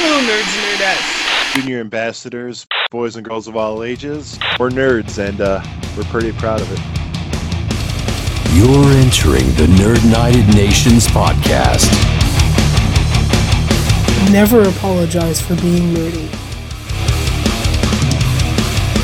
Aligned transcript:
Hello, 0.00 0.20
nerds 0.20 0.54
and 0.54 0.80
nerdettes. 0.80 1.54
Junior 1.54 1.80
ambassadors, 1.80 2.68
boys 2.92 3.16
and 3.16 3.24
girls 3.24 3.48
of 3.48 3.56
all 3.56 3.82
ages. 3.82 4.38
We're 4.56 4.70
nerds, 4.70 5.18
and 5.18 5.40
uh, 5.40 5.60
we're 5.96 6.04
pretty 6.04 6.30
proud 6.30 6.60
of 6.60 6.70
it. 6.70 6.78
You're 8.54 8.92
entering 8.92 9.46
the 9.56 9.66
Nerd 9.76 10.04
United 10.04 10.54
Nations 10.54 11.08
podcast. 11.08 11.90
Never 14.30 14.62
apologize 14.68 15.40
for 15.40 15.56
being 15.56 15.92
nerdy. 15.92 16.32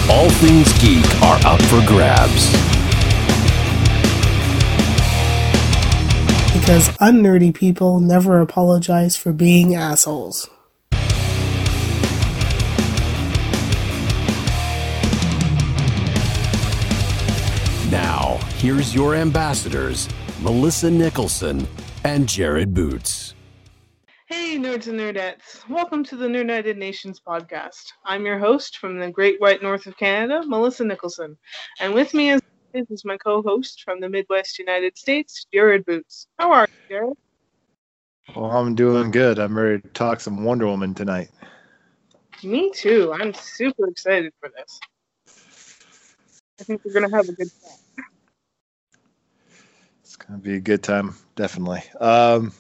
All 0.08 0.30
things 0.30 0.72
geek 0.78 1.04
are 1.22 1.40
up 1.44 1.60
for 1.62 1.84
grabs. 1.88 2.52
Because 6.56 6.96
unnerdy 7.00 7.50
people 7.50 7.98
never 7.98 8.40
apologize 8.40 9.16
for 9.16 9.32
being 9.32 9.74
assholes. 9.74 10.48
Here's 18.64 18.94
your 18.94 19.14
ambassadors, 19.14 20.08
Melissa 20.40 20.90
Nicholson 20.90 21.68
and 22.04 22.26
Jared 22.26 22.72
Boots. 22.72 23.34
Hey, 24.24 24.56
nerds 24.56 24.86
and 24.86 24.98
nerdettes. 24.98 25.68
Welcome 25.68 26.02
to 26.04 26.16
the 26.16 26.26
Nerd 26.26 26.38
United 26.38 26.78
Nations 26.78 27.20
podcast. 27.20 27.92
I'm 28.06 28.24
your 28.24 28.38
host 28.38 28.78
from 28.78 28.98
the 28.98 29.10
Great 29.10 29.38
White 29.38 29.62
North 29.62 29.84
of 29.86 29.98
Canada, 29.98 30.42
Melissa 30.46 30.82
Nicholson. 30.82 31.36
And 31.78 31.92
with 31.92 32.14
me 32.14 32.30
as 32.30 32.40
is 32.72 33.04
my 33.04 33.18
co-host 33.18 33.82
from 33.84 34.00
the 34.00 34.08
Midwest 34.08 34.58
United 34.58 34.96
States, 34.96 35.44
Jared 35.52 35.84
Boots. 35.84 36.28
How 36.38 36.50
are 36.50 36.66
you, 36.66 36.88
Jared? 36.88 37.18
Well, 38.34 38.50
I'm 38.50 38.74
doing 38.74 39.10
good. 39.10 39.38
I'm 39.38 39.58
ready 39.58 39.82
to 39.82 39.88
talk 39.88 40.20
some 40.20 40.42
Wonder 40.42 40.66
Woman 40.66 40.94
tonight. 40.94 41.28
Me 42.42 42.70
too. 42.70 43.12
I'm 43.12 43.34
super 43.34 43.86
excited 43.88 44.32
for 44.40 44.50
this. 44.56 44.80
I 46.58 46.64
think 46.64 46.80
we're 46.82 46.94
gonna 46.94 47.14
have 47.14 47.28
a 47.28 47.32
good 47.32 47.50
time. 47.62 47.83
It's 50.14 50.24
going 50.24 50.38
to 50.38 50.44
be 50.44 50.54
a 50.54 50.60
good 50.60 50.84
time, 50.84 51.16
definitely. 51.34 51.82
Um, 52.00 52.52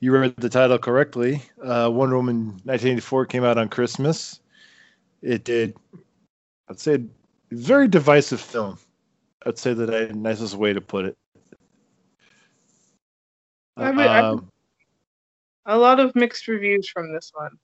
you 0.00 0.10
read 0.12 0.34
the 0.38 0.48
title 0.48 0.78
correctly. 0.78 1.42
Uh, 1.62 1.90
Wonder 1.92 2.16
Woman 2.16 2.46
1984 2.64 3.26
came 3.26 3.44
out 3.44 3.58
on 3.58 3.68
Christmas. 3.68 4.40
It 5.20 5.44
did, 5.44 5.76
I'd 6.70 6.80
say, 6.80 6.94
a 6.94 7.00
very 7.50 7.86
divisive 7.86 8.40
film. 8.40 8.78
I'd 9.44 9.58
say 9.58 9.74
that 9.74 9.90
the 9.90 10.14
nicest 10.14 10.54
way 10.54 10.72
to 10.72 10.80
put 10.80 11.04
it. 11.04 11.18
I 13.76 13.90
would- 13.90 14.06
Um, 14.06 14.50
A 15.66 15.76
lot 15.76 16.00
of 16.00 16.14
mixed 16.14 16.48
reviews 16.48 16.88
from 16.88 17.12
this 17.12 17.30
one. 17.34 17.58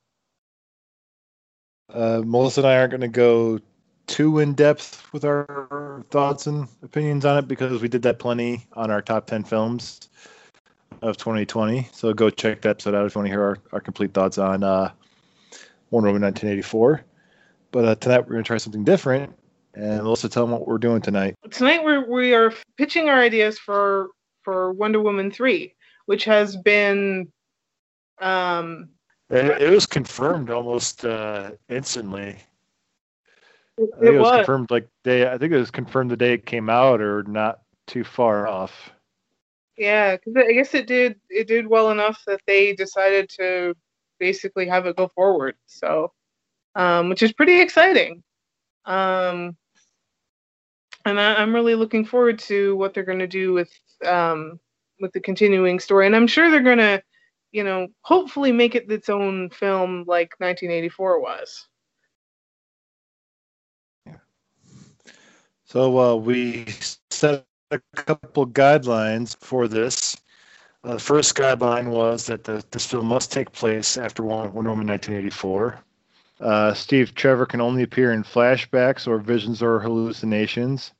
Uh, 1.89 2.21
Melissa 2.23 2.61
and 2.61 2.69
I 2.69 2.77
aren't 2.77 2.91
going 2.91 3.01
to 3.01 3.09
go 3.09 3.61
too 4.11 4.41
in 4.41 4.55
depth 4.55 5.11
with 5.13 5.25
our 5.25 6.05
thoughts 6.11 6.47
and 6.49 6.69
opinions 6.83 7.25
on 7.25 7.39
it 7.39 7.49
because 7.49 7.81
we 7.81 7.89
did 7.89 8.03
that 8.03 8.19
plenty 8.19 8.67
on 8.75 8.91
our 8.91 9.01
top 9.01 9.27
10 9.27 9.45
films 9.45 10.11
of 11.01 11.17
2020. 11.17 11.89
So 11.93 12.13
go 12.13 12.29
check 12.29 12.61
that 12.63 12.71
episode 12.71 12.95
out 12.95 13.07
if 13.07 13.15
you 13.15 13.21
want 13.21 13.27
to 13.27 13.33
hear 13.33 13.43
our, 13.43 13.59
our 13.73 13.81
complete 13.81 14.13
thoughts 14.13 14.37
on 14.37 14.65
uh, 14.65 14.91
Wonder 15.91 16.09
Woman 16.09 16.23
1984. 16.23 17.05
But 17.71 17.85
uh, 17.85 17.95
tonight 17.95 18.19
we're 18.19 18.33
going 18.33 18.43
to 18.43 18.49
try 18.49 18.59
something 18.59 18.83
different 18.83 19.33
and 19.75 20.03
Melissa 20.03 20.29
tell 20.29 20.45
them 20.45 20.53
what 20.53 20.67
we're 20.67 20.79
doing 20.79 21.01
tonight. 21.01 21.37
Tonight 21.51 21.85
we're 21.85 22.05
we 22.11 22.35
are 22.35 22.53
pitching 22.77 23.09
our 23.09 23.21
ideas 23.21 23.59
for 23.59 24.09
for 24.43 24.73
Wonder 24.73 25.01
Woman 25.01 25.31
three, 25.31 25.75
which 26.07 26.25
has 26.25 26.57
been 26.57 27.31
um 28.21 28.89
It, 29.31 29.63
it 29.63 29.71
was 29.71 29.87
confirmed 29.87 30.51
almost 30.51 31.05
uh, 31.05 31.53
instantly. 31.69 32.37
It, 33.81 33.91
I 33.97 34.01
think 34.01 34.15
it 34.15 34.19
was, 34.19 34.31
was 34.31 34.37
confirmed 34.39 34.71
like 34.71 34.89
day. 35.05 35.31
I 35.31 35.39
think 35.39 35.53
it 35.53 35.59
was 35.59 35.71
confirmed 35.71 36.11
the 36.11 36.17
day 36.17 36.35
it 36.35 36.47
came 36.47 36.71
out, 36.71 37.01
or 37.01 37.23
not 37.25 37.61
too 37.87 38.05
far 38.05 38.47
off. 38.47 38.93
yeah 39.77 40.17
because 40.17 40.37
I 40.37 40.53
guess 40.53 40.75
it 40.75 40.87
did 40.87 41.19
it 41.29 41.49
did 41.49 41.67
well 41.67 41.91
enough 41.91 42.23
that 42.27 42.41
they 42.47 42.75
decided 42.75 43.29
to 43.31 43.75
basically 44.19 44.69
have 44.69 44.87
it 44.87 44.97
go 44.97 45.09
forward. 45.09 45.57
So 45.67 46.13
um, 46.75 47.09
which 47.09 47.23
is 47.23 47.33
pretty 47.33 47.61
exciting. 47.61 48.23
Um, 48.85 49.57
and 51.05 51.21
I, 51.21 51.35
I'm 51.35 51.55
really 51.55 51.75
looking 51.75 52.05
forward 52.05 52.39
to 52.41 52.77
what 52.77 52.95
they're 52.95 53.05
going 53.05 53.19
to 53.19 53.27
do 53.27 53.53
with 53.53 53.71
um, 54.05 54.61
with 55.01 55.13
the 55.13 55.21
continuing 55.21 55.81
story. 55.81 56.07
And 56.07 56.15
I'm 56.15 56.27
sure 56.27 56.51
they're 56.51 56.61
going 56.61 56.79
to, 56.79 57.03
you 57.53 57.65
know, 57.65 57.89
hopefully 58.03 58.53
make 58.53 58.75
it 58.75 58.91
its 58.91 59.09
own 59.09 59.51
film 59.51 60.05
like 60.07 60.35
1984 60.39 61.21
was. 61.21 61.69
So 65.71 66.01
uh, 66.01 66.17
we 66.17 66.67
set 67.13 67.47
a 67.71 67.79
couple 67.95 68.45
guidelines 68.45 69.37
for 69.37 69.69
this. 69.69 70.17
Uh, 70.83 70.95
the 70.95 70.99
first 70.99 71.37
guideline 71.37 71.91
was 71.91 72.27
that 72.27 72.43
the, 72.43 72.65
this 72.73 72.87
film 72.87 73.07
must 73.07 73.31
take 73.31 73.53
place 73.53 73.97
after 73.97 74.25
Wonder 74.25 74.51
Woman 74.51 74.89
1984. 74.89 75.79
Uh, 76.41 76.75
Steve 76.75 77.15
Trevor 77.15 77.47
can 77.47 77.61
only 77.61 77.85
appear 77.85 78.11
in 78.13 78.25
flashbacks 78.25 79.07
or 79.07 79.19
visions 79.19 79.63
or 79.63 79.79
hallucinations. 79.79 80.91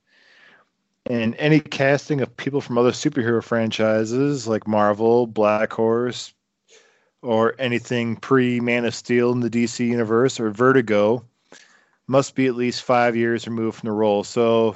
And 1.05 1.35
any 1.41 1.59
casting 1.59 2.21
of 2.21 2.37
people 2.37 2.61
from 2.61 2.79
other 2.79 2.93
superhero 2.93 3.43
franchises 3.43 4.47
like 4.47 4.69
Marvel, 4.69 5.27
Black 5.27 5.73
Horse, 5.73 6.33
or 7.23 7.57
anything 7.59 8.15
pre 8.15 8.61
Man 8.61 8.85
of 8.85 8.95
Steel 8.95 9.33
in 9.33 9.41
the 9.41 9.51
DC 9.51 9.85
universe 9.85 10.39
or 10.39 10.51
Vertigo 10.51 11.25
must 12.11 12.35
be 12.35 12.49
at 12.49 12.57
least 12.57 12.83
five 12.83 13.15
years 13.15 13.47
removed 13.47 13.79
from 13.79 13.87
the 13.87 13.93
role. 13.93 14.25
So 14.25 14.75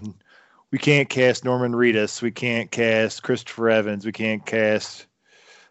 we 0.71 0.79
can't 0.79 1.09
cast 1.09 1.45
Norman 1.45 1.73
Reedus, 1.73 2.23
we 2.23 2.31
can't 2.31 2.71
cast 2.71 3.25
Christopher 3.25 3.71
Evans, 3.71 4.07
we 4.07 4.13
can't 4.13 4.47
cast 4.47 5.07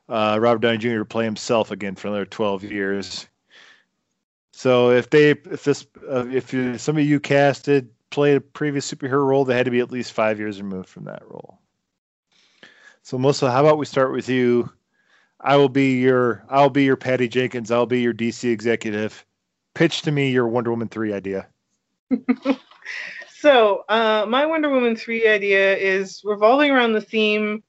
uh, 0.09 0.37
Robert 0.41 0.59
Downey 0.59 0.77
Jr. 0.77 0.97
to 0.99 1.05
play 1.05 1.23
himself 1.23 1.71
again 1.71 1.95
for 1.95 2.09
another 2.09 2.25
twelve 2.25 2.65
years. 2.65 3.27
So 4.51 4.91
if 4.91 5.09
they, 5.09 5.31
if 5.31 5.63
this, 5.63 5.87
uh, 6.11 6.27
if 6.27 6.51
you, 6.53 6.77
some 6.77 6.97
of 6.97 7.05
you 7.05 7.21
casted 7.21 7.89
played 8.09 8.35
a 8.35 8.41
previous 8.41 8.91
superhero 8.91 9.25
role, 9.25 9.45
they 9.45 9.55
had 9.55 9.65
to 9.65 9.71
be 9.71 9.79
at 9.79 9.89
least 9.89 10.11
five 10.11 10.39
years 10.39 10.61
removed 10.61 10.89
from 10.89 11.05
that 11.05 11.23
role. 11.25 11.59
So 13.03 13.17
Melissa, 13.17 13.49
how 13.49 13.61
about 13.61 13.77
we 13.77 13.85
start 13.85 14.11
with 14.11 14.27
you? 14.27 14.69
I 15.39 15.55
will 15.55 15.69
be 15.69 15.99
your, 15.99 16.45
I'll 16.49 16.69
be 16.69 16.83
your 16.83 16.97
Patty 16.97 17.27
Jenkins. 17.27 17.71
I'll 17.71 17.85
be 17.85 18.01
your 18.01 18.13
DC 18.13 18.51
executive. 18.51 19.25
Pitch 19.73 20.03
to 20.03 20.11
me 20.11 20.29
your 20.29 20.47
Wonder 20.47 20.69
Woman 20.69 20.89
three 20.89 21.13
idea. 21.13 21.47
So, 23.43 23.83
uh, 23.89 24.25
my 24.25 24.45
Wonder 24.45 24.69
Woman 24.69 24.95
3 24.95 25.27
idea 25.27 25.75
is 25.75 26.21
revolving 26.23 26.71
around 26.71 26.93
the 26.93 27.01
theme. 27.01 27.61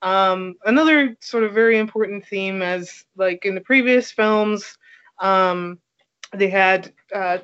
Um, 0.00 0.54
another 0.64 1.16
sort 1.20 1.42
of 1.42 1.52
very 1.52 1.80
important 1.80 2.24
theme, 2.26 2.62
as 2.62 3.04
like 3.16 3.44
in 3.44 3.56
the 3.56 3.60
previous 3.60 4.12
films, 4.12 4.78
um, 5.18 5.80
they 6.32 6.48
had 6.48 6.92
uh, 7.12 7.38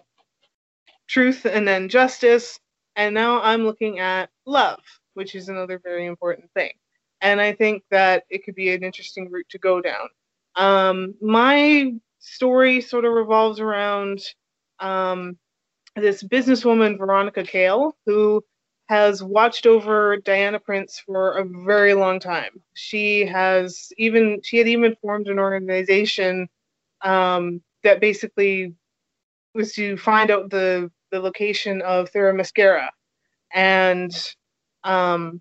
truth 1.09 1.45
and 1.45 1.67
then 1.67 1.89
justice. 1.89 2.61
And 2.95 3.17
now 3.17 3.43
I'm 3.43 3.65
looking 3.65 3.99
at 3.99 4.31
love, 4.47 4.79
which 5.15 5.35
is 5.35 5.49
another 5.49 5.81
very 5.83 6.07
important 6.07 6.53
thing. 6.53 6.71
And 7.21 7.41
I 7.41 7.53
think 7.53 7.83
that 7.91 8.23
it 8.31 8.45
could 8.45 8.55
be 8.55 8.73
an 8.73 8.85
interesting 8.85 9.29
route 9.29 9.49
to 9.51 9.59
go 9.59 9.81
down. 9.81 10.09
Um, 10.55 11.15
my 11.21 11.95
story 12.21 12.81
sort 12.81 13.07
of 13.07 13.12
revolves 13.12 13.59
around 13.59 14.21
um, 14.79 15.37
this 15.97 16.23
businesswoman 16.23 16.99
Veronica 16.99 17.43
Cale 17.45 17.97
who 18.07 18.43
has 18.89 19.23
watched 19.23 19.67
over 19.67 20.17
Diana 20.19 20.59
Prince 20.59 21.01
for 21.05 21.39
a 21.39 21.45
very 21.65 21.95
long 21.95 22.21
time. 22.21 22.63
She 22.75 23.25
has 23.27 23.93
even 23.99 24.41
she 24.43 24.59
had 24.59 24.69
even 24.69 24.97
formed 25.01 25.29
an 25.29 25.39
organization 25.39 26.49
um, 27.03 27.63
that 27.85 28.01
basically 28.01 28.75
was 29.55 29.73
to 29.75 29.97
find 29.97 30.31
out 30.31 30.50
the 30.50 30.91
the 31.11 31.21
location 31.21 31.83
of 31.83 32.11
Themyscira, 32.12 32.88
and 33.53 34.12
um, 34.85 35.41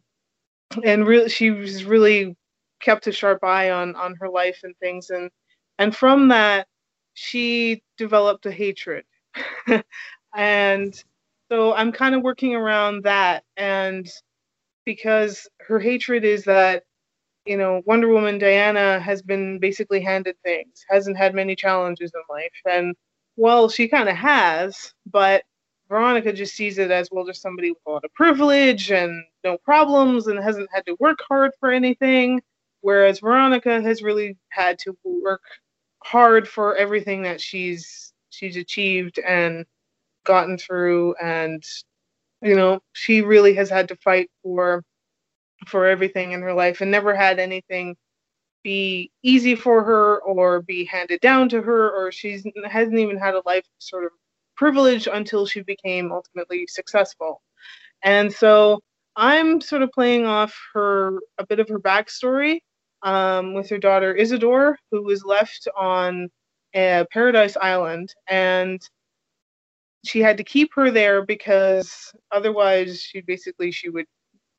and 0.83 1.07
really 1.07 1.29
she 1.29 1.51
was 1.51 1.85
really 1.85 2.35
kept 2.81 3.07
a 3.07 3.11
sharp 3.11 3.43
eye 3.43 3.71
on 3.71 3.95
on 3.95 4.15
her 4.15 4.29
life 4.29 4.59
and 4.63 4.75
things. 4.79 5.09
And 5.09 5.29
and 5.79 5.95
from 5.95 6.27
that 6.29 6.67
she 7.13 7.83
developed 7.97 8.45
a 8.45 8.51
hatred 8.51 9.03
and 10.35 11.03
so 11.49 11.73
i'm 11.73 11.91
kind 11.91 12.15
of 12.15 12.21
working 12.21 12.55
around 12.55 13.03
that. 13.03 13.43
And 13.57 14.09
because 14.85 15.47
her 15.67 15.79
hatred 15.79 16.23
is 16.23 16.43
that 16.45 16.83
you 17.45 17.57
know 17.57 17.81
wonder 17.85 18.07
woman 18.07 18.37
diana 18.37 18.99
has 18.99 19.21
been 19.21 19.59
basically 19.59 20.01
handed 20.01 20.35
things 20.43 20.85
hasn't 20.89 21.17
had 21.17 21.35
many 21.35 21.55
challenges 21.55 22.11
in 22.13 22.21
life. 22.29 22.51
And 22.69 22.95
well 23.37 23.69
she 23.69 23.87
kind 23.87 24.09
of 24.09 24.15
has 24.15 24.93
but 25.11 25.43
veronica 25.89 26.31
just 26.31 26.55
sees 26.55 26.77
it 26.77 26.91
as 26.91 27.09
well 27.11 27.25
just 27.25 27.41
somebody 27.41 27.71
with 27.71 27.79
a 27.85 27.91
lot 27.91 28.05
of 28.05 28.13
privilege 28.13 28.91
and 28.91 29.23
no 29.43 29.57
problems 29.57 30.27
and 30.27 30.39
hasn't 30.39 30.69
had 30.73 30.85
to 30.85 30.95
work 30.99 31.19
hard 31.27 31.51
for 31.59 31.71
anything. 31.71 32.41
Whereas 32.81 33.19
veronica 33.19 33.81
has 33.81 34.01
really 34.01 34.37
had 34.49 34.79
to 34.79 34.97
work 35.03 35.41
hard 36.03 36.47
for 36.47 36.75
everything 36.75 37.23
that 37.23 37.39
she's 37.41 38.13
she's 38.29 38.55
achieved 38.57 39.19
and 39.19 39.65
gotten 40.25 40.57
through 40.57 41.15
and 41.21 41.63
you 42.41 42.55
know 42.55 42.79
she 42.93 43.21
really 43.21 43.53
has 43.53 43.69
had 43.69 43.87
to 43.87 43.95
fight 43.97 44.29
for 44.43 44.83
for 45.67 45.85
everything 45.85 46.31
in 46.31 46.41
her 46.41 46.53
life 46.53 46.81
and 46.81 46.91
never 46.91 47.15
had 47.15 47.39
anything 47.39 47.95
be 48.63 49.11
easy 49.23 49.55
for 49.55 49.83
her 49.83 50.21
or 50.21 50.61
be 50.61 50.85
handed 50.85 51.19
down 51.21 51.49
to 51.49 51.61
her 51.61 51.89
or 51.91 52.11
she's 52.11 52.45
hasn't 52.65 52.97
even 52.97 53.17
had 53.17 53.33
a 53.35 53.41
life 53.45 53.65
sort 53.79 54.05
of 54.05 54.11
privilege 54.55 55.07
until 55.11 55.45
she 55.45 55.61
became 55.63 56.11
ultimately 56.11 56.67
successful. 56.67 57.41
And 58.03 58.31
so 58.31 58.81
i'm 59.15 59.59
sort 59.61 59.81
of 59.81 59.91
playing 59.91 60.25
off 60.25 60.57
her 60.73 61.19
a 61.37 61.45
bit 61.45 61.59
of 61.59 61.67
her 61.67 61.79
backstory 61.79 62.59
um, 63.03 63.53
with 63.53 63.69
her 63.69 63.77
daughter 63.77 64.15
isadore 64.15 64.77
who 64.91 65.03
was 65.03 65.25
left 65.25 65.67
on 65.77 66.29
a 66.75 67.05
paradise 67.11 67.57
island 67.57 68.13
and 68.29 68.81
she 70.03 70.19
had 70.19 70.37
to 70.37 70.43
keep 70.43 70.73
her 70.75 70.91
there 70.91 71.25
because 71.25 72.11
otherwise 72.31 73.01
she 73.01 73.21
basically 73.21 73.71
she 73.71 73.89
would 73.89 74.05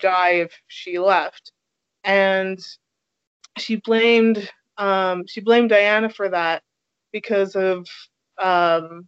die 0.01 0.33
if 0.35 0.53
she 0.69 0.99
left. 0.99 1.53
And 2.05 2.59
she 3.59 3.77
blamed 3.77 4.49
um, 4.79 5.25
she 5.27 5.41
blamed 5.41 5.71
Diana 5.71 6.09
for 6.09 6.29
that 6.29 6.63
because 7.13 7.55
of 7.55 7.87
um, 8.39 9.07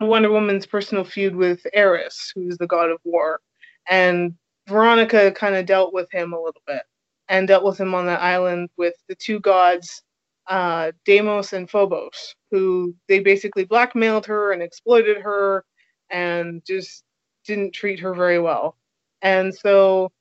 Wonder 0.00 0.30
Woman's 0.30 0.66
personal 0.66 1.04
feud 1.04 1.36
with 1.36 1.64
Ares, 1.76 2.32
who's 2.34 2.56
the 2.58 2.66
god 2.66 2.90
of 2.90 2.98
war, 3.04 3.40
and 3.88 4.34
Veronica 4.66 5.30
kind 5.32 5.54
of 5.54 5.66
dealt 5.66 5.92
with 5.92 6.10
him 6.10 6.32
a 6.32 6.40
little 6.40 6.62
bit 6.66 6.82
and 7.28 7.48
dealt 7.48 7.64
with 7.64 7.78
him 7.78 7.94
on 7.94 8.06
the 8.06 8.20
island 8.20 8.70
with 8.76 8.94
the 9.08 9.14
two 9.14 9.40
gods, 9.40 10.02
uh, 10.46 10.92
Deimos 11.04 11.52
and 11.52 11.68
Phobos, 11.68 12.34
who 12.50 12.94
they 13.08 13.20
basically 13.20 13.64
blackmailed 13.64 14.26
her 14.26 14.52
and 14.52 14.62
exploited 14.62 15.18
her 15.18 15.64
and 16.10 16.62
just 16.66 17.04
didn't 17.46 17.72
treat 17.72 18.00
her 18.00 18.14
very 18.14 18.38
well. 18.38 18.76
And 19.22 19.54
so 19.54 20.12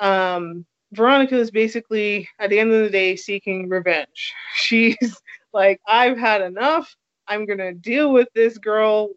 um, 0.00 0.64
Veronica 0.92 1.36
is 1.36 1.50
basically, 1.50 2.28
at 2.38 2.50
the 2.50 2.58
end 2.58 2.72
of 2.72 2.82
the 2.82 2.90
day, 2.90 3.16
seeking 3.16 3.68
revenge. 3.68 4.32
She's 4.54 5.20
like, 5.52 5.80
I've 5.86 6.18
had 6.18 6.42
enough. 6.42 6.94
I'm 7.28 7.46
going 7.46 7.58
to 7.58 7.72
deal 7.72 8.12
with 8.12 8.28
this 8.34 8.58
girl 8.58 9.10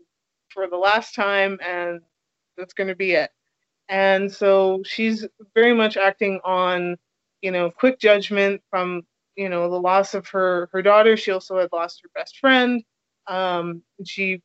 for 0.49 0.67
the 0.67 0.77
last 0.77 1.15
time, 1.15 1.57
and 1.65 1.99
that's 2.57 2.73
going 2.73 2.89
to 2.89 2.95
be 2.95 3.13
it. 3.13 3.31
And 3.89 4.31
so 4.31 4.81
she's 4.85 5.25
very 5.55 5.73
much 5.73 5.97
acting 5.97 6.39
on, 6.45 6.95
you 7.41 7.51
know, 7.51 7.71
quick 7.71 7.99
judgment 7.99 8.61
from, 8.69 9.01
you 9.35 9.49
know, 9.49 9.69
the 9.69 9.79
loss 9.79 10.13
of 10.13 10.27
her 10.29 10.69
her 10.71 10.81
daughter. 10.81 11.17
She 11.17 11.31
also 11.31 11.59
had 11.59 11.69
lost 11.71 12.01
her 12.03 12.09
best 12.15 12.37
friend. 12.39 12.83
Um, 13.27 13.81
she 14.05 14.41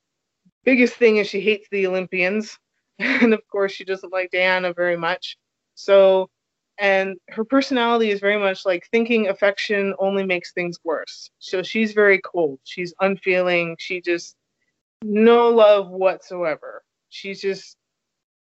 biggest 0.65 0.95
thing 0.95 1.17
is 1.17 1.27
she 1.27 1.41
hates 1.41 1.69
the 1.71 1.87
Olympians, 1.87 2.59
and 2.99 3.35
of 3.35 3.47
course 3.49 3.73
she 3.73 3.85
doesn't 3.85 4.13
like 4.13 4.31
Diana 4.31 4.73
very 4.73 4.97
much. 4.97 5.37
So 5.75 6.31
and 6.79 7.17
her 7.31 7.45
personality 7.45 8.11
is 8.11 8.21
very 8.21 8.39
much 8.39 8.65
like 8.65 8.87
thinking 8.91 9.29
affection 9.29 9.95
only 9.99 10.25
makes 10.25 10.53
things 10.53 10.79
worse. 10.85 11.31
So 11.41 11.63
she's 11.63 11.93
very 11.93 12.21
cold. 12.21 12.61
She's 12.65 12.95
unfeeling. 13.01 13.77
She 13.79 14.01
just 14.01 14.37
no 15.03 15.49
love 15.49 15.91
whatsoever. 15.91 16.83
She's 17.11 17.41
just 17.41 17.77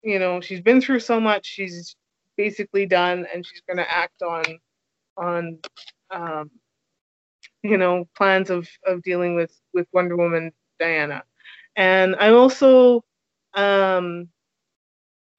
you 0.03 0.19
know, 0.19 0.39
she's 0.39 0.61
been 0.61 0.79
through 0.79 0.99
so 0.99 1.19
much. 1.19 1.45
She's 1.45 1.95
basically 2.37 2.85
done 2.85 3.25
and 3.33 3.45
she's 3.45 3.61
going 3.67 3.77
to 3.77 3.91
act 3.91 4.21
on 4.21 4.43
on 5.17 5.57
um 6.11 6.51
you 7.63 7.77
know, 7.77 8.07
plans 8.15 8.49
of 8.49 8.67
of 8.85 9.01
dealing 9.03 9.35
with 9.35 9.51
with 9.73 9.87
Wonder 9.93 10.15
Woman 10.15 10.51
Diana. 10.79 11.23
And 11.75 12.15
I'm 12.19 12.35
also 12.35 13.03
um 13.53 14.29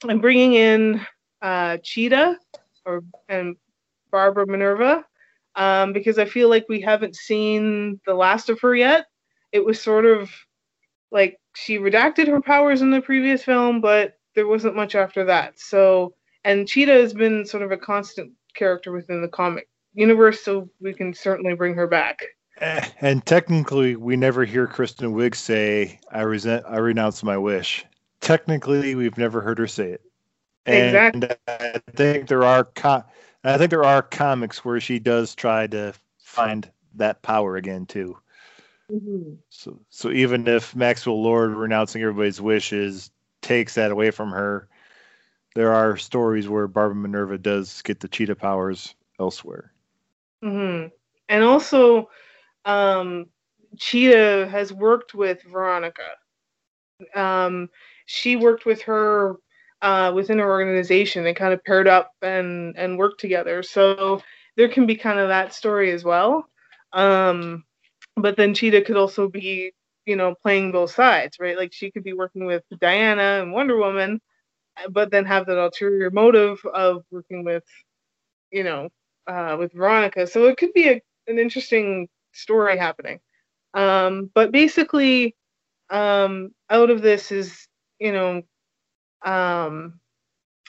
I'm 0.09 0.21
bringing 0.21 0.55
in 0.55 1.01
uh 1.43 1.79
Cheetah 1.83 2.39
or 2.85 3.03
and 3.29 3.57
Barbara 4.11 4.47
Minerva 4.47 5.05
um, 5.57 5.93
because 5.93 6.19
I 6.19 6.25
feel 6.25 6.49
like 6.49 6.67
we 6.69 6.81
haven't 6.81 7.17
seen 7.17 8.01
the 8.07 8.15
last 8.15 8.49
of 8.49 8.61
her 8.61 8.75
yet. 8.75 9.07
It 9.53 9.65
was 9.65 9.81
sort 9.81 10.07
of 10.07 10.31
like 11.11 11.39
she 11.55 11.79
redacted 11.79 12.29
her 12.29 12.41
powers 12.41 12.81
in 12.81 12.91
the 12.91 13.01
previous 13.01 13.43
film, 13.43 13.81
but 13.81 14.15
there 14.35 14.47
wasn't 14.47 14.77
much 14.77 14.95
after 14.95 15.25
that. 15.25 15.59
So, 15.59 16.15
and 16.45 16.69
Cheetah 16.69 16.93
has 16.93 17.13
been 17.13 17.45
sort 17.45 17.65
of 17.65 17.73
a 17.73 17.77
constant 17.77 18.33
character 18.55 18.93
within 18.93 19.21
the 19.21 19.29
comic 19.29 19.69
universe, 19.99 20.43
so 20.43 20.71
we 20.81 20.95
can 20.95 21.13
certainly 21.13 21.55
bring 21.55 21.75
her 21.75 21.87
back. 21.87 22.21
Eh, 22.61 22.89
and 23.01 23.25
technically, 23.25 23.97
we 23.97 24.17
never 24.17 24.45
hear 24.45 24.67
Kristen 24.67 25.13
Wiig 25.15 25.35
say, 25.35 26.01
"I 26.11 26.23
resent, 26.23 26.65
I 26.67 26.79
renounce 26.79 27.23
my 27.23 27.37
wish." 27.37 27.85
Technically, 28.21 28.95
we've 28.95 29.19
never 29.19 29.41
heard 29.41 29.59
her 29.59 29.67
say 29.67 29.91
it. 29.93 30.03
And 30.67 31.25
exactly. 31.25 31.37
I 31.47 31.81
think 31.95 32.29
there 32.29 32.45
are 32.45 32.65
co- 32.65 33.05
I 33.45 33.59
think 33.59 33.71
there 33.71 33.85
are 33.85 34.03
comics 34.03 34.65
where 34.65 34.81
she 34.81 34.99
does 34.99 35.35
try 35.35 35.67
to 35.69 35.95
find 36.19 36.71
that 36.97 37.23
power 37.23 37.57
again 37.57 37.87
too. 37.87 38.19
Mm-hmm. 38.91 39.35
So 39.51 39.81
so 39.91 40.11
even 40.11 40.47
if 40.49 40.75
Maxwell 40.75 41.23
Lord 41.23 41.53
renouncing 41.53 42.03
everybody's 42.03 42.41
wishes 42.41 43.11
takes 43.41 43.75
that 43.75 43.91
away 43.91 44.11
from 44.11 44.31
her, 44.31 44.69
there 45.55 45.73
are 45.73 45.97
stories 45.97 46.49
where 46.49 46.67
Barbara 46.67 46.97
Minerva 46.97 47.39
does 47.39 47.83
get 47.83 48.01
the 48.01 48.09
cheetah 48.09 48.37
powers 48.37 48.95
elsewhere. 49.19 49.73
Mm-hmm. 50.45 50.89
And 51.29 51.45
also, 51.45 52.09
um, 52.65 53.27
Cheetah 53.77 54.49
has 54.51 54.73
worked 54.73 55.15
with 55.15 55.43
Veronica. 55.43 56.03
Um, 57.15 57.69
she 58.07 58.37
worked 58.37 58.67
with 58.67 58.83
her 58.83 59.37
uh, 59.83 60.13
within 60.15 60.39
her 60.39 60.51
organization. 60.51 61.25
They 61.25 61.35
kind 61.35 61.53
of 61.53 61.63
paired 61.65 61.89
up 61.89 62.13
and 62.23 62.77
and 62.77 62.99
worked 62.99 63.21
together. 63.21 63.63
So 63.63 64.23
there 64.57 64.69
can 64.69 64.87
be 64.87 64.97
kind 64.97 65.19
of 65.19 65.29
that 65.29 65.55
story 65.55 65.93
as 65.93 66.05
well. 66.05 66.49
Um, 66.93 67.65
but 68.17 68.37
then 68.37 68.55
Cheetah 68.55 68.83
could 68.83 68.97
also 68.97 69.29
be, 69.29 69.73
you 70.07 70.17
know, 70.17 70.35
playing 70.43 70.73
both 70.73 70.91
sides, 70.91 71.37
right? 71.39 71.57
Like 71.57 71.73
she 71.73 71.91
could 71.91 72.05
be 72.05 72.13
working 72.13 72.45
with 72.47 72.65
Diana 72.81 73.41
and 73.43 73.53
Wonder 73.53 73.77
Woman, 73.77 74.21
but 74.91 75.11
then 75.11 75.25
have 75.27 75.47
that 75.47 75.63
ulterior 75.63 76.11
motive 76.11 76.65
of 76.67 77.05
working 77.11 77.45
with, 77.45 77.65
you 78.51 78.65
know, 78.65 78.89
uh, 79.29 79.57
with 79.59 79.73
Veronica. 79.73 80.27
So 80.27 80.47
it 80.47 80.57
could 80.57 80.73
be 80.73 80.89
a, 80.89 81.01
an 81.27 81.39
interesting 81.39 82.09
story 82.33 82.77
happening. 82.77 83.21
Um, 83.75 84.31
but 84.35 84.51
basically, 84.51 85.37
um, 85.91 86.51
out 86.71 86.91
of 86.91 87.03
this 87.03 87.31
is, 87.31 87.69
you 87.99 88.13
know, 88.13 88.43
um, 89.25 90.01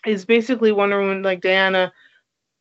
is 0.06 0.26
basically 0.26 0.72
Wonder 0.72 1.00
Woman, 1.00 1.24
like 1.24 1.42
Diana, 1.42 1.92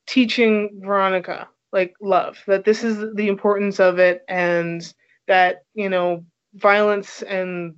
teaching 0.06 0.80
Veronica 0.82 1.48
like 1.72 1.94
love, 2.00 2.38
that 2.46 2.64
this 2.64 2.82
is 2.82 3.14
the 3.14 3.28
importance 3.28 3.78
of 3.78 3.98
it, 3.98 4.22
and 4.28 4.92
that 5.26 5.62
you 5.74 5.88
know 5.88 6.24
violence 6.54 7.22
and 7.22 7.74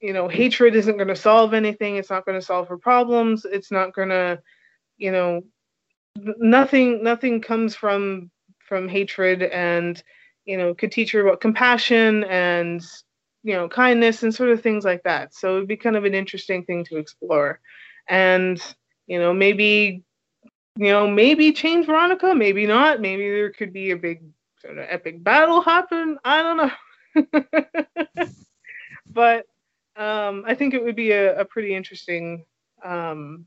you 0.00 0.12
know 0.12 0.28
hatred 0.28 0.76
isn't 0.76 0.96
going 0.96 1.08
to 1.08 1.16
solve 1.16 1.54
anything. 1.54 1.96
It's 1.96 2.10
not 2.10 2.26
going 2.26 2.38
to 2.38 2.44
solve 2.44 2.68
her 2.68 2.78
problems. 2.78 3.44
It's 3.44 3.70
not 3.70 3.94
going 3.94 4.10
to, 4.10 4.40
you 4.98 5.12
know, 5.12 5.42
nothing 6.38 7.02
nothing 7.02 7.40
comes 7.40 7.74
from 7.74 8.30
from 8.58 8.88
hatred 8.88 9.42
and 9.42 10.02
you 10.44 10.56
know 10.56 10.74
could 10.74 10.92
teach 10.92 11.12
her 11.12 11.26
about 11.26 11.40
compassion 11.40 12.24
and 12.24 12.84
you 13.42 13.54
know 13.54 13.68
kindness 13.68 14.22
and 14.22 14.34
sort 14.34 14.50
of 14.50 14.62
things 14.62 14.84
like 14.84 15.02
that. 15.04 15.34
So 15.34 15.56
it'd 15.56 15.68
be 15.68 15.76
kind 15.76 15.96
of 15.96 16.04
an 16.04 16.14
interesting 16.14 16.64
thing 16.64 16.84
to 16.86 16.96
explore. 16.96 17.60
And 18.08 18.62
you 19.06 19.18
know 19.18 19.32
maybe 19.32 20.02
you 20.76 20.90
know 20.90 21.08
maybe 21.08 21.52
change 21.52 21.86
veronica 21.86 22.34
maybe 22.34 22.66
not. 22.66 23.00
Maybe 23.00 23.28
there 23.28 23.52
could 23.52 23.72
be 23.72 23.90
a 23.90 23.96
big 23.96 24.22
sort 24.60 24.78
of 24.78 24.86
epic 24.88 25.22
battle 25.22 25.60
happen. 25.60 26.18
I 26.24 26.42
don't 26.42 26.56
know. 26.56 28.26
But 29.08 29.46
um, 29.96 30.44
i 30.46 30.54
think 30.54 30.74
it 30.74 30.84
would 30.84 30.96
be 30.96 31.12
a, 31.12 31.40
a 31.40 31.44
pretty 31.44 31.74
interesting 31.74 32.44
um, 32.84 33.46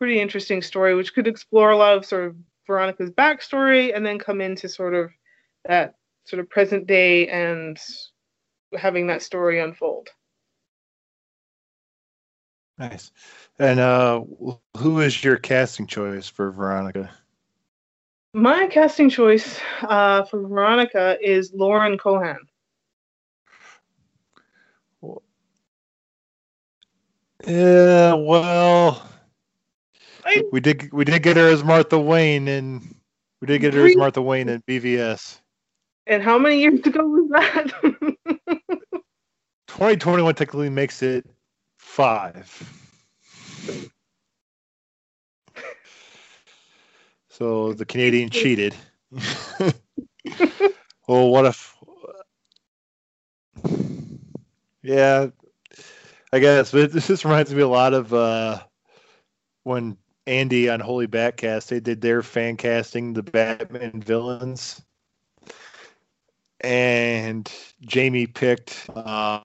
pretty 0.00 0.18
interesting 0.18 0.62
story 0.62 0.94
which 0.94 1.14
could 1.14 1.28
explore 1.28 1.70
a 1.70 1.76
lot 1.76 1.94
of 1.94 2.06
sort 2.06 2.24
of 2.24 2.34
veronica's 2.66 3.10
backstory 3.10 3.94
and 3.94 4.04
then 4.04 4.18
come 4.18 4.40
into 4.40 4.66
sort 4.66 4.94
of 4.94 5.10
that 5.68 5.94
sort 6.24 6.40
of 6.40 6.48
present 6.48 6.86
day 6.86 7.28
and 7.28 7.78
having 8.78 9.08
that 9.08 9.20
story 9.20 9.60
unfold. 9.60 10.08
Nice. 12.78 13.12
And 13.58 13.78
uh, 13.78 14.22
who 14.78 15.00
is 15.00 15.22
your 15.22 15.36
casting 15.36 15.86
choice 15.86 16.26
for 16.26 16.50
Veronica? 16.50 17.10
My 18.32 18.68
casting 18.68 19.10
choice 19.10 19.60
uh, 19.82 20.24
for 20.24 20.40
Veronica 20.40 21.18
is 21.20 21.52
Lauren 21.52 21.98
Cohan. 21.98 22.38
Yeah, 27.46 28.14
well, 28.14 29.02
I, 30.30 30.44
we 30.52 30.60
did 30.60 30.92
we 30.92 31.04
did 31.04 31.22
get 31.22 31.36
her 31.36 31.48
as 31.48 31.64
Martha 31.64 31.98
Wayne, 31.98 32.46
and 32.46 32.94
we 33.40 33.46
did 33.46 33.60
get 33.60 33.74
her 33.74 33.86
as 33.86 33.96
Martha 33.96 34.22
Wayne 34.22 34.48
in 34.48 34.62
BVS. 34.62 35.40
And 36.06 36.22
how 36.22 36.38
many 36.38 36.60
years 36.60 36.80
ago 36.86 37.04
was 37.04 37.28
that? 37.30 37.72
2021 39.66 40.34
technically 40.34 40.70
makes 40.70 41.02
it 41.02 41.26
five. 41.78 42.46
So 47.28 47.72
the 47.72 47.84
Canadian 47.84 48.30
cheated. 48.30 48.74
well, 51.08 51.30
what 51.30 51.46
if? 51.46 51.76
Yeah, 54.82 55.28
I 56.32 56.38
guess. 56.38 56.70
But 56.70 56.92
this 56.92 57.08
just 57.08 57.24
reminds 57.24 57.52
me 57.52 57.62
a 57.62 57.68
lot 57.68 57.94
of 57.94 58.14
uh, 58.14 58.60
when 59.64 59.96
Andy 60.30 60.68
on 60.68 60.78
Holy 60.78 61.08
Batcast 61.08 61.66
they 61.66 61.80
did 61.80 62.00
their 62.00 62.22
fan 62.22 62.56
casting 62.56 63.12
the 63.12 63.22
Batman 63.24 64.00
villains, 64.00 64.80
and 66.60 67.52
Jamie 67.80 68.28
picked 68.28 68.88
uh, 68.94 69.40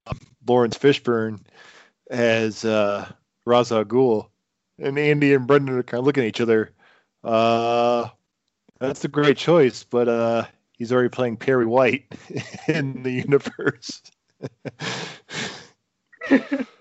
Laurence 0.48 0.78
Fishburne 0.78 1.40
as 2.12 2.64
uh, 2.66 3.12
Ra's 3.46 3.72
al 3.72 3.84
Ghul, 3.84 4.30
and 4.78 5.00
Andy 5.00 5.34
and 5.34 5.48
Brendan 5.48 5.76
are 5.76 5.84
kind 5.84 6.00
of 6.00 6.06
looking 6.06 6.24
at 6.24 6.30
each 6.30 6.42
other. 6.42 6.72
Uh, 7.24 8.10
that's 8.80 9.04
a 9.04 9.08
great 9.08 9.38
choice, 9.38 9.84
but 9.84 10.08
uh, 10.08 10.46
he's 10.74 10.92
already 10.94 11.10
playing 11.10 11.38
Perry 11.38 11.66
White 11.66 12.06
in 12.68 13.02
the 13.02 13.12
universe. 13.12 14.04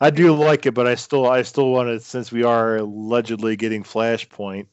I 0.00 0.10
do 0.10 0.34
like 0.34 0.66
it, 0.66 0.72
but 0.72 0.86
I 0.86 0.94
still 0.94 1.26
I 1.26 1.42
still 1.42 1.70
want 1.70 1.88
to 1.88 2.00
since 2.00 2.30
we 2.30 2.42
are 2.42 2.76
allegedly 2.76 3.56
getting 3.56 3.82
Flashpoint. 3.82 4.66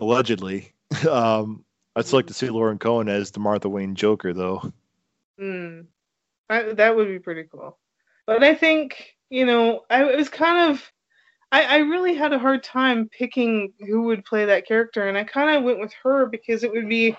Allegedly, 0.00 0.72
um, 1.10 1.64
I'd 1.96 2.06
still 2.06 2.18
like 2.18 2.26
to 2.26 2.34
see 2.34 2.50
Lauren 2.50 2.78
Cohan 2.78 3.08
as 3.08 3.30
the 3.30 3.40
Martha 3.40 3.68
Wayne 3.68 3.94
Joker, 3.94 4.32
though. 4.32 4.72
Hmm. 5.38 5.82
That 6.48 6.96
would 6.96 7.08
be 7.08 7.20
pretty 7.20 7.44
cool. 7.44 7.78
But 8.26 8.42
I 8.42 8.54
think 8.54 9.14
you 9.30 9.46
know 9.46 9.82
I 9.88 10.04
was 10.16 10.28
kind 10.28 10.70
of 10.70 10.92
I, 11.52 11.64
I 11.64 11.76
really 11.78 12.14
had 12.14 12.32
a 12.32 12.38
hard 12.38 12.62
time 12.62 13.08
picking 13.08 13.72
who 13.80 14.02
would 14.02 14.24
play 14.24 14.44
that 14.44 14.66
character, 14.66 15.08
and 15.08 15.18
I 15.18 15.24
kind 15.24 15.56
of 15.56 15.64
went 15.64 15.80
with 15.80 15.92
her 16.02 16.26
because 16.26 16.62
it 16.62 16.70
would 16.70 16.88
be, 16.88 17.16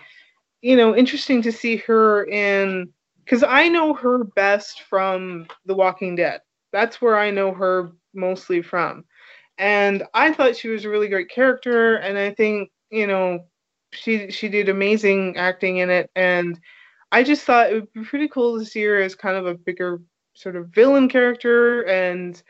you 0.61 0.75
know, 0.75 0.95
interesting 0.95 1.41
to 1.41 1.51
see 1.51 1.77
her 1.77 2.25
in. 2.25 2.89
Because 3.23 3.43
I 3.43 3.67
know 3.67 3.93
her 3.93 4.23
best 4.23 4.81
from 4.81 5.47
The 5.65 5.75
Walking 5.75 6.15
Dead. 6.15 6.41
That's 6.71 7.01
where 7.01 7.17
I 7.17 7.31
know 7.31 7.53
her 7.53 7.91
mostly 8.13 8.61
from, 8.61 9.05
and 9.57 10.03
I 10.13 10.33
thought 10.33 10.55
she 10.55 10.69
was 10.69 10.85
a 10.85 10.89
really 10.89 11.07
great 11.07 11.29
character, 11.29 11.95
and 11.95 12.17
I 12.17 12.33
think 12.33 12.71
you 12.89 13.07
know, 13.07 13.45
she 13.91 14.31
she 14.31 14.49
did 14.49 14.69
amazing 14.69 15.37
acting 15.37 15.77
in 15.77 15.89
it, 15.89 16.09
and 16.15 16.59
I 17.11 17.23
just 17.23 17.43
thought 17.43 17.71
it 17.71 17.75
would 17.75 17.93
be 17.93 18.03
pretty 18.03 18.27
cool 18.27 18.59
to 18.59 18.65
see 18.65 18.83
her 18.83 19.01
as 19.01 19.15
kind 19.15 19.35
of 19.35 19.45
a 19.45 19.55
bigger 19.55 20.01
sort 20.33 20.55
of 20.55 20.69
villain 20.69 21.09
character 21.09 21.83
and 21.83 22.41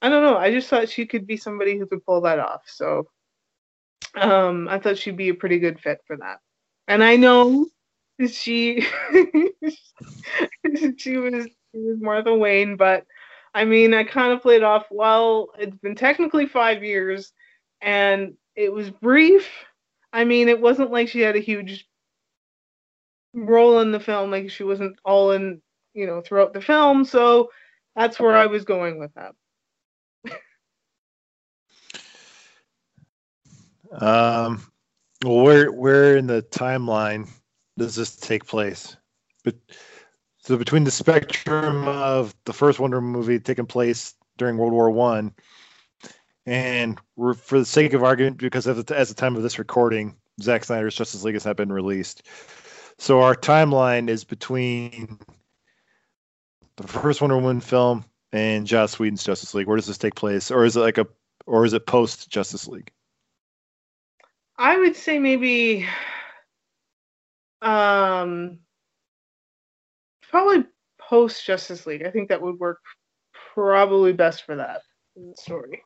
I 0.00 0.08
don't 0.08 0.24
know. 0.24 0.36
I 0.36 0.50
just 0.50 0.68
thought 0.68 0.88
she 0.88 1.06
could 1.06 1.28
be 1.28 1.36
somebody 1.36 1.78
who 1.78 1.86
could 1.86 2.04
pull 2.04 2.20
that 2.22 2.40
off. 2.40 2.62
So 2.66 3.08
um, 4.16 4.66
I 4.68 4.80
thought 4.80 4.98
she'd 4.98 5.16
be 5.16 5.28
a 5.28 5.34
pretty 5.34 5.60
good 5.60 5.78
fit 5.78 6.00
for 6.06 6.16
that. 6.16 6.40
And 6.88 7.04
I 7.04 7.14
know 7.14 7.66
she 8.28 8.80
she 10.96 11.16
was 11.16 11.46
she 11.72 11.78
was 11.78 12.00
Martha 12.00 12.34
Wayne, 12.34 12.76
but 12.76 13.06
I 13.54 13.64
mean, 13.64 13.92
I 13.94 14.04
kind 14.04 14.32
of 14.32 14.42
played 14.42 14.62
off. 14.62 14.86
Well, 14.90 15.48
it's 15.58 15.76
been 15.76 15.94
technically 15.94 16.46
five 16.46 16.82
years, 16.82 17.32
and 17.80 18.34
it 18.56 18.72
was 18.72 18.90
brief. 18.90 19.48
I 20.12 20.24
mean, 20.24 20.48
it 20.48 20.60
wasn't 20.60 20.90
like 20.90 21.08
she 21.08 21.20
had 21.20 21.36
a 21.36 21.40
huge 21.40 21.86
role 23.34 23.80
in 23.80 23.92
the 23.92 24.00
film. 24.00 24.30
Like 24.30 24.50
she 24.50 24.64
wasn't 24.64 24.98
all 25.04 25.32
in, 25.32 25.60
you 25.94 26.06
know, 26.06 26.20
throughout 26.20 26.52
the 26.52 26.60
film. 26.60 27.04
So 27.04 27.50
that's 27.94 28.18
where 28.18 28.36
I 28.36 28.46
was 28.46 28.64
going 28.64 28.98
with 28.98 29.12
that. 29.14 29.34
Um, 33.94 34.66
well, 35.22 35.42
where 35.42 35.70
where 35.70 36.16
in 36.16 36.26
the 36.26 36.40
timeline 36.40 37.28
does 37.76 37.94
this 37.94 38.16
take 38.16 38.46
place? 38.46 38.96
But 39.44 39.56
so 40.42 40.56
between 40.56 40.84
the 40.84 40.90
spectrum 40.90 41.88
of 41.88 42.34
the 42.44 42.52
first 42.52 42.80
Wonder 42.80 42.98
Woman 42.98 43.12
movie 43.12 43.38
taking 43.38 43.66
place 43.66 44.14
during 44.36 44.56
World 44.56 44.72
War 44.72 44.90
One, 44.90 45.32
and 46.46 46.98
for 47.14 47.58
the 47.58 47.64
sake 47.64 47.92
of 47.92 48.02
argument, 48.02 48.38
because 48.38 48.66
at 48.66 48.76
the 48.76 49.14
time 49.16 49.36
of 49.36 49.42
this 49.42 49.58
recording, 49.58 50.16
Zack 50.40 50.64
Snyder's 50.64 50.96
Justice 50.96 51.22
League 51.22 51.34
has 51.34 51.46
not 51.46 51.56
been 51.56 51.72
released. 51.72 52.26
So 52.98 53.20
our 53.20 53.34
timeline 53.36 54.08
is 54.08 54.24
between 54.24 55.18
the 56.76 56.88
first 56.88 57.20
Wonder 57.20 57.36
Woman 57.36 57.60
film 57.60 58.04
and 58.32 58.66
Joss 58.66 58.98
Whedon's 58.98 59.22
Justice 59.22 59.54
League. 59.54 59.68
Where 59.68 59.76
does 59.76 59.86
this 59.86 59.98
take 59.98 60.16
place, 60.16 60.50
or 60.50 60.64
is 60.64 60.76
it 60.76 60.80
like 60.80 60.98
a, 60.98 61.06
or 61.46 61.64
is 61.64 61.72
it 61.72 61.86
post 61.86 62.28
Justice 62.30 62.66
League? 62.66 62.90
I 64.58 64.76
would 64.76 64.96
say 64.96 65.18
maybe 65.18 65.86
um 67.60 68.58
probably 70.32 70.64
post 70.98 71.44
Justice 71.46 71.86
League. 71.86 72.04
I 72.04 72.10
think 72.10 72.30
that 72.30 72.42
would 72.42 72.58
work 72.58 72.80
probably 73.54 74.12
best 74.12 74.44
for 74.44 74.56
that 74.56 74.82
story. 75.36 75.82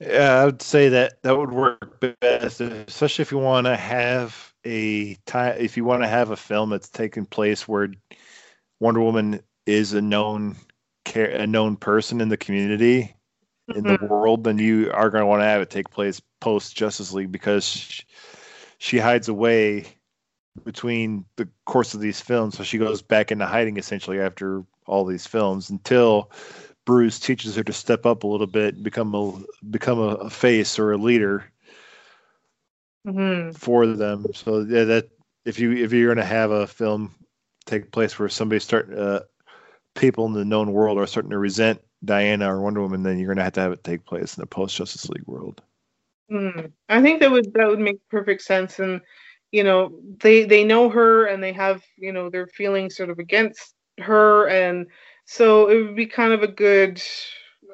Yeah, 0.00 0.40
I 0.40 0.44
would 0.46 0.62
say 0.62 0.88
that 0.88 1.22
that 1.22 1.36
would 1.36 1.52
work 1.52 2.00
best, 2.20 2.60
especially 2.60 3.22
if 3.22 3.32
you 3.32 3.38
want 3.38 3.66
to 3.66 3.76
have 3.76 4.54
a 4.64 5.14
time. 5.26 5.56
If 5.58 5.76
you 5.76 5.84
want 5.84 6.02
to 6.02 6.08
have 6.08 6.30
a 6.30 6.36
film 6.36 6.70
that's 6.70 6.88
taking 6.88 7.26
place 7.26 7.68
where 7.68 7.88
Wonder 8.80 9.00
Woman 9.00 9.40
is 9.66 9.92
a 9.92 10.02
known 10.02 10.56
care, 11.04 11.30
a 11.30 11.46
known 11.46 11.76
person 11.76 12.20
in 12.20 12.28
the 12.28 12.36
community, 12.36 13.14
in 13.74 13.82
the 13.84 13.96
mm-hmm. 13.96 14.08
world, 14.08 14.44
then 14.44 14.58
you 14.58 14.90
are 14.92 15.10
going 15.10 15.22
to 15.22 15.26
want 15.26 15.40
to 15.40 15.46
have 15.46 15.62
it 15.62 15.70
take 15.70 15.90
place 15.90 16.20
post 16.40 16.76
Justice 16.76 17.12
League 17.12 17.32
because 17.32 17.64
she, 17.64 18.02
she 18.78 18.98
hides 18.98 19.28
away 19.28 19.86
between 20.62 21.24
the 21.36 21.48
course 21.64 21.94
of 21.94 22.00
these 22.00 22.20
films. 22.20 22.56
So 22.56 22.62
she 22.62 22.78
goes 22.78 23.02
back 23.02 23.32
into 23.32 23.46
hiding 23.46 23.76
essentially 23.76 24.20
after 24.20 24.62
all 24.86 25.04
these 25.04 25.26
films 25.26 25.70
until 25.70 26.30
Bruce 26.84 27.18
teaches 27.18 27.56
her 27.56 27.64
to 27.64 27.72
step 27.72 28.06
up 28.06 28.24
a 28.24 28.26
little 28.26 28.46
bit 28.46 28.74
and 28.74 28.84
become 28.84 29.14
a 29.14 29.32
become 29.70 29.98
a, 29.98 30.14
a 30.16 30.30
face 30.30 30.78
or 30.78 30.92
a 30.92 30.98
leader 30.98 31.44
mm-hmm. 33.06 33.52
for 33.52 33.86
them. 33.86 34.26
So 34.34 34.60
yeah, 34.60 34.84
that 34.84 35.08
if 35.44 35.58
you 35.58 35.72
if 35.72 35.92
you're 35.92 36.14
going 36.14 36.24
to 36.24 36.24
have 36.24 36.50
a 36.50 36.66
film 36.66 37.14
take 37.66 37.90
place 37.90 38.18
where 38.18 38.28
somebody's 38.28 38.64
starting 38.64 38.98
uh, 38.98 39.20
people 39.94 40.26
in 40.26 40.32
the 40.34 40.44
known 40.44 40.72
world 40.72 40.98
are 40.98 41.06
starting 41.06 41.30
to 41.30 41.38
resent 41.38 41.80
Diana 42.04 42.54
or 42.54 42.60
Wonder 42.60 42.82
Woman, 42.82 43.02
then 43.02 43.18
you're 43.18 43.28
going 43.28 43.38
to 43.38 43.44
have 43.44 43.54
to 43.54 43.60
have 43.60 43.72
it 43.72 43.82
take 43.84 44.04
place 44.04 44.36
in 44.36 44.42
the 44.42 44.46
post 44.46 44.76
Justice 44.76 45.08
League 45.08 45.26
world. 45.26 45.62
Mm, 46.30 46.72
I 46.88 47.02
think 47.02 47.20
that 47.20 47.30
would 47.30 47.52
that 47.54 47.68
would 47.68 47.80
make 47.80 48.06
perfect 48.08 48.42
sense, 48.42 48.78
and 48.78 49.00
you 49.54 49.62
know 49.62 49.92
they 50.20 50.42
they 50.42 50.64
know 50.64 50.88
her 50.88 51.26
and 51.26 51.40
they 51.40 51.52
have 51.52 51.80
you 51.96 52.12
know 52.12 52.28
their 52.28 52.48
feelings 52.48 52.96
sort 52.96 53.08
of 53.08 53.20
against 53.20 53.74
her, 54.00 54.48
and 54.48 54.88
so 55.26 55.68
it 55.68 55.80
would 55.80 55.94
be 55.94 56.06
kind 56.06 56.32
of 56.32 56.42
a 56.42 56.48
good 56.48 57.00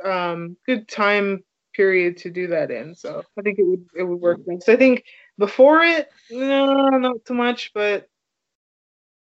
um, 0.05 0.59
good 0.67 0.87
time 0.89 1.43
period 1.73 2.19
to 2.19 2.31
do 2.31 2.49
that 2.49 2.71
in. 2.71 2.95
So 2.95 3.23
I 3.39 3.41
think 3.41 3.59
it 3.59 3.63
would 3.65 3.87
it 3.97 4.03
would 4.03 4.21
work 4.21 4.41
best. 4.45 4.69
I 4.69 4.77
think 4.77 5.05
before 5.39 5.83
it, 5.83 6.11
no, 6.31 6.91
not 6.91 7.17
so 7.27 7.33
much, 7.33 7.73
but 7.73 8.07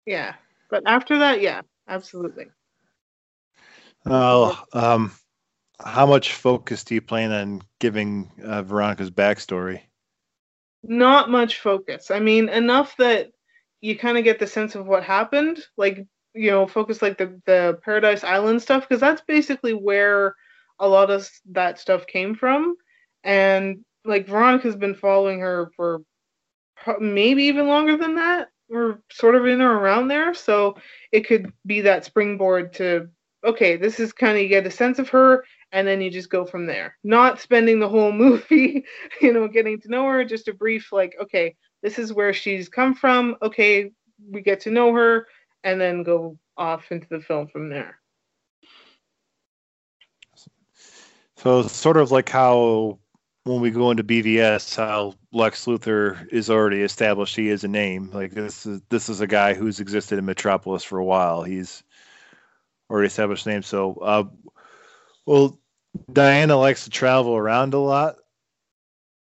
yeah. 0.07 0.33
But 0.71 0.83
after 0.87 1.19
that, 1.19 1.41
yeah, 1.41 1.61
absolutely. 1.87 2.47
Oh, 4.07 4.59
um, 4.73 5.11
how 5.79 6.07
much 6.07 6.33
focus 6.33 6.83
do 6.83 6.95
you 6.95 7.01
plan 7.01 7.31
on 7.31 7.61
giving 7.79 8.31
uh, 8.43 8.63
Veronica's 8.63 9.11
backstory? 9.11 9.81
Not 10.83 11.29
much 11.29 11.59
focus. 11.59 12.09
I 12.11 12.19
mean, 12.19 12.49
enough 12.49 12.95
that 12.97 13.31
you 13.81 13.97
kind 13.97 14.17
of 14.17 14.23
get 14.23 14.39
the 14.39 14.47
sense 14.47 14.75
of 14.75 14.85
what 14.87 15.03
happened. 15.03 15.59
Like, 15.77 16.05
you 16.33 16.51
know, 16.51 16.67
focus 16.67 17.01
like 17.01 17.17
the 17.17 17.39
the 17.45 17.79
Paradise 17.83 18.23
Island 18.23 18.61
stuff 18.61 18.87
because 18.87 19.01
that's 19.01 19.21
basically 19.21 19.73
where 19.73 20.35
a 20.79 20.87
lot 20.87 21.09
of 21.11 21.29
that 21.51 21.79
stuff 21.79 22.07
came 22.07 22.35
from. 22.35 22.75
And 23.23 23.83
like 24.05 24.27
Veronica's 24.27 24.75
been 24.75 24.95
following 24.95 25.39
her 25.41 25.71
for 25.75 26.01
maybe 26.99 27.43
even 27.43 27.67
longer 27.67 27.97
than 27.97 28.15
that. 28.15 28.49
We're 28.69 28.99
sort 29.11 29.35
of 29.35 29.45
in 29.47 29.61
or 29.61 29.77
around 29.77 30.07
there, 30.07 30.33
so 30.33 30.77
it 31.11 31.27
could 31.27 31.51
be 31.65 31.81
that 31.81 32.05
springboard 32.05 32.73
to 32.73 33.09
okay, 33.43 33.77
this 33.77 33.99
is 33.99 34.13
kind 34.13 34.37
of 34.37 34.43
you 34.43 34.49
get 34.49 34.67
a 34.67 34.71
sense 34.71 34.99
of 34.99 35.09
her, 35.09 35.43
and 35.71 35.87
then 35.87 36.01
you 36.01 36.09
just 36.09 36.29
go 36.29 36.45
from 36.45 36.65
there. 36.65 36.97
Not 37.03 37.39
spending 37.39 37.79
the 37.79 37.89
whole 37.89 38.11
movie, 38.25 38.85
you 39.21 39.33
know, 39.33 39.47
getting 39.47 39.79
to 39.81 39.89
know 39.89 40.07
her, 40.07 40.23
just 40.25 40.47
a 40.47 40.53
brief 40.53 40.91
like, 40.91 41.15
okay, 41.21 41.55
this 41.81 41.99
is 41.99 42.13
where 42.13 42.33
she's 42.33 42.69
come 42.69 42.93
from. 42.93 43.35
Okay, 43.41 43.91
we 44.29 44.41
get 44.41 44.61
to 44.61 44.71
know 44.71 44.93
her, 44.93 45.27
and 45.63 45.79
then 45.79 46.03
go 46.03 46.37
off 46.57 46.91
into 46.91 47.07
the 47.09 47.21
film 47.21 47.47
from 47.47 47.69
there. 47.69 47.99
So 51.37 51.61
sort 51.63 51.95
of 51.95 52.11
like 52.11 52.27
how 52.27 52.99
when 53.45 53.61
we 53.61 53.71
go 53.71 53.91
into 53.91 54.03
BVS, 54.03 54.75
how 54.75 55.15
Lex 55.31 55.65
Luthor 55.65 56.27
is 56.31 56.49
already 56.49 56.81
established. 56.81 57.35
He 57.35 57.49
is 57.49 57.63
a 57.63 57.67
name. 57.67 58.11
Like 58.11 58.31
this 58.31 58.65
is 58.65 58.81
this 58.89 59.07
is 59.07 59.21
a 59.21 59.27
guy 59.27 59.53
who's 59.53 59.79
existed 59.79 60.19
in 60.19 60.25
Metropolis 60.25 60.83
for 60.83 60.99
a 60.99 61.05
while. 61.05 61.43
He's 61.43 61.83
already 62.89 63.07
established 63.07 63.45
name. 63.45 63.63
So, 63.63 63.95
uh, 63.95 64.23
well, 65.25 65.59
Diana 66.11 66.57
likes 66.57 66.83
to 66.83 66.89
travel 66.89 67.35
around 67.35 67.73
a 67.73 67.79
lot. 67.79 68.15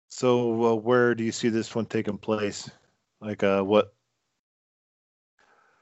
So, 0.09 0.65
uh, 0.65 0.75
where 0.75 1.15
do 1.15 1.25
you 1.25 1.33
see 1.33 1.49
this 1.49 1.75
one 1.75 1.87
taking 1.87 2.19
place? 2.19 2.71
Like, 3.21 3.43
uh, 3.43 3.63
what? 3.63 3.95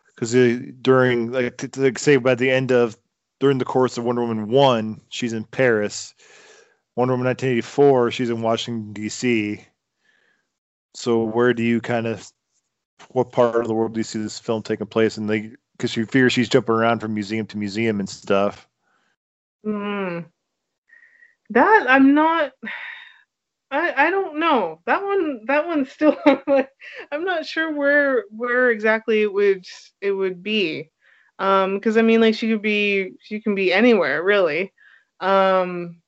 Because 0.09 0.33
during, 0.81 1.33
like, 1.33 1.57
t- 1.59 1.81
like, 1.81 1.99
say, 1.99 2.17
by 2.17 2.35
the 2.35 2.51
end 2.51 2.73
of 2.73 2.97
during 3.39 3.59
the 3.59 3.65
course 3.65 3.99
of 3.99 4.05
Wonder 4.05 4.23
Woman 4.23 4.49
one, 4.49 5.01
she's 5.09 5.33
in 5.33 5.45
Paris. 5.45 6.15
Wonder 6.97 7.13
Woman 7.13 7.27
1984, 7.27 8.11
she's 8.11 8.31
in 8.31 8.41
Washington 8.41 8.93
D.C. 8.93 9.63
So, 10.95 11.25
where 11.25 11.53
do 11.53 11.63
you 11.63 11.81
kind 11.83 12.07
of, 12.07 12.27
what 13.11 13.33
part 13.33 13.57
of 13.57 13.69
the 13.69 13.75
world 13.75 13.93
do 13.93 14.01
you 14.01 14.05
see 14.05 14.19
this 14.19 14.39
film 14.39 14.63
taking 14.63 14.87
place? 14.87 15.19
And 15.19 15.29
they, 15.29 15.53
because 15.77 15.97
you 15.97 16.07
figure 16.07 16.31
she's 16.31 16.49
jumping 16.49 16.75
around 16.75 17.01
from 17.01 17.15
museum 17.15 17.47
to 17.47 17.59
museum 17.59 18.01
and 18.01 18.09
stuff. 18.09 18.69
Hmm. 19.65 20.21
That 21.51 21.87
I'm 21.89 22.15
not. 22.15 22.53
I 23.71 24.07
I 24.07 24.11
don't 24.11 24.39
know. 24.39 24.81
That 24.87 25.03
one 25.03 25.41
that 25.47 25.67
one's 25.67 25.91
still 25.91 26.17
I'm 26.27 27.25
not 27.25 27.47
sure 27.47 27.73
where 27.73 28.25
where 28.31 28.71
exactly 28.71 29.23
it 29.23 29.33
would 29.33 29.65
it 30.01 30.13
would 30.13 30.43
be. 30.43 30.91
Um 31.39 31.75
because 31.75 31.97
I 31.97 32.03
mean 32.03 32.21
like 32.21 32.35
she 32.35 32.49
could 32.49 32.63
be 32.63 33.13
she 33.21 33.41
can 33.41 33.55
be 33.55 33.73
anywhere 33.73 34.23
really. 34.23 34.73
Um 35.21 36.01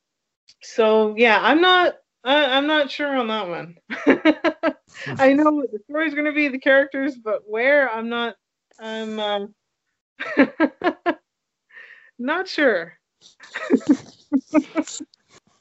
so 0.62 1.14
yeah, 1.16 1.38
I'm 1.40 1.60
not 1.60 1.94
I, 2.24 2.56
I'm 2.56 2.66
not 2.66 2.90
sure 2.90 3.16
on 3.16 3.28
that 3.28 3.48
one. 3.48 3.76
I 5.18 5.32
know 5.32 5.50
what 5.50 5.72
the 5.72 5.78
story's 5.88 6.14
going 6.14 6.26
to 6.26 6.32
be, 6.32 6.48
the 6.48 6.58
characters, 6.58 7.16
but 7.16 7.42
where 7.46 7.90
I'm 7.90 8.08
not. 8.08 8.34
I'm 8.78 9.18
um, 9.18 9.54
not 12.18 12.48
sure. 12.48 12.94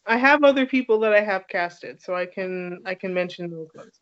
I 0.05 0.17
have 0.17 0.43
other 0.43 0.65
people 0.65 0.99
that 0.99 1.13
I 1.13 1.21
have 1.21 1.47
casted, 1.47 2.01
so 2.01 2.15
I 2.15 2.25
can 2.25 2.79
I 2.85 2.95
can 2.95 3.13
mention 3.13 3.49
those 3.51 3.69
ones. 3.75 3.99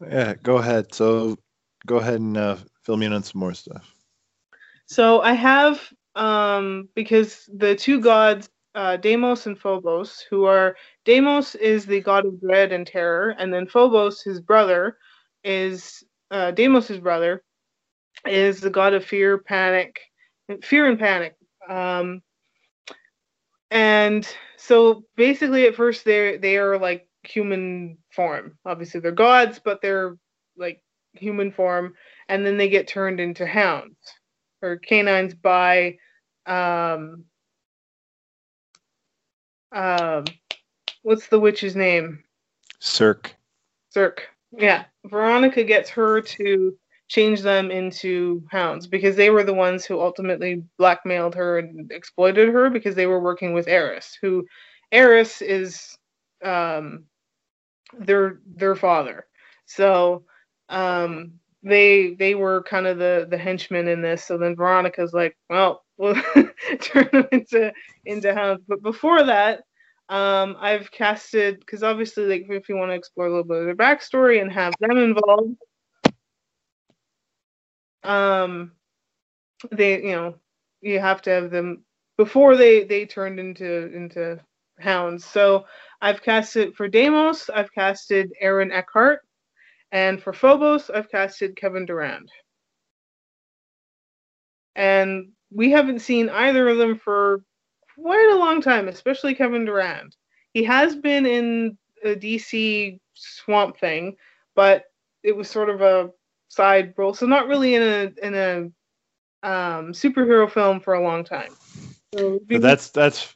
Yeah, 0.00 0.34
go 0.42 0.58
ahead. 0.58 0.94
So 0.94 1.36
go 1.86 1.96
ahead 1.96 2.20
and 2.20 2.36
uh, 2.36 2.56
fill 2.82 2.96
me 2.96 3.06
in 3.06 3.12
on 3.12 3.22
some 3.22 3.40
more 3.40 3.54
stuff. 3.54 3.94
So 4.86 5.20
I 5.20 5.32
have 5.32 5.80
um 6.14 6.88
because 6.94 7.48
the 7.54 7.76
two 7.76 8.00
gods 8.00 8.48
uh, 8.74 8.96
Deimos 8.96 9.46
and 9.46 9.58
Phobos, 9.58 10.24
who 10.30 10.44
are 10.44 10.76
Deimos 11.04 11.54
is 11.56 11.84
the 11.86 12.00
god 12.00 12.26
of 12.26 12.40
dread 12.40 12.72
and 12.72 12.86
terror, 12.86 13.34
and 13.38 13.52
then 13.52 13.66
Phobos, 13.66 14.22
his 14.22 14.40
brother, 14.40 14.98
is 15.42 16.04
uh, 16.30 16.52
Deimos's 16.52 17.00
brother, 17.00 17.42
is 18.28 18.60
the 18.60 18.70
god 18.70 18.94
of 18.94 19.04
fear, 19.04 19.38
panic, 19.38 20.00
fear 20.62 20.86
and 20.86 20.98
panic. 20.98 21.36
Um, 21.68 22.22
and 23.70 24.26
so 24.56 25.04
basically, 25.16 25.66
at 25.66 25.74
first 25.74 26.04
they 26.04 26.38
they 26.38 26.56
are 26.56 26.78
like 26.78 27.08
human 27.22 27.98
form. 28.10 28.58
Obviously, 28.64 29.00
they're 29.00 29.12
gods, 29.12 29.60
but 29.62 29.82
they're 29.82 30.16
like 30.56 30.82
human 31.12 31.52
form, 31.52 31.94
and 32.28 32.44
then 32.44 32.56
they 32.56 32.68
get 32.68 32.88
turned 32.88 33.20
into 33.20 33.46
hounds 33.46 33.96
or 34.62 34.76
canines 34.76 35.34
by 35.34 35.96
um 36.46 37.24
um 39.72 40.24
what's 41.02 41.28
the 41.28 41.38
witch's 41.38 41.76
name? 41.76 42.24
Cirque. 42.80 43.34
Cirque. 43.90 44.28
Yeah. 44.56 44.84
Veronica 45.04 45.62
gets 45.64 45.90
her 45.90 46.20
to 46.20 46.76
change 47.08 47.40
them 47.42 47.70
into 47.70 48.42
hounds 48.50 48.86
because 48.86 49.16
they 49.16 49.30
were 49.30 49.44
the 49.44 49.54
ones 49.54 49.84
who 49.84 50.00
ultimately 50.00 50.62
blackmailed 50.78 51.34
her 51.34 51.58
and 51.58 51.90
exploited 51.90 52.48
her 52.50 52.70
because 52.70 52.94
they 52.94 53.06
were 53.06 53.20
working 53.20 53.52
with 53.54 53.68
Ares, 53.68 54.16
who 54.20 54.46
Ares 54.92 55.42
is 55.42 55.96
um 56.44 57.04
their 57.98 58.40
their 58.46 58.74
father. 58.76 59.26
So 59.66 60.24
um 60.68 61.32
they 61.62 62.14
they 62.14 62.34
were 62.34 62.62
kind 62.62 62.86
of 62.86 62.98
the 62.98 63.26
the 63.30 63.38
henchmen 63.38 63.88
in 63.88 64.02
this. 64.02 64.24
So 64.24 64.38
then 64.38 64.56
Veronica's 64.56 65.12
like, 65.12 65.36
well, 65.50 65.84
we'll 65.96 66.14
turn 66.80 67.08
them 67.12 67.28
into 67.32 67.72
into 68.04 68.34
hounds. 68.34 68.62
But 68.68 68.82
before 68.82 69.24
that, 69.24 69.62
um, 70.08 70.56
I've 70.60 70.90
casted 70.90 71.60
because 71.60 71.82
obviously, 71.82 72.24
like 72.26 72.46
if 72.48 72.68
you 72.68 72.76
want 72.76 72.90
to 72.90 72.94
explore 72.94 73.26
a 73.26 73.30
little 73.30 73.44
bit 73.44 73.58
of 73.58 73.64
their 73.66 73.76
backstory 73.76 74.40
and 74.40 74.52
have 74.52 74.74
them 74.80 74.96
involved, 74.98 75.56
um, 78.04 78.72
they 79.72 80.02
you 80.02 80.12
know 80.12 80.34
you 80.80 81.00
have 81.00 81.22
to 81.22 81.30
have 81.30 81.50
them 81.50 81.84
before 82.16 82.56
they 82.56 82.84
they 82.84 83.06
turned 83.06 83.38
into 83.40 83.92
into 83.94 84.40
hounds. 84.78 85.24
So 85.24 85.66
I've 86.00 86.22
casted 86.22 86.76
for 86.76 86.88
Deimos, 86.88 87.50
I've 87.50 87.72
casted 87.72 88.32
Aaron 88.40 88.70
Eckhart, 88.70 89.20
and 89.92 90.22
for 90.22 90.32
Phobos, 90.32 90.90
I've 90.90 91.10
casted 91.10 91.56
Kevin 91.56 91.86
Durand. 91.86 92.30
And 94.76 95.30
we 95.50 95.70
haven't 95.70 96.00
seen 96.00 96.28
either 96.28 96.68
of 96.68 96.78
them 96.78 96.98
for 96.98 97.42
quite 98.00 98.30
a 98.30 98.38
long 98.38 98.60
time, 98.60 98.86
especially 98.88 99.34
Kevin 99.34 99.64
Durand. 99.64 100.14
He 100.52 100.62
has 100.64 100.94
been 100.94 101.26
in 101.26 101.76
a 102.04 102.14
DC 102.14 103.00
Swamp 103.14 103.78
Thing, 103.78 104.16
but 104.54 104.84
it 105.24 105.36
was 105.36 105.50
sort 105.50 105.68
of 105.68 105.80
a 105.80 106.10
side 106.48 106.94
role, 106.96 107.14
so 107.14 107.26
not 107.26 107.46
really 107.46 107.74
in 107.74 107.82
a 107.82 108.12
in 108.22 108.34
a 108.34 108.58
um, 109.42 109.92
superhero 109.92 110.50
film 110.50 110.80
for 110.80 110.94
a 110.94 111.02
long 111.02 111.24
time. 111.24 111.50
So 112.14 112.40
that's 112.48 112.90
that's 112.90 113.32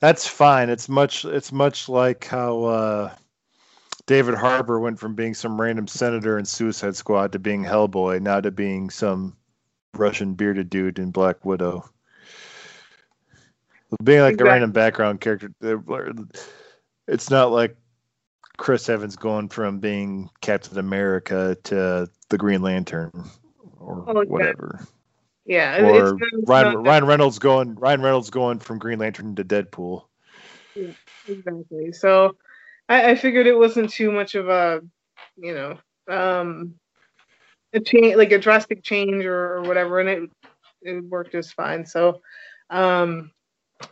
that's 0.00 0.26
fine. 0.26 0.68
It's 0.68 0.88
much 0.88 1.24
it's 1.24 1.52
much 1.52 1.88
like 1.88 2.24
how 2.26 2.64
uh, 2.64 3.14
David 4.06 4.34
Harbour 4.34 4.78
went 4.80 4.98
from 4.98 5.14
being 5.14 5.34
some 5.34 5.60
random 5.60 5.86
senator 5.86 6.38
in 6.38 6.44
Suicide 6.44 6.96
Squad 6.96 7.32
to 7.32 7.38
being 7.38 7.64
Hellboy, 7.64 8.20
now 8.20 8.40
to 8.40 8.50
being 8.50 8.90
some 8.90 9.36
Russian 9.94 10.34
bearded 10.34 10.70
dude 10.70 10.98
in 10.98 11.10
Black 11.10 11.44
Widow. 11.44 11.88
Being 14.02 14.20
like 14.20 14.34
exactly. 14.34 14.48
a 14.48 14.52
random 14.52 14.72
background 14.72 15.20
character, 15.20 15.50
it's 17.06 17.30
not 17.30 17.52
like 17.52 17.76
Chris 18.56 18.88
Evans 18.88 19.16
going 19.16 19.48
from 19.48 19.78
being 19.78 20.30
Captain 20.40 20.78
America 20.78 21.56
to 21.64 22.08
the 22.28 22.38
Green 22.38 22.62
Lantern 22.62 23.24
or 23.78 24.04
oh, 24.08 24.24
whatever. 24.24 24.86
Yeah, 25.44 25.80
or 25.80 26.18
Ryan, 26.44 26.78
Ryan 26.78 27.04
Reynolds 27.04 27.38
going 27.38 27.76
Ryan 27.76 28.02
Reynolds 28.02 28.30
going 28.30 28.58
from 28.58 28.78
Green 28.78 28.98
Lantern 28.98 29.36
to 29.36 29.44
Deadpool. 29.44 30.04
Yeah, 30.74 30.90
exactly. 31.28 31.92
So 31.92 32.36
I, 32.88 33.10
I 33.10 33.14
figured 33.14 33.46
it 33.46 33.56
wasn't 33.56 33.90
too 33.90 34.10
much 34.10 34.34
of 34.34 34.48
a, 34.48 34.80
you 35.36 35.54
know, 35.54 35.78
um, 36.08 36.74
a 37.72 37.80
change 37.80 38.16
like 38.16 38.32
a 38.32 38.38
drastic 38.38 38.82
change 38.82 39.24
or, 39.24 39.56
or 39.56 39.62
whatever, 39.62 40.00
and 40.00 40.08
it 40.08 40.30
it 40.82 41.04
worked 41.04 41.32
just 41.32 41.54
fine. 41.54 41.86
So, 41.86 42.20
um, 42.70 43.30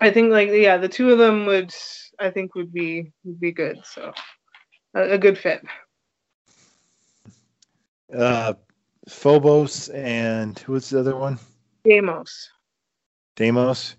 I 0.00 0.10
think 0.10 0.32
like 0.32 0.48
yeah, 0.50 0.76
the 0.76 0.88
two 0.88 1.12
of 1.12 1.18
them 1.18 1.46
would 1.46 1.72
I 2.18 2.30
think 2.30 2.54
would 2.54 2.72
be 2.72 3.12
would 3.24 3.38
be 3.38 3.52
good. 3.52 3.78
So 3.84 4.12
a, 4.94 5.12
a 5.12 5.18
good 5.18 5.38
fit. 5.38 5.64
Uh, 8.16 8.54
Phobos 9.08 9.88
and 9.90 10.58
who 10.60 10.72
was 10.72 10.90
the 10.90 11.00
other 11.00 11.16
one? 11.16 11.38
Deimos. 11.84 12.50
Deimos. 13.36 13.96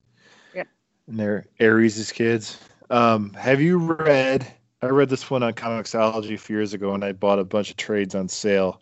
Yeah. 0.54 0.64
And 1.08 1.20
they're 1.20 1.46
Ares' 1.60 2.12
kids. 2.12 2.58
Um, 2.90 3.34
have 3.34 3.62
you 3.62 3.78
read? 3.78 4.48
I 4.82 4.88
read 4.88 5.10
this 5.10 5.30
one 5.30 5.44
on 5.44 5.54
Comixology 5.54 6.36
a 6.36 6.38
few 6.38 6.58
years 6.58 6.74
ago, 6.74 6.94
and 6.94 7.04
I 7.04 7.12
bought 7.12 7.40
a 7.40 7.44
bunch 7.44 7.70
of 7.72 7.78
trades 7.78 8.16
on 8.16 8.28
sale. 8.28 8.82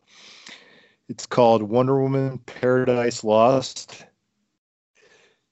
It's 1.10 1.26
called 1.26 1.63
Wonder 1.63 2.02
Woman 2.02 2.39
Paradise 2.39 3.23
Lost. 3.23 4.06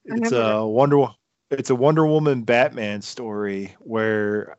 It's 0.06 0.32
a 0.32 0.66
Wonder 0.66 1.08
it's 1.52 1.70
a 1.70 1.76
Wonder 1.76 2.06
Woman 2.06 2.44
Batman 2.44 3.02
story 3.02 3.76
where 3.80 4.58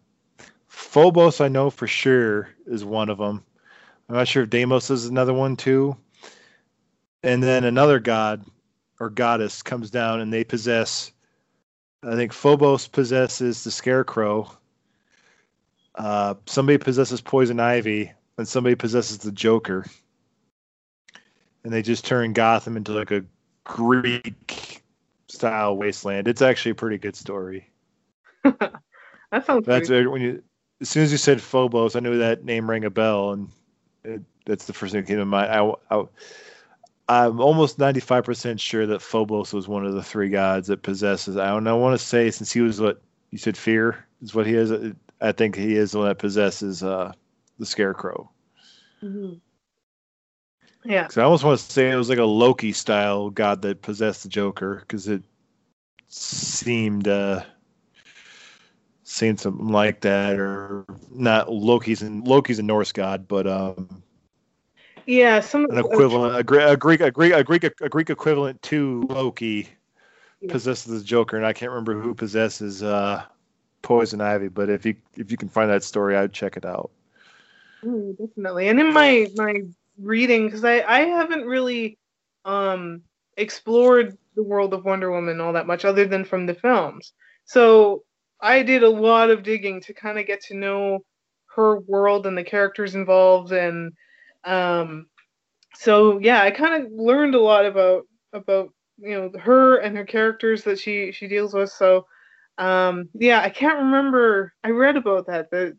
Phobos 0.73 1.43
I 1.43 1.49
know 1.49 1.69
for 1.69 1.87
sure 1.87 2.49
is 2.67 2.83
one 2.83 3.11
of 3.11 3.19
them. 3.19 3.45
I'm 4.09 4.17
not 4.17 4.27
sure 4.27 4.45
if 4.45 4.51
Deimos 4.51 4.89
is 4.89 5.05
another 5.05 5.35
one 5.35 5.55
too. 5.55 5.97
And 7.23 7.43
then 7.43 7.65
another 7.65 8.01
god 8.01 8.43
or 8.99 9.11
goddess 9.11 9.63
comes 9.63 9.91
down 9.91 10.21
and 10.21 10.33
they 10.33 10.45
possess 10.45 11.13
I 12.03 12.17
think 12.17 12.33
Phobos 12.33 12.89
possesses 12.89 13.63
the 13.63 13.71
Scarecrow. 13.71 14.51
Uh, 15.95 16.35
somebody 16.47 16.79
possesses 16.79 17.21
Poison 17.21 17.61
Ivy, 17.61 18.11
and 18.39 18.49
somebody 18.49 18.75
possesses 18.75 19.19
the 19.19 19.31
Joker. 19.31 19.85
And 21.65 21.73
they 21.73 21.83
just 21.83 22.07
turn 22.07 22.33
Gotham 22.33 22.79
into 22.79 22.93
like 22.93 23.11
a 23.13 23.25
Greek 23.65 24.83
style 25.29 25.77
wasteland. 25.77 26.29
It's 26.29 26.43
actually 26.43 26.73
a 26.73 26.77
pretty 26.77 26.99
good 26.99 27.15
story. 27.15 27.69
That 29.33 29.47
sounds 29.47 29.67
That's 29.67 29.89
when 29.89 30.21
you. 30.21 30.43
As 30.83 30.91
soon 30.91 31.05
as 31.05 31.13
you 31.13 31.19
said 31.19 31.41
Phobos, 31.41 31.97
I 31.97 32.01
knew 32.01 32.19
that 32.19 32.45
name 32.45 32.69
rang 32.69 32.85
a 32.85 32.91
bell, 32.91 33.31
and 33.33 33.49
it, 34.05 34.21
that's 34.45 34.67
the 34.67 34.73
first 34.73 34.93
thing 34.93 35.03
that 35.03 35.07
came 35.07 35.17
to 35.19 35.25
mind. 35.25 35.51
I, 35.51 35.97
I, 35.97 36.05
I'm 37.09 37.41
almost 37.41 37.79
95% 37.79 38.61
sure 38.61 38.87
that 38.87 39.01
Phobos 39.01 39.53
was 39.53 39.69
one 39.69 39.87
of 39.87 39.95
the 39.95 40.03
three 40.03 40.29
gods 40.29 40.69
that 40.69 40.83
possesses. 40.83 41.37
I 41.37 41.47
don't 41.47 41.63
know. 41.65 41.77
I 41.77 41.81
want 41.81 41.99
to 41.99 42.05
say 42.05 42.31
since 42.31 42.53
he 42.53 42.61
was 42.61 42.81
what 42.81 43.01
you 43.31 43.39
said, 43.39 43.57
fear 43.57 44.05
is 44.23 44.35
what 44.35 44.47
he 44.47 44.55
is. 44.55 44.73
uh, 44.73 44.93
I 45.21 45.31
think 45.31 45.55
he 45.55 45.77
is 45.77 45.93
the 45.93 45.99
one 45.99 46.09
that 46.09 46.19
possesses 46.19 46.83
uh, 46.83 47.13
the 47.61 47.67
Scarecrow. 47.67 48.29
Mhm. 49.03 49.41
Yeah. 50.85 51.03
Because 51.03 51.19
I 51.19 51.23
almost 51.23 51.45
want 51.45 51.61
to 51.61 51.65
say 51.73 51.91
it 51.91 51.97
was 51.97 52.09
like 52.09 52.19
a 52.19 52.25
Loki 52.25 52.73
style 52.73 53.31
god 53.31 53.63
that 53.63 53.83
possessed 53.83 54.25
the 54.25 54.29
Joker, 54.29 54.79
because 54.81 55.07
it 55.07 55.23
seemed 56.09 57.07
uh, 57.07 57.45
seemed 59.05 59.41
something 59.41 59.69
like 59.69 60.01
that, 60.01 60.39
or 60.39 60.85
not 61.11 61.53
Loki's 61.53 62.03
and 62.03 62.27
Loki's 62.27 62.59
a 62.59 62.63
Norse 62.63 62.93
god, 62.93 63.27
but 63.29 63.47
um, 63.47 64.03
Yeah. 65.07 65.41
Some 65.41 65.65
an 65.71 65.79
equivalent, 65.79 66.37
a, 66.37 66.43
Gre- 66.43 66.61
a 66.61 66.77
Greek, 66.77 67.01
a 67.01 67.11
Greek, 67.11 67.33
a 67.33 67.43
Greek, 67.45 67.65
a 67.65 67.89
Greek 67.89 68.11
equivalent 68.11 68.63
to 68.63 69.03
Loki 69.09 69.69
Yeah. 70.41 70.53
possesses 70.53 71.01
the 71.01 71.05
Joker, 71.05 71.37
and 71.37 71.47
I 71.47 71.53
can't 71.53 71.71
remember 71.71 72.01
who 72.01 72.15
possesses 72.15 72.83
uh, 72.83 73.25
Poison 73.83 74.21
Ivy, 74.21 74.49
but 74.49 74.71
if 74.71 74.87
you 74.87 74.95
if 75.17 75.31
you 75.31 75.37
can 75.37 75.49
find 75.49 75.69
that 75.71 75.83
story, 75.83 76.17
I'd 76.17 76.33
check 76.33 76.57
it 76.57 76.65
out. 76.65 76.91
Definitely. 77.83 78.69
And 78.69 78.79
in 78.79 78.93
my 78.93 79.27
my 79.35 79.63
reading, 80.01 80.47
because 80.47 80.65
I 80.65 80.83
I 80.83 81.01
haven't 81.01 81.45
really 81.47 81.99
um 82.45 83.03
explored 83.37 84.17
the 84.37 84.43
world 84.43 84.73
of 84.73 84.85
Wonder 84.85 85.11
Woman 85.11 85.41
all 85.41 85.53
that 85.55 85.67
much, 85.67 85.85
other 85.85 86.07
than 86.07 86.25
from 86.25 86.47
the 86.47 86.55
films. 86.55 87.13
So 87.45 88.05
I 88.43 88.63
did 88.63 88.83
a 88.83 88.91
lot 88.91 89.31
of 89.31 89.45
digging 89.45 89.81
to 89.83 89.95
kind 89.95 90.19
of 90.19 90.27
get 90.27 90.43
to 90.45 90.57
know 90.57 91.05
her 91.55 91.79
world 91.81 92.27
and 92.27 92.37
the 92.37 92.45
characters 92.45 92.95
involved, 92.95 93.53
and 93.53 93.93
um, 94.45 95.07
so 95.75 96.19
yeah, 96.19 96.43
I 96.43 96.51
kind 96.51 96.85
of 96.85 96.93
learned 96.93 97.35
a 97.35 97.41
lot 97.41 97.65
about 97.65 98.03
about 98.33 98.71
you 98.99 99.15
know 99.15 99.39
her 99.39 99.77
and 99.79 99.97
her 99.97 100.05
characters 100.05 100.65
that 100.65 100.79
she 100.79 101.13
she 101.13 101.29
deals 101.29 101.55
with. 101.55 101.71
So 101.71 102.07
um, 102.59 103.09
yeah, 103.15 103.41
I 103.41 103.49
can't 103.49 103.79
remember. 103.79 104.53
I 104.65 104.71
read 104.71 104.97
about 104.97 105.27
that 105.27 105.51
that 105.53 105.77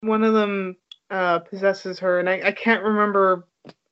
one 0.00 0.22
of 0.22 0.34
them 0.34 0.76
uh, 1.10 1.40
possesses 1.40 1.98
her, 1.98 2.20
and 2.20 2.28
I, 2.28 2.40
I 2.44 2.52
can't 2.52 2.84
remember 2.84 3.46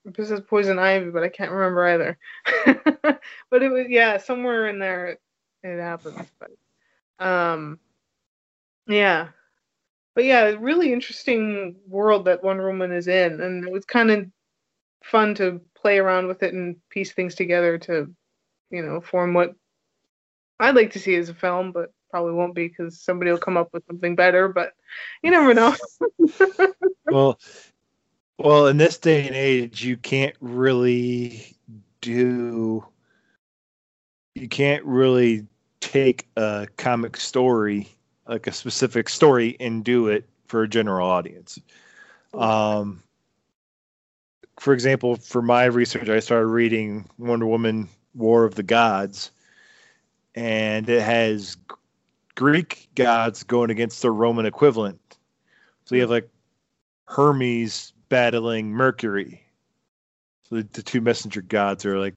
it 0.05 0.15
possesses 0.15 0.45
poison 0.49 0.79
ivy, 0.79 1.11
but 1.11 1.23
I 1.23 1.29
can't 1.29 1.51
remember 1.51 1.87
either. 1.87 2.19
but 3.51 3.63
it 3.63 3.71
was 3.71 3.87
yeah, 3.89 4.19
somewhere 4.19 4.69
in 4.69 4.79
there 4.79 5.07
it, 5.09 5.21
it 5.63 5.81
happens. 5.81 6.29
But 6.39 7.25
um, 7.25 7.79
yeah, 8.87 9.29
but 10.15 10.25
yeah, 10.25 10.55
really 10.59 10.93
interesting 10.93 11.77
world 11.89 12.27
that 12.27 12.45
Wonder 12.45 12.67
Woman 12.67 12.93
is 12.93 13.09
in, 13.09 13.41
and 13.41 13.65
it 13.65 13.73
was 13.73 13.85
kind 13.85 14.11
of 14.11 14.27
fun 15.03 15.35
to 15.37 15.61
play 15.75 15.99
around 15.99 16.29
with 16.29 16.43
it 16.43 16.55
and 16.55 16.77
piece 16.89 17.13
things 17.13 17.35
together 17.35 17.79
to, 17.79 18.15
you 18.71 18.83
know, 18.83 19.01
form 19.01 19.35
what 19.35 19.55
I'd 20.61 20.77
like 20.77 20.93
to 20.93 20.99
see 20.99 21.15
as 21.17 21.29
a 21.29 21.35
film, 21.35 21.73
but 21.73 21.93
probably 22.11 22.33
won't 22.33 22.55
be 22.55 22.69
because 22.69 23.01
somebody 23.01 23.31
will 23.31 23.39
come 23.39 23.57
up 23.57 23.71
with 23.73 23.85
something 23.87 24.15
better. 24.15 24.49
But 24.49 24.73
you 25.23 25.31
never 25.31 25.53
know. 25.53 25.75
well 27.07 27.39
well 28.39 28.67
in 28.67 28.77
this 28.77 28.99
day 28.99 29.27
and 29.27 29.37
age 29.37 29.85
you 29.85 29.97
can't 29.97 30.35
really 30.41 31.57
do 32.01 32.85
you 34.35 34.49
can't 34.49 34.85
really 34.85 35.47
take 35.81 36.27
a 36.37 36.67
comic 36.77 37.17
story 37.17 37.89
like 38.27 38.47
a 38.47 38.53
specific 38.53 39.09
story 39.09 39.57
and 39.61 39.85
do 39.85 40.09
it 40.09 40.29
for 40.47 40.63
a 40.63 40.69
general 40.69 41.09
audience 41.09 41.59
um 42.35 43.03
for 44.59 44.73
example 44.73 45.17
for 45.17 45.43
my 45.43 45.65
research 45.65 46.09
i 46.09 46.21
started 46.21 46.47
reading 46.47 47.09
wonder 47.19 47.47
woman 47.47 47.89
war 48.15 48.45
of 48.45 48.55
the 48.55 48.63
gods 48.63 49.31
and 50.35 50.89
it 50.89 51.03
has 51.03 51.57
greek 52.35 52.89
gods 52.95 53.43
going 53.43 53.71
against 53.71 54.03
their 54.03 54.13
roman 54.13 54.47
equivalent 54.47 55.01
so 55.85 55.95
you 55.95 56.01
have 56.01 56.11
like 56.11 56.29
Hermes 57.07 57.93
battling 58.09 58.71
Mercury. 58.71 59.43
So 60.49 60.57
the, 60.57 60.69
the 60.73 60.83
two 60.83 61.01
messenger 61.01 61.43
gods 61.43 61.85
are 61.85 61.99
like 61.99 62.15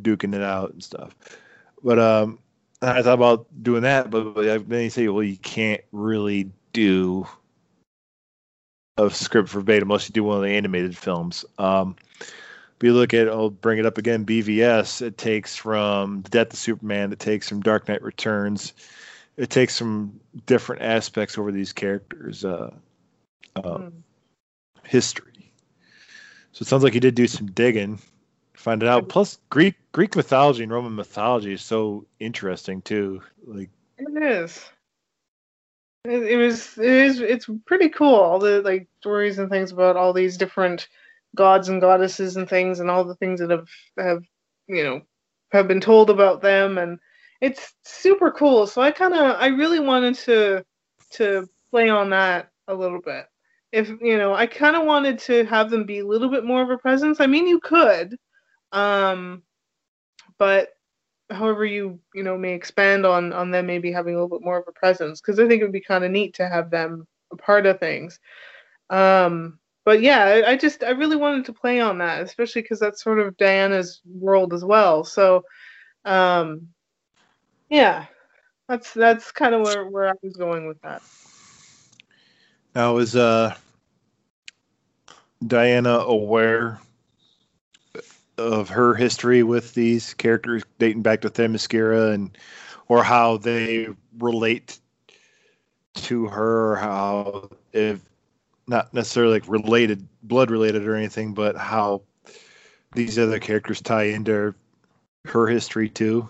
duking 0.00 0.34
it 0.34 0.42
out 0.42 0.72
and 0.72 0.82
stuff. 0.82 1.14
But 1.82 1.98
um, 1.98 2.38
I 2.82 3.02
thought 3.02 3.14
about 3.14 3.46
doing 3.62 3.82
that, 3.82 4.10
but, 4.10 4.34
but 4.34 4.68
then 4.68 4.84
you 4.84 4.90
say, 4.90 5.08
well, 5.08 5.22
you 5.22 5.36
can't 5.36 5.82
really 5.92 6.50
do 6.72 7.26
a 8.96 9.10
script 9.10 9.48
verbatim 9.50 9.90
unless 9.90 10.08
you 10.08 10.12
do 10.12 10.24
one 10.24 10.36
of 10.36 10.42
the 10.42 10.50
animated 10.50 10.96
films. 10.96 11.44
Um, 11.58 11.96
but 12.18 12.86
you 12.86 12.94
look 12.94 13.12
at, 13.12 13.28
I'll 13.28 13.50
bring 13.50 13.78
it 13.78 13.86
up 13.86 13.98
again, 13.98 14.24
BVS. 14.24 15.02
It 15.02 15.18
takes 15.18 15.56
from 15.56 16.22
the 16.22 16.30
Death 16.30 16.52
of 16.52 16.58
Superman. 16.58 17.12
It 17.12 17.18
takes 17.18 17.48
from 17.48 17.60
Dark 17.60 17.88
Knight 17.88 18.02
Returns. 18.02 18.72
It 19.36 19.50
takes 19.50 19.74
some 19.76 20.18
different 20.46 20.82
aspects 20.82 21.36
over 21.36 21.52
these 21.52 21.72
characters. 21.72 22.44
Uh, 22.44 22.70
uh, 23.56 23.60
Mm. 23.78 23.92
history. 24.84 25.52
So 26.52 26.62
it 26.62 26.66
sounds 26.66 26.82
like 26.82 26.94
you 26.94 27.00
did 27.00 27.14
do 27.14 27.26
some 27.26 27.46
digging, 27.50 28.00
find 28.60 28.82
it 28.82 28.88
out. 28.88 29.08
Plus, 29.08 29.38
Greek 29.48 29.74
Greek 29.92 30.14
mythology 30.14 30.62
and 30.62 30.72
Roman 30.72 30.94
mythology 30.94 31.52
is 31.52 31.62
so 31.62 32.06
interesting 32.20 32.82
too. 32.82 33.22
Like, 33.44 33.70
It 33.98 34.22
is. 34.22 34.64
It, 36.04 36.36
was. 36.36 36.78
It 36.78 36.84
is. 36.84 37.20
It's 37.20 37.48
pretty 37.66 37.88
cool. 37.88 38.14
All 38.14 38.38
the 38.38 38.62
like 38.62 38.88
stories 39.00 39.38
and 39.38 39.50
things 39.50 39.72
about 39.72 39.96
all 39.96 40.12
these 40.12 40.36
different 40.36 40.88
gods 41.36 41.68
and 41.68 41.80
goddesses 41.80 42.36
and 42.36 42.48
things, 42.48 42.80
and 42.80 42.90
all 42.90 43.04
the 43.04 43.16
things 43.16 43.40
that 43.40 43.50
have 43.50 43.68
have 43.98 44.22
you 44.66 44.84
know 44.84 45.02
have 45.52 45.68
been 45.68 45.80
told 45.80 46.08
about 46.08 46.40
them, 46.40 46.78
and 46.78 46.98
it's 47.40 47.74
super 47.84 48.30
cool. 48.30 48.66
So 48.66 48.80
I 48.80 48.90
kind 48.92 49.14
of 49.14 49.36
I 49.36 49.48
really 49.48 49.80
wanted 49.80 50.14
to 50.26 50.64
to 51.12 51.48
play 51.70 51.88
on 51.88 52.10
that 52.10 52.50
a 52.68 52.74
little 52.74 53.00
bit. 53.00 53.26
If 53.72 53.88
you 54.00 54.16
know, 54.16 54.34
I 54.34 54.46
kind 54.46 54.76
of 54.76 54.86
wanted 54.86 55.18
to 55.20 55.44
have 55.44 55.70
them 55.70 55.84
be 55.84 55.98
a 55.98 56.06
little 56.06 56.30
bit 56.30 56.44
more 56.44 56.62
of 56.62 56.70
a 56.70 56.78
presence. 56.78 57.20
I 57.20 57.26
mean, 57.26 57.46
you 57.46 57.60
could, 57.60 58.16
um, 58.72 59.42
but 60.38 60.70
however 61.30 61.64
you 61.64 62.00
you 62.14 62.22
know 62.22 62.36
may 62.36 62.54
expand 62.54 63.06
on 63.06 63.32
on 63.32 63.50
them 63.50 63.66
maybe 63.66 63.92
having 63.92 64.14
a 64.14 64.16
little 64.16 64.38
bit 64.38 64.44
more 64.44 64.58
of 64.58 64.64
a 64.68 64.72
presence 64.72 65.20
because 65.20 65.38
I 65.38 65.46
think 65.46 65.60
it 65.60 65.64
would 65.64 65.72
be 65.72 65.80
kind 65.80 66.04
of 66.04 66.10
neat 66.10 66.34
to 66.34 66.48
have 66.48 66.70
them 66.70 67.06
a 67.32 67.36
part 67.36 67.66
of 67.66 67.78
things. 67.78 68.18
Um, 68.90 69.58
but 69.84 70.02
yeah, 70.02 70.24
I, 70.24 70.50
I 70.52 70.56
just 70.56 70.84
I 70.84 70.90
really 70.90 71.16
wanted 71.16 71.44
to 71.46 71.52
play 71.52 71.80
on 71.80 71.98
that, 71.98 72.22
especially 72.22 72.62
because 72.62 72.80
that's 72.80 73.02
sort 73.02 73.18
of 73.18 73.36
Diana's 73.36 74.00
world 74.04 74.52
as 74.52 74.64
well. 74.64 75.04
So, 75.04 75.44
um, 76.04 76.68
yeah, 77.70 78.06
that's 78.68 78.92
that's 78.92 79.32
kind 79.32 79.54
of 79.54 79.62
where 79.62 79.86
where 79.88 80.08
I 80.08 80.12
was 80.22 80.36
going 80.36 80.66
with 80.66 80.80
that. 80.82 81.02
now 82.74 82.98
is 82.98 83.16
uh, 83.16 83.54
Diana 85.46 85.98
aware 86.00 86.80
of 88.40 88.68
her 88.70 88.94
history 88.94 89.42
with 89.42 89.74
these 89.74 90.14
characters 90.14 90.64
dating 90.78 91.02
back 91.02 91.20
to 91.20 91.30
Themyscira 91.30 92.14
and 92.14 92.36
or 92.88 93.04
how 93.04 93.36
they 93.36 93.88
relate 94.18 94.80
to 95.94 96.26
her, 96.26 96.72
or 96.72 96.76
how 96.76 97.50
if 97.72 98.00
not 98.66 98.92
necessarily 98.94 99.34
like 99.34 99.48
related, 99.48 100.08
blood 100.22 100.50
related 100.50 100.86
or 100.86 100.96
anything, 100.96 101.34
but 101.34 101.56
how 101.56 102.02
these 102.94 103.18
other 103.18 103.38
characters 103.38 103.80
tie 103.80 104.04
into 104.04 104.54
her 105.26 105.46
history 105.46 105.88
too. 105.88 106.28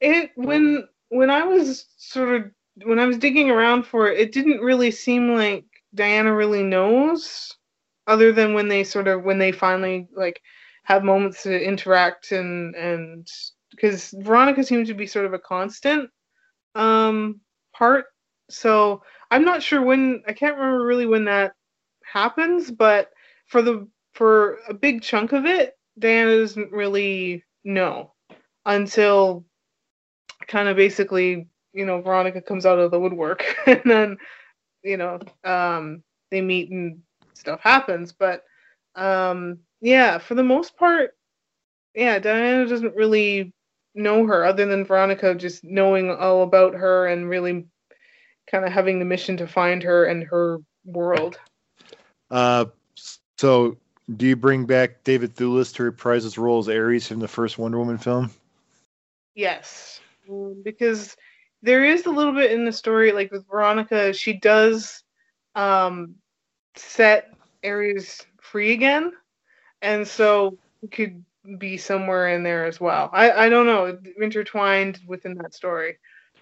it 0.00 0.32
when 0.34 0.86
when 1.08 1.30
I 1.30 1.44
was 1.44 1.86
sort 1.96 2.34
of 2.34 2.50
when 2.84 2.98
I 2.98 3.06
was 3.06 3.18
digging 3.18 3.50
around 3.50 3.84
for 3.84 4.10
it, 4.10 4.18
it 4.18 4.32
didn't 4.32 4.60
really 4.60 4.90
seem 4.90 5.34
like 5.34 5.64
Diana 5.94 6.34
really 6.34 6.62
knows, 6.62 7.54
other 8.06 8.32
than 8.32 8.54
when 8.54 8.68
they 8.68 8.84
sort 8.84 9.08
of 9.08 9.24
when 9.24 9.38
they 9.38 9.52
finally 9.52 10.08
like 10.14 10.40
have 10.84 11.04
moments 11.04 11.42
to 11.42 11.62
interact 11.64 12.32
and 12.32 12.74
and 12.76 13.28
because 13.70 14.14
Veronica 14.18 14.62
seems 14.64 14.88
to 14.88 14.94
be 14.94 15.06
sort 15.06 15.26
of 15.26 15.34
a 15.34 15.38
constant 15.38 16.10
um 16.74 17.40
part. 17.74 18.06
So 18.50 19.02
I'm 19.30 19.44
not 19.44 19.62
sure 19.62 19.82
when 19.82 20.22
I 20.26 20.32
can't 20.32 20.56
remember 20.56 20.84
really 20.84 21.06
when 21.06 21.24
that 21.26 21.52
happens, 22.04 22.70
but 22.70 23.10
for 23.46 23.62
the 23.62 23.88
for 24.14 24.58
a 24.68 24.74
big 24.74 25.02
chunk 25.02 25.32
of 25.32 25.46
it, 25.46 25.74
Diana 25.98 26.38
doesn't 26.38 26.72
really 26.72 27.44
know 27.64 28.14
until 28.64 29.44
kind 30.48 30.68
of 30.68 30.76
basically, 30.76 31.48
you 31.72 31.84
know, 31.86 32.00
Veronica 32.00 32.40
comes 32.40 32.66
out 32.66 32.78
of 32.78 32.90
the 32.90 33.00
woodwork 33.00 33.44
and 33.66 33.82
then, 33.84 34.16
you 34.82 34.96
know, 34.96 35.18
um, 35.44 36.02
they 36.30 36.40
meet 36.40 36.70
and 36.70 37.00
stuff 37.36 37.60
happens. 37.60 38.12
But 38.12 38.44
um, 38.94 39.60
yeah, 39.80 40.18
for 40.18 40.34
the 40.34 40.42
most 40.42 40.76
part, 40.76 41.12
yeah, 41.94 42.18
Diana 42.18 42.66
doesn't 42.66 42.96
really 42.96 43.52
know 43.94 44.26
her 44.26 44.44
other 44.44 44.66
than 44.66 44.84
Veronica 44.84 45.34
just 45.34 45.64
knowing 45.64 46.10
all 46.10 46.42
about 46.42 46.74
her 46.74 47.06
and 47.06 47.28
really 47.28 47.66
kind 48.50 48.64
of 48.64 48.72
having 48.72 48.98
the 48.98 49.04
mission 49.04 49.36
to 49.38 49.46
find 49.46 49.82
her 49.82 50.04
and 50.04 50.24
her 50.24 50.58
world. 50.84 51.38
Uh, 52.30 52.66
so 53.38 53.76
do 54.16 54.26
you 54.26 54.36
bring 54.36 54.66
back 54.66 55.02
David 55.04 55.34
Thewlis 55.34 55.74
to 55.74 55.82
reprise 55.82 56.24
his 56.24 56.38
role 56.38 56.58
as 56.58 56.68
Ares 56.68 57.08
from 57.08 57.18
the 57.18 57.28
first 57.28 57.58
Wonder 57.58 57.78
Woman 57.78 57.98
film? 57.98 58.30
Yes, 59.34 60.00
Mm, 60.28 60.62
because 60.64 61.16
there 61.62 61.84
is 61.84 62.06
a 62.06 62.10
little 62.10 62.32
bit 62.32 62.52
in 62.52 62.64
the 62.64 62.72
story, 62.72 63.12
like 63.12 63.30
with 63.30 63.48
Veronica, 63.48 64.12
she 64.12 64.34
does 64.34 65.02
um, 65.54 66.16
set 66.78 67.34
Ares 67.64 68.24
free 68.40 68.72
again, 68.72 69.12
and 69.82 70.06
so 70.06 70.58
could 70.90 71.24
be 71.58 71.76
somewhere 71.76 72.28
in 72.28 72.42
there 72.42 72.64
as 72.64 72.80
well. 72.80 73.10
I 73.12 73.30
I 73.46 73.48
don't 73.48 73.66
know, 73.66 73.98
intertwined 74.20 75.00
within 75.06 75.34
that 75.38 75.54
story. 75.54 75.98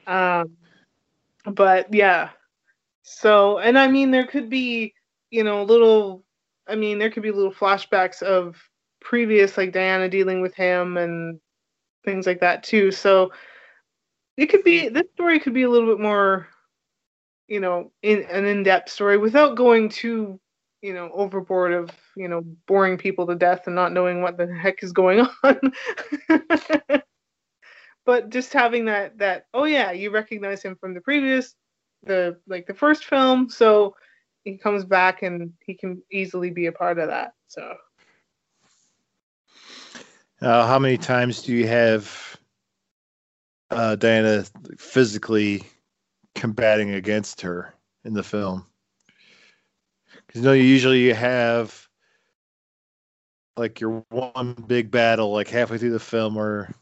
Um, 0.07 0.57
but 1.47 1.93
yeah, 1.93 2.31
so 3.03 3.59
and 3.59 3.79
I 3.79 3.89
mean 3.89 4.11
there 4.11 4.27
could 4.27 4.49
be 4.49 4.95
you 5.31 5.45
know 5.45 5.63
little, 5.63 6.25
I 6.67 6.75
mean 6.77 6.99
there 6.99 7.11
could 7.11 7.23
be 7.23 7.31
little 7.31 7.53
flashbacks 7.53 8.23
of 8.23 8.57
previous 9.01 9.57
like 9.57 9.73
Diana 9.73 10.09
dealing 10.09 10.41
with 10.41 10.55
him 10.55 10.97
and 10.97 11.39
things 12.05 12.27
like 12.27 12.41
that 12.41 12.63
too. 12.63 12.91
So 12.91 13.33
it 14.37 14.47
could 14.47 14.65
be 14.65 14.89
this 14.89 15.05
story 15.15 15.39
could 15.39 15.55
be 15.55 15.63
a 15.63 15.71
little 15.71 15.89
bit 15.89 16.03
more 16.03 16.49
you 17.49 17.61
know 17.61 17.93
in 18.03 18.23
an 18.25 18.45
in-depth 18.45 18.89
story 18.89 19.19
without 19.19 19.57
going 19.57 19.89
too 19.89 20.41
you 20.83 20.93
know 20.93 21.11
overboard 21.13 21.73
of 21.73 21.91
you 22.17 22.29
know 22.29 22.43
boring 22.67 22.99
people 22.99 23.27
to 23.27 23.35
death 23.35 23.67
and 23.67 23.75
not 23.75 23.93
knowing 23.93 24.21
what 24.21 24.37
the 24.37 24.47
heck 24.47 24.83
is 24.83 24.93
going 24.93 25.27
on. 25.45 25.61
But 28.07 28.29
just 28.29 28.53
having 28.53 28.85
that 28.85 29.19
that 29.19 29.47
oh 29.55 29.65
yeah 29.65 29.93
you 29.93 30.11
recognize 30.11 30.63
him 30.63 30.77
from 30.77 30.93
the 30.93 31.01
previous 31.01 31.55
the 32.03 32.39
like 32.47 32.67
the 32.67 32.75
first 32.75 33.07
film 33.07 33.49
so 33.49 33.97
he 34.45 34.59
comes 34.59 34.85
back 34.85 35.23
and 35.23 35.55
he 35.65 35.73
can 35.75 36.03
easily 36.13 36.51
be 36.51 36.67
a 36.67 36.73
part 36.73 36.99
of 36.99 37.09
that 37.09 37.33
so. 37.49 37.77
Uh, 40.43 40.67
how 40.67 40.79
many 40.79 40.99
times 40.99 41.41
do 41.43 41.55
you 41.55 41.67
have 41.67 42.37
uh, 43.71 43.97
Diana 43.97 44.45
physically 44.77 45.65
combating 46.35 46.91
against 46.91 47.41
her 47.43 47.75
in 48.05 48.15
the 48.15 48.23
film? 48.23 48.67
Because 50.27 50.41
you 50.41 50.47
know, 50.47 50.53
usually 50.53 51.01
you 51.01 51.15
have 51.15 51.89
like 53.57 53.81
your 53.81 54.05
one 54.11 54.55
big 54.67 54.91
battle, 54.91 55.33
like 55.33 55.49
halfway 55.49 55.79
through 55.79 55.93
the 55.93 56.01
film, 56.01 56.37
or 56.37 56.75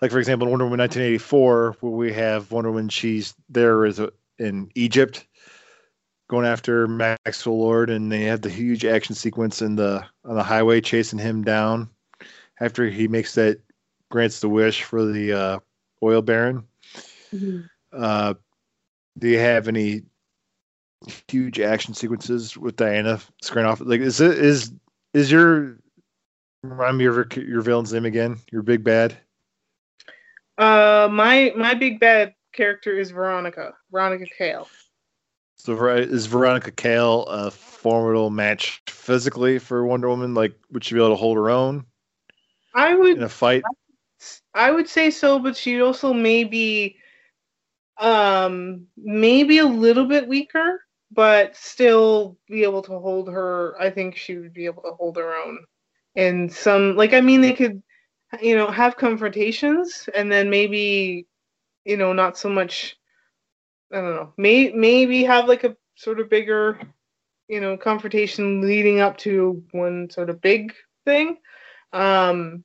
like 0.00 0.10
for 0.10 0.18
example, 0.18 0.46
in 0.46 0.50
Wonder 0.50 0.64
Woman 0.66 0.80
1984, 0.80 1.76
where 1.80 1.92
we 1.92 2.12
have 2.12 2.52
Wonder 2.52 2.70
Woman, 2.70 2.88
she's 2.88 3.34
there 3.48 3.84
is 3.84 3.98
a, 3.98 4.10
in 4.38 4.70
Egypt 4.74 5.26
going 6.28 6.46
after 6.46 6.86
Maxwell 6.86 7.58
Lord, 7.58 7.90
and 7.90 8.10
they 8.10 8.22
have 8.22 8.40
the 8.40 8.50
huge 8.50 8.84
action 8.84 9.14
sequence 9.14 9.62
in 9.62 9.76
the 9.76 10.04
on 10.24 10.36
the 10.36 10.42
highway 10.42 10.80
chasing 10.80 11.18
him 11.18 11.42
down 11.42 11.90
after 12.60 12.88
he 12.88 13.08
makes 13.08 13.34
that 13.34 13.60
grants 14.10 14.40
the 14.40 14.48
wish 14.48 14.82
for 14.82 15.04
the 15.04 15.32
uh, 15.32 15.58
oil 16.02 16.22
baron. 16.22 16.64
Uh, 17.92 18.34
do 19.20 19.28
you 19.28 19.38
have 19.38 19.68
any 19.68 20.02
huge 21.28 21.60
action 21.60 21.94
sequences 21.94 22.56
with 22.56 22.76
Diana 22.76 23.20
screen 23.42 23.66
off? 23.66 23.80
Like, 23.80 24.00
is 24.00 24.20
it 24.20 24.38
is 24.38 24.72
is 25.14 25.30
your 25.30 25.78
remind 26.62 26.98
me 26.98 27.06
of 27.06 27.14
your, 27.14 27.28
your 27.44 27.62
villain's 27.62 27.92
name 27.92 28.06
again? 28.06 28.38
Your 28.50 28.62
big 28.62 28.82
bad. 28.82 29.16
uh 30.58 31.08
my 31.10 31.52
my 31.56 31.74
big 31.74 32.00
bad 32.00 32.34
character 32.52 32.98
is 32.98 33.12
veronica 33.12 33.74
veronica 33.92 34.26
cale 34.36 34.68
So 35.56 35.72
is 35.96 36.26
Veronica 36.26 36.72
Cale 36.72 37.24
a 37.26 37.50
formidable 37.50 38.30
match 38.30 38.82
physically 38.88 39.58
for 39.58 39.84
Wonder 39.84 40.08
Woman? 40.08 40.34
Like, 40.34 40.54
would 40.72 40.82
she 40.82 40.94
be 40.94 41.00
able 41.00 41.10
to 41.10 41.16
hold 41.16 41.36
her 41.36 41.50
own 41.50 41.84
i 42.74 42.94
would 42.94 43.18
in 43.18 43.22
a 43.22 43.28
fight? 43.28 43.62
I 44.54 44.70
would 44.70 44.88
say 44.88 45.10
so, 45.10 45.38
but 45.38 45.56
she 45.56 45.80
also 45.80 46.12
may 46.12 46.44
be 46.44 46.96
um 48.00 48.86
maybe 48.96 49.58
a 49.58 49.66
little 49.66 50.06
bit 50.06 50.28
weaker, 50.28 50.82
but 51.12 51.56
still 51.56 52.38
be 52.48 52.62
able 52.64 52.82
to 52.82 52.98
hold 52.98 53.28
her. 53.28 53.76
I 53.80 53.90
think 53.90 54.16
she 54.16 54.38
would 54.38 54.54
be 54.54 54.66
able 54.66 54.82
to 54.84 54.92
hold 54.92 55.16
her 55.18 55.34
own. 55.36 55.58
And 56.16 56.52
some 56.52 56.96
like 56.96 57.14
I 57.14 57.20
mean 57.20 57.40
they 57.42 57.52
could 57.54 57.82
you 58.42 58.56
know 58.56 58.70
have 58.70 58.96
confrontations 58.96 60.08
and 60.14 60.30
then 60.32 60.50
maybe 60.50 61.26
you 61.84 61.96
know 61.96 62.12
not 62.12 62.38
so 62.38 62.48
much 62.50 62.96
I 63.92 63.96
don't 64.00 64.14
know. 64.16 64.32
May 64.36 64.70
maybe 64.72 65.24
have 65.24 65.48
like 65.48 65.64
a 65.64 65.76
sort 65.96 66.20
of 66.20 66.30
bigger 66.30 66.80
you 67.48 67.60
know 67.60 67.76
confrontation 67.76 68.62
leading 68.62 69.00
up 69.00 69.18
to 69.18 69.64
one 69.72 70.10
sort 70.10 70.30
of 70.30 70.40
big 70.40 70.74
thing. 71.06 71.38
Um 71.92 72.64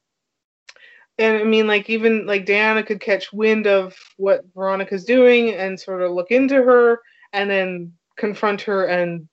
and 1.18 1.38
I 1.38 1.44
mean, 1.44 1.68
like 1.68 1.90
even 1.90 2.26
like 2.26 2.46
Diana 2.46 2.84
could 2.84 3.00
catch 3.00 3.32
wind 3.32 3.68
of 3.68 3.96
what 4.18 4.44
Veronica's 4.54 5.06
doing 5.06 5.54
and 5.54 5.80
sort 5.80 6.02
of 6.02 6.12
look 6.12 6.32
into 6.32 6.56
her, 6.56 7.00
and 7.34 7.50
then 7.50 7.94
confront 8.18 8.62
her, 8.62 8.86
and 8.86 9.28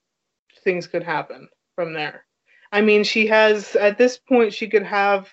things 0.63 0.87
could 0.87 1.03
happen 1.03 1.47
from 1.75 1.93
there. 1.93 2.25
I 2.71 2.81
mean, 2.81 3.03
she 3.03 3.27
has 3.27 3.75
at 3.75 3.97
this 3.97 4.17
point 4.17 4.53
she 4.53 4.67
could 4.67 4.83
have 4.83 5.29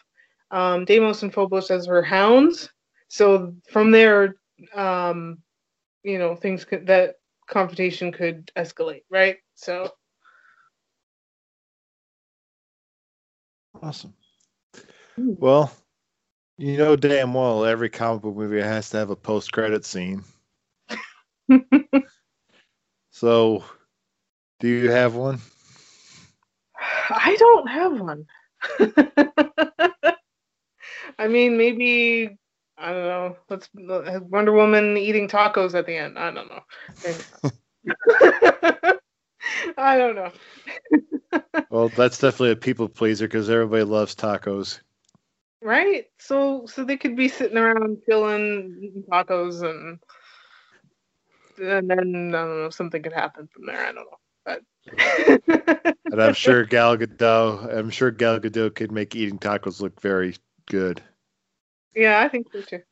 um, 0.50 0.84
Deimos 0.84 1.22
and 1.22 1.32
Phobos 1.32 1.70
as 1.70 1.86
her 1.86 2.02
hounds, 2.02 2.70
so 3.08 3.54
from 3.70 3.90
there, 3.90 4.36
um, 4.74 5.38
you 6.02 6.18
know, 6.18 6.34
things 6.34 6.64
could 6.64 6.86
that 6.86 7.16
confrontation 7.48 8.12
could 8.12 8.50
escalate, 8.56 9.02
right? 9.10 9.38
So 9.54 9.92
Awesome. 13.82 14.14
Well, 15.16 15.72
you 16.60 16.76
know 16.76 16.94
damn 16.94 17.32
well 17.32 17.64
every 17.64 17.88
comic 17.88 18.20
book 18.20 18.36
movie 18.36 18.60
has 18.60 18.90
to 18.90 18.98
have 18.98 19.08
a 19.08 19.16
post 19.16 19.50
credit 19.50 19.82
scene. 19.86 20.22
so, 23.10 23.64
do 24.58 24.68
you 24.68 24.90
have 24.90 25.14
one? 25.14 25.40
I 26.78 27.34
don't 27.38 27.66
have 27.66 27.98
one. 27.98 28.26
I 31.18 31.28
mean, 31.28 31.56
maybe 31.56 32.36
I 32.76 32.92
don't 32.92 33.06
know. 33.06 33.36
Let's 33.48 33.70
uh, 33.90 34.20
Wonder 34.28 34.52
Woman 34.52 34.98
eating 34.98 35.28
tacos 35.28 35.74
at 35.74 35.86
the 35.86 35.96
end. 35.96 36.18
I 36.18 36.30
don't 36.30 36.48
know. 36.48 36.60
I 39.78 39.96
don't 39.96 40.14
know. 40.14 40.30
Well, 41.70 41.88
that's 41.88 42.18
definitely 42.18 42.50
a 42.50 42.56
people 42.56 42.88
pleaser 42.88 43.26
because 43.26 43.48
everybody 43.48 43.84
loves 43.84 44.14
tacos. 44.14 44.80
Right? 45.62 46.06
So 46.18 46.66
so 46.66 46.84
they 46.84 46.96
could 46.96 47.16
be 47.16 47.28
sitting 47.28 47.58
around 47.58 47.98
chilling, 48.08 49.04
tacos, 49.10 49.62
and 49.62 49.98
and 51.58 51.90
then 51.90 52.34
I 52.34 52.38
don't 52.44 52.62
know, 52.62 52.70
something 52.70 53.02
could 53.02 53.12
happen 53.12 53.48
from 53.52 53.66
there. 53.66 53.86
I 53.86 53.92
don't 53.92 54.06
know, 54.10 54.18
but 54.44 54.62
And 56.12 56.20
I'm 56.22 56.34
sure 56.34 56.64
Gal 56.64 56.96
Gadot, 56.96 57.76
I'm 57.76 57.90
sure 57.90 58.10
Gal 58.10 58.40
Gadot 58.40 58.74
could 58.74 58.90
make 58.90 59.14
eating 59.14 59.38
tacos 59.38 59.80
look 59.80 60.00
very 60.00 60.36
good. 60.66 61.02
yeah, 61.94 62.20
I 62.20 62.28
think 62.28 62.48
so 62.52 62.62
too. 62.62 62.82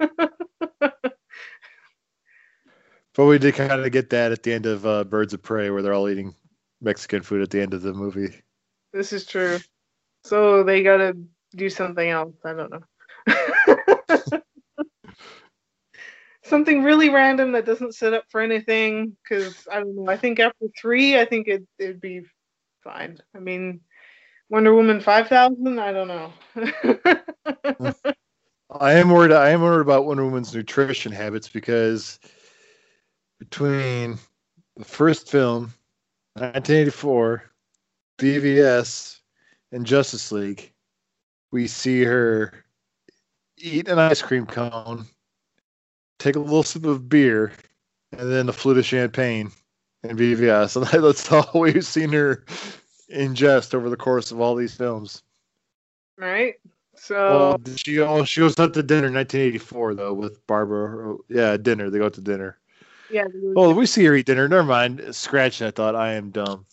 But 3.16 3.24
we 3.24 3.38
did 3.38 3.54
kind 3.54 3.72
of 3.72 3.90
get 3.92 4.10
that 4.10 4.30
at 4.32 4.42
the 4.42 4.52
end 4.52 4.66
of 4.66 4.84
uh, 4.84 5.02
Birds 5.04 5.32
of 5.32 5.42
Prey, 5.42 5.70
where 5.70 5.80
they're 5.80 5.94
all 5.94 6.10
eating 6.10 6.34
Mexican 6.82 7.22
food 7.22 7.40
at 7.40 7.48
the 7.48 7.62
end 7.62 7.72
of 7.72 7.80
the 7.80 7.94
movie. 7.94 8.42
This 8.92 9.10
is 9.14 9.24
true. 9.24 9.58
So 10.24 10.62
they 10.62 10.82
gotta 10.82 11.16
do 11.54 11.70
something 11.70 12.08
else. 12.08 12.34
I 12.44 12.52
don't 12.52 12.70
know. 12.70 12.82
something 16.42 16.82
really 16.82 17.08
random 17.08 17.52
that 17.52 17.66
doesn't 17.66 17.94
set 17.94 18.14
up 18.14 18.24
for 18.28 18.40
anything. 18.40 19.16
Because 19.22 19.66
I 19.70 19.76
don't 19.80 19.96
know. 19.96 20.10
I 20.10 20.16
think 20.16 20.40
after 20.40 20.66
three, 20.80 21.18
I 21.18 21.24
think 21.24 21.48
it 21.48 21.64
it'd 21.78 22.00
be 22.00 22.22
fine. 22.82 23.18
I 23.34 23.38
mean, 23.38 23.80
Wonder 24.48 24.74
Woman 24.74 25.00
five 25.00 25.28
thousand. 25.28 25.78
I 25.78 25.92
don't 25.92 26.08
know. 26.08 26.32
I 28.70 28.94
am 28.94 29.10
worried. 29.10 29.32
I 29.32 29.50
am 29.50 29.62
worried 29.62 29.82
about 29.82 30.06
Wonder 30.06 30.24
Woman's 30.24 30.54
nutrition 30.54 31.12
habits 31.12 31.48
because 31.48 32.18
between 33.38 34.18
the 34.76 34.84
first 34.84 35.30
film, 35.30 35.72
1984, 36.34 37.44
BVS, 38.18 39.20
and 39.72 39.86
Justice 39.86 40.32
League, 40.32 40.72
we 41.50 41.66
see 41.66 42.02
her 42.04 42.52
eat 43.58 43.88
an 43.88 43.98
ice 43.98 44.22
cream 44.22 44.46
cone, 44.46 45.06
take 46.18 46.36
a 46.36 46.40
little 46.40 46.62
sip 46.62 46.84
of 46.84 47.08
beer, 47.08 47.52
and 48.12 48.30
then 48.30 48.48
a 48.48 48.52
flute 48.52 48.78
of 48.78 48.84
champagne 48.84 49.50
in 50.02 50.16
BVS. 50.16 50.76
And 50.94 51.04
that's 51.04 51.30
all 51.32 51.50
we've 51.54 51.84
seen 51.84 52.10
her 52.12 52.44
ingest 53.12 53.74
over 53.74 53.88
the 53.90 53.96
course 53.96 54.30
of 54.30 54.40
all 54.40 54.54
these 54.54 54.74
films. 54.74 55.22
right. 56.18 56.54
So 56.98 57.14
Well, 57.14 57.76
she 57.76 58.00
oh, 58.00 58.24
she 58.24 58.40
goes 58.40 58.58
out 58.58 58.72
to 58.74 58.82
dinner 58.82 59.08
in 59.08 59.14
1984 59.14 59.94
though 59.94 60.14
with 60.14 60.44
Barbara. 60.46 61.16
Yeah, 61.28 61.56
dinner. 61.58 61.90
They 61.90 61.98
go 61.98 62.06
out 62.06 62.14
to 62.14 62.22
dinner. 62.22 62.58
Yeah. 63.10 63.26
Well, 63.34 63.74
we 63.74 63.86
see 63.86 64.04
her 64.06 64.14
eat 64.14 64.26
dinner. 64.26 64.48
Never 64.48 64.64
mind. 64.64 65.14
Scratch 65.14 65.58
that 65.58 65.74
thought. 65.74 65.94
I 65.94 66.14
am 66.14 66.30
dumb. 66.30 66.64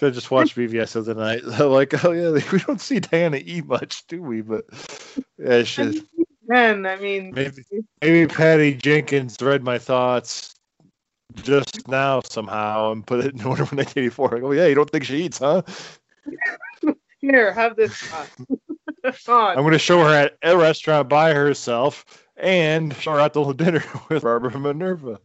Have 0.00 0.14
just 0.14 0.30
watched 0.30 0.56
BVS 0.56 0.92
the 0.92 1.00
other 1.00 1.14
night. 1.14 1.44
like, 1.66 2.04
oh 2.04 2.12
yeah, 2.12 2.30
we 2.52 2.58
don't 2.60 2.80
see 2.80 3.00
Diana 3.00 3.40
eat 3.44 3.66
much, 3.66 4.06
do 4.06 4.22
we? 4.22 4.40
But 4.40 4.64
yeah, 5.38 5.62
shit. 5.62 6.04
Then 6.46 6.86
I 6.86 6.96
mean, 6.96 7.32
Maybe 7.32 7.62
maybe 8.00 8.32
Patty 8.32 8.74
Jenkins 8.74 9.36
read 9.40 9.62
my 9.62 9.78
thoughts 9.78 10.54
just 11.36 11.86
now 11.86 12.20
somehow 12.28 12.92
and 12.92 13.06
put 13.06 13.20
it 13.24 13.34
in 13.34 13.38
Wonder 13.38 13.64
Woman 13.64 13.84
1984. 13.84 14.28
Like, 14.30 14.42
oh 14.42 14.52
yeah, 14.52 14.66
you 14.66 14.74
don't 14.74 14.90
think 14.90 15.04
she 15.04 15.24
eats, 15.24 15.38
huh? 15.38 15.62
here, 17.20 17.52
have 17.52 17.76
this. 17.76 18.12
I'm 19.28 19.54
going 19.54 19.72
to 19.72 19.78
show 19.78 20.00
her 20.00 20.14
at 20.14 20.36
a 20.42 20.56
restaurant 20.56 21.08
by 21.08 21.32
herself 21.32 22.04
and 22.36 22.94
show 22.96 23.12
her 23.12 23.20
at 23.20 23.32
the 23.32 23.40
little 23.40 23.54
dinner 23.54 23.84
with 24.08 24.22
Barbara 24.22 24.58
Minerva. 24.58 25.20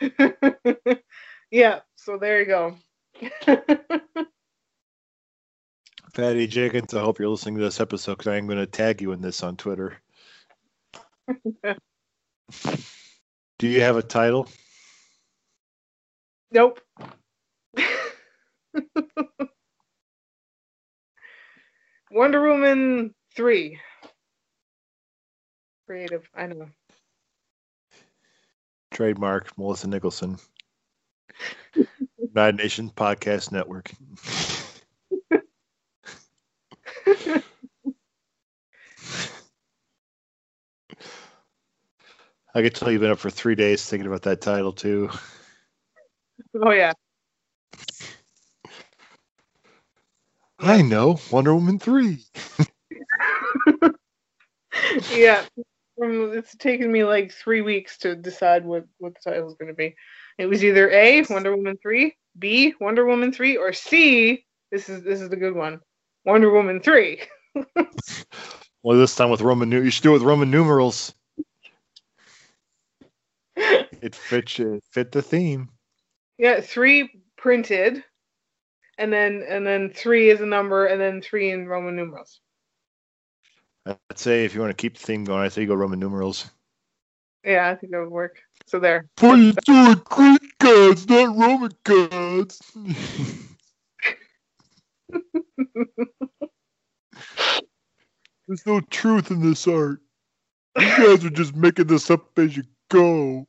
yeah. 1.50 1.80
So 1.96 2.18
there 2.18 2.40
you 2.40 2.46
go. 2.46 2.76
Patty 6.14 6.46
Jenkins, 6.46 6.94
I 6.94 7.00
hope 7.00 7.18
you're 7.18 7.28
listening 7.28 7.56
to 7.56 7.62
this 7.62 7.80
episode 7.80 8.18
because 8.18 8.32
I 8.32 8.36
am 8.36 8.46
going 8.46 8.58
to 8.58 8.66
tag 8.66 9.00
you 9.00 9.12
in 9.12 9.20
this 9.20 9.42
on 9.42 9.56
Twitter. 9.56 10.00
Do 13.58 13.68
you 13.68 13.80
have 13.82 13.96
a 13.96 14.02
title? 14.02 14.48
nope. 16.52 16.80
Wonder 22.10 22.42
Woman 22.42 23.14
three. 23.36 23.78
Creative. 25.86 26.28
I 26.34 26.46
don't 26.48 26.58
know. 26.58 26.70
Trademark 28.90 29.56
Melissa 29.56 29.88
Nicholson. 29.88 30.38
United 32.18 32.56
Nations 32.56 32.92
Podcast 32.92 33.52
Network. 33.52 33.90
I 42.52 42.62
could 42.62 42.74
tell 42.74 42.90
you've 42.90 43.00
been 43.00 43.12
up 43.12 43.18
for 43.18 43.30
three 43.30 43.54
days 43.54 43.88
thinking 43.88 44.08
about 44.08 44.22
that 44.22 44.40
title 44.40 44.72
too. 44.72 45.08
Oh 46.54 46.72
yeah. 46.72 46.92
I 50.58 50.82
know 50.82 51.18
Wonder 51.30 51.54
Woman 51.54 51.78
three. 51.78 52.24
yeah. 55.14 55.44
It's 56.02 56.56
taken 56.56 56.90
me 56.90 57.04
like 57.04 57.30
three 57.30 57.60
weeks 57.60 57.98
to 57.98 58.16
decide 58.16 58.64
what 58.64 58.86
what 58.98 59.14
the 59.14 59.30
title 59.30 59.48
is 59.48 59.54
going 59.54 59.68
to 59.68 59.74
be. 59.74 59.94
It 60.38 60.46
was 60.46 60.64
either 60.64 60.90
A 60.90 61.22
Wonder 61.28 61.54
Woman 61.54 61.76
three, 61.82 62.16
B 62.38 62.74
Wonder 62.80 63.04
Woman 63.04 63.32
three, 63.32 63.56
or 63.56 63.72
C. 63.72 64.44
This 64.72 64.88
is 64.88 65.02
this 65.02 65.20
is 65.20 65.28
the 65.28 65.36
good 65.36 65.54
one. 65.54 65.80
Wonder 66.24 66.50
Woman 66.50 66.80
three. 66.80 67.22
Well, 68.82 68.98
this 68.98 69.14
time 69.14 69.30
with 69.30 69.42
Roman 69.42 69.70
you 69.70 69.90
should 69.90 70.02
do 70.02 70.10
it 70.10 70.14
with 70.14 70.22
Roman 70.22 70.50
numerals. 70.50 71.14
It 74.02 74.14
fit 74.14 74.58
it 74.58 74.82
fit 74.90 75.12
the 75.12 75.20
theme. 75.20 75.68
Yeah, 76.38 76.62
three 76.62 77.22
printed, 77.36 78.02
and 78.96 79.12
then 79.12 79.44
and 79.46 79.66
then 79.66 79.90
three 79.90 80.30
is 80.30 80.40
a 80.40 80.46
number, 80.46 80.86
and 80.86 80.98
then 80.98 81.20
three 81.20 81.50
in 81.50 81.68
Roman 81.68 81.96
numerals. 81.96 82.40
I'd 83.90 84.18
say 84.18 84.44
if 84.44 84.54
you 84.54 84.60
want 84.60 84.70
to 84.70 84.80
keep 84.80 84.96
the 84.98 85.04
theme 85.04 85.24
going, 85.24 85.42
I'd 85.42 85.52
say 85.52 85.66
go 85.66 85.74
Roman 85.74 85.98
numerals. 85.98 86.50
Yeah, 87.44 87.68
I 87.70 87.74
think 87.74 87.92
that 87.92 88.00
would 88.00 88.10
work. 88.10 88.38
So 88.66 88.78
there. 88.78 89.08
But 89.16 89.38
you 89.38 89.52
doing 89.64 90.00
Greek 90.04 90.58
gods, 90.58 91.08
not 91.08 91.36
Roman 91.36 91.72
gods. 91.84 92.60
There's 98.46 98.66
no 98.66 98.80
truth 98.80 99.30
in 99.30 99.40
this 99.42 99.66
art. 99.68 100.00
You 100.78 100.86
guys 100.96 101.24
are 101.24 101.30
just 101.30 101.54
making 101.54 101.86
this 101.86 102.10
up 102.10 102.38
as 102.38 102.56
you 102.56 102.64
go. 102.88 103.46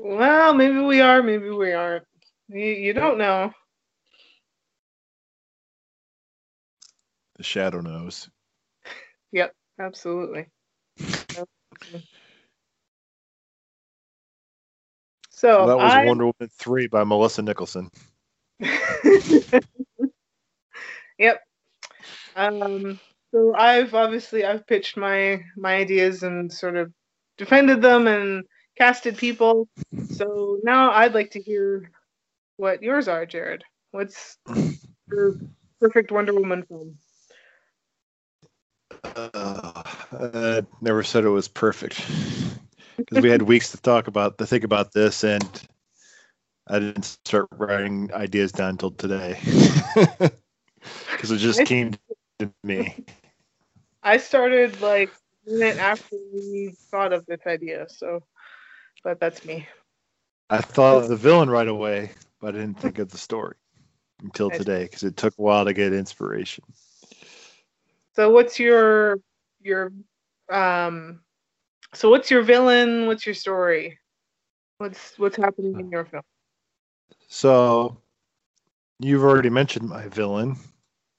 Well, 0.00 0.54
maybe 0.54 0.78
we 0.78 1.00
are, 1.00 1.22
maybe 1.22 1.50
we 1.50 1.72
aren't. 1.72 2.04
You, 2.48 2.66
you 2.66 2.92
don't 2.92 3.18
know. 3.18 3.52
The 7.36 7.42
shadow 7.42 7.80
knows. 7.80 8.28
Yep, 9.32 9.52
absolutely. 9.78 10.46
So 15.36 15.66
Well, 15.66 15.66
that 15.66 15.76
was 15.76 15.92
I, 15.92 16.06
Wonder 16.06 16.24
Woman 16.24 16.50
3 16.58 16.86
by 16.86 17.04
Melissa 17.04 17.42
Nicholson. 17.42 17.90
yep. 21.18 21.42
Um, 22.34 22.98
so 23.32 23.54
I've 23.54 23.92
obviously 23.92 24.46
I've 24.46 24.66
pitched 24.66 24.96
my 24.96 25.42
my 25.58 25.74
ideas 25.74 26.22
and 26.22 26.50
sort 26.50 26.76
of 26.76 26.90
defended 27.36 27.82
them 27.82 28.06
and 28.06 28.44
casted 28.78 29.18
people. 29.18 29.68
So 30.08 30.58
now 30.62 30.90
I'd 30.92 31.12
like 31.12 31.32
to 31.32 31.42
hear 31.42 31.90
what 32.56 32.82
yours 32.82 33.08
are, 33.08 33.26
Jared. 33.26 33.62
What's 33.90 34.38
your 35.10 35.36
perfect 35.82 36.10
Wonder 36.12 36.32
Woman 36.32 36.62
film? 36.62 36.96
Uh, 39.16 39.82
I 40.12 40.62
never 40.82 41.02
said 41.02 41.24
it 41.24 41.30
was 41.30 41.48
perfect 41.48 42.04
because 42.98 43.22
we 43.22 43.30
had 43.30 43.42
weeks 43.48 43.70
to 43.70 43.78
talk 43.78 44.08
about 44.08 44.36
to 44.38 44.46
think 44.46 44.62
about 44.62 44.92
this, 44.92 45.24
and 45.24 45.66
I 46.66 46.78
didn't 46.80 47.04
start 47.04 47.48
writing 47.52 48.12
ideas 48.12 48.52
down 48.52 48.70
until 48.70 48.90
today 48.90 49.38
because 51.10 51.30
it 51.30 51.38
just 51.38 51.64
came 51.64 51.92
to 52.40 52.52
me. 52.62 53.04
I 54.02 54.18
started 54.18 54.82
like 54.82 55.10
minute 55.46 55.78
after 55.78 56.16
we 56.34 56.74
thought 56.90 57.14
of 57.14 57.24
this 57.24 57.40
idea, 57.46 57.86
so 57.88 58.22
but 59.02 59.18
that's 59.18 59.46
me. 59.46 59.66
I 60.50 60.58
thought 60.58 61.04
of 61.04 61.08
the 61.08 61.16
villain 61.16 61.48
right 61.48 61.68
away, 61.68 62.10
but 62.40 62.54
I 62.54 62.58
didn't 62.58 62.80
think 62.80 62.98
of 62.98 63.10
the 63.10 63.18
story 63.18 63.56
until 64.22 64.50
today 64.50 64.84
because 64.84 65.04
it 65.04 65.16
took 65.16 65.32
a 65.38 65.42
while 65.42 65.64
to 65.64 65.72
get 65.72 65.94
inspiration. 65.94 66.64
So 68.16 68.30
what's 68.30 68.58
your 68.58 69.20
your 69.60 69.92
um 70.50 71.20
so 71.92 72.08
what's 72.08 72.30
your 72.30 72.42
villain? 72.42 73.06
What's 73.06 73.26
your 73.26 73.34
story? 73.34 73.98
What's 74.78 75.18
what's 75.18 75.36
happening 75.36 75.78
in 75.78 75.90
your 75.90 76.06
film? 76.06 76.22
So 77.28 77.98
you've 79.00 79.22
already 79.22 79.50
mentioned 79.50 79.86
my 79.86 80.08
villain, 80.08 80.56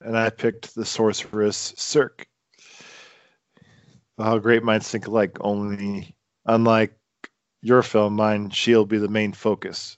and 0.02 0.18
I 0.18 0.32
picked 0.32 0.74
the 0.74 0.86
sorceress 0.86 1.76
Cirque. 1.78 2.28
How 4.18 4.40
great 4.40 4.64
minds 4.64 4.90
think 4.90 5.06
alike. 5.06 5.38
Only, 5.40 6.16
unlike 6.48 6.98
your 7.62 7.84
film, 7.84 8.16
mine 8.16 8.50
she'll 8.50 8.86
be 8.86 8.98
the 8.98 9.08
main 9.08 9.34
focus 9.34 9.98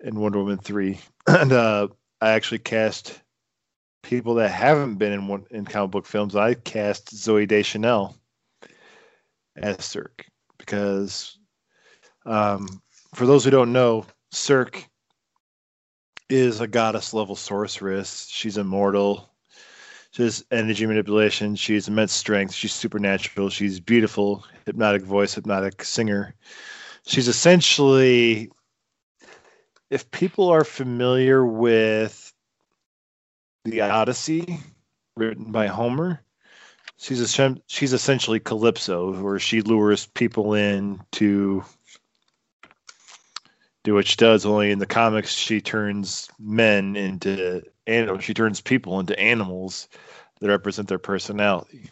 in 0.00 0.18
Wonder 0.18 0.38
Woman 0.38 0.56
three, 0.56 1.00
and 1.26 1.52
uh, 1.52 1.88
I 2.22 2.30
actually 2.30 2.60
cast 2.60 3.20
people 4.06 4.34
that 4.34 4.52
haven't 4.52 4.94
been 4.94 5.12
in 5.12 5.26
one 5.26 5.44
in 5.50 5.64
comic 5.64 5.90
book 5.90 6.06
films. 6.06 6.36
I 6.36 6.54
cast 6.54 7.12
Zooey 7.12 7.48
Deschanel 7.48 8.16
as 9.56 9.84
Cirque 9.84 10.24
because, 10.58 11.38
um, 12.24 12.80
for 13.14 13.26
those 13.26 13.44
who 13.44 13.50
don't 13.50 13.72
know, 13.72 14.06
Cirque 14.30 14.88
is 16.30 16.60
a 16.60 16.68
goddess 16.68 17.12
level 17.12 17.34
sorceress. 17.34 18.28
She's 18.30 18.58
immortal. 18.58 19.28
She's 20.12 20.44
energy 20.52 20.86
manipulation. 20.86 21.56
She's 21.56 21.88
immense 21.88 22.12
strength. 22.12 22.54
She's 22.54 22.72
supernatural. 22.72 23.50
She's 23.50 23.80
beautiful, 23.80 24.44
hypnotic 24.66 25.02
voice, 25.02 25.34
hypnotic 25.34 25.82
singer. 25.82 26.32
She's 27.06 27.26
essentially, 27.26 28.50
if 29.90 30.08
people 30.12 30.48
are 30.48 30.64
familiar 30.64 31.44
with 31.44 32.25
the 33.70 33.80
Odyssey, 33.80 34.60
written 35.16 35.50
by 35.52 35.66
Homer, 35.66 36.22
she's 36.96 37.38
a, 37.38 37.56
she's 37.66 37.92
essentially 37.92 38.40
Calypso, 38.40 39.20
where 39.22 39.38
she 39.38 39.60
lures 39.60 40.06
people 40.06 40.54
in 40.54 41.00
to 41.12 41.64
do 43.84 43.94
what 43.94 44.06
she 44.06 44.16
does. 44.16 44.46
Only 44.46 44.70
in 44.70 44.78
the 44.78 44.86
comics, 44.86 45.32
she 45.32 45.60
turns 45.60 46.28
men 46.38 46.96
into 46.96 47.62
animals. 47.86 48.24
She 48.24 48.34
turns 48.34 48.60
people 48.60 49.00
into 49.00 49.18
animals 49.18 49.88
that 50.40 50.48
represent 50.48 50.88
their 50.88 50.98
personality, 50.98 51.90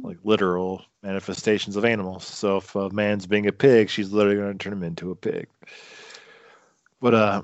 like 0.00 0.18
literal 0.24 0.84
manifestations 1.02 1.76
of 1.76 1.84
animals. 1.84 2.24
So 2.24 2.58
if 2.58 2.74
a 2.74 2.90
man's 2.90 3.26
being 3.26 3.46
a 3.46 3.52
pig, 3.52 3.90
she's 3.90 4.12
literally 4.12 4.38
going 4.38 4.56
to 4.56 4.62
turn 4.62 4.72
him 4.72 4.84
into 4.84 5.10
a 5.10 5.16
pig. 5.16 5.48
But 7.00 7.14
uh, 7.14 7.42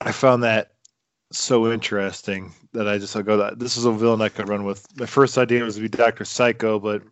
I 0.00 0.10
found 0.10 0.42
that 0.42 0.71
so 1.38 1.72
interesting 1.72 2.52
that 2.72 2.88
I 2.88 2.98
just 2.98 3.16
I'll 3.16 3.22
go 3.22 3.36
that 3.38 3.58
this 3.58 3.76
is 3.76 3.84
a 3.84 3.92
villain 3.92 4.20
I 4.20 4.28
could 4.28 4.48
run 4.48 4.64
with. 4.64 4.86
My 4.98 5.06
first 5.06 5.38
idea 5.38 5.64
was 5.64 5.76
to 5.76 5.80
be 5.80 5.88
Doctor 5.88 6.24
Psycho, 6.24 6.78
but 6.78 7.02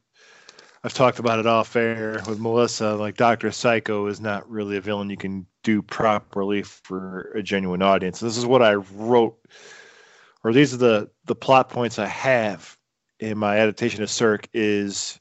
I've 0.82 0.94
talked 0.94 1.18
about 1.18 1.38
it 1.38 1.46
off 1.46 1.76
air 1.76 2.22
with 2.26 2.40
Melissa. 2.40 2.94
Like 2.94 3.16
Doctor 3.16 3.50
Psycho 3.50 4.06
is 4.06 4.20
not 4.20 4.48
really 4.50 4.76
a 4.76 4.80
villain 4.80 5.10
you 5.10 5.16
can 5.16 5.46
do 5.62 5.82
properly 5.82 6.62
for 6.62 7.32
a 7.34 7.42
genuine 7.42 7.82
audience. 7.82 8.20
This 8.20 8.36
is 8.36 8.46
what 8.46 8.62
I 8.62 8.74
wrote, 8.74 9.38
or 10.42 10.52
these 10.52 10.72
are 10.72 10.78
the 10.78 11.10
the 11.26 11.34
plot 11.34 11.68
points 11.68 11.98
I 11.98 12.06
have 12.06 12.76
in 13.18 13.36
my 13.36 13.58
adaptation 13.58 14.02
of 14.02 14.10
Cirque 14.10 14.48
is 14.54 15.20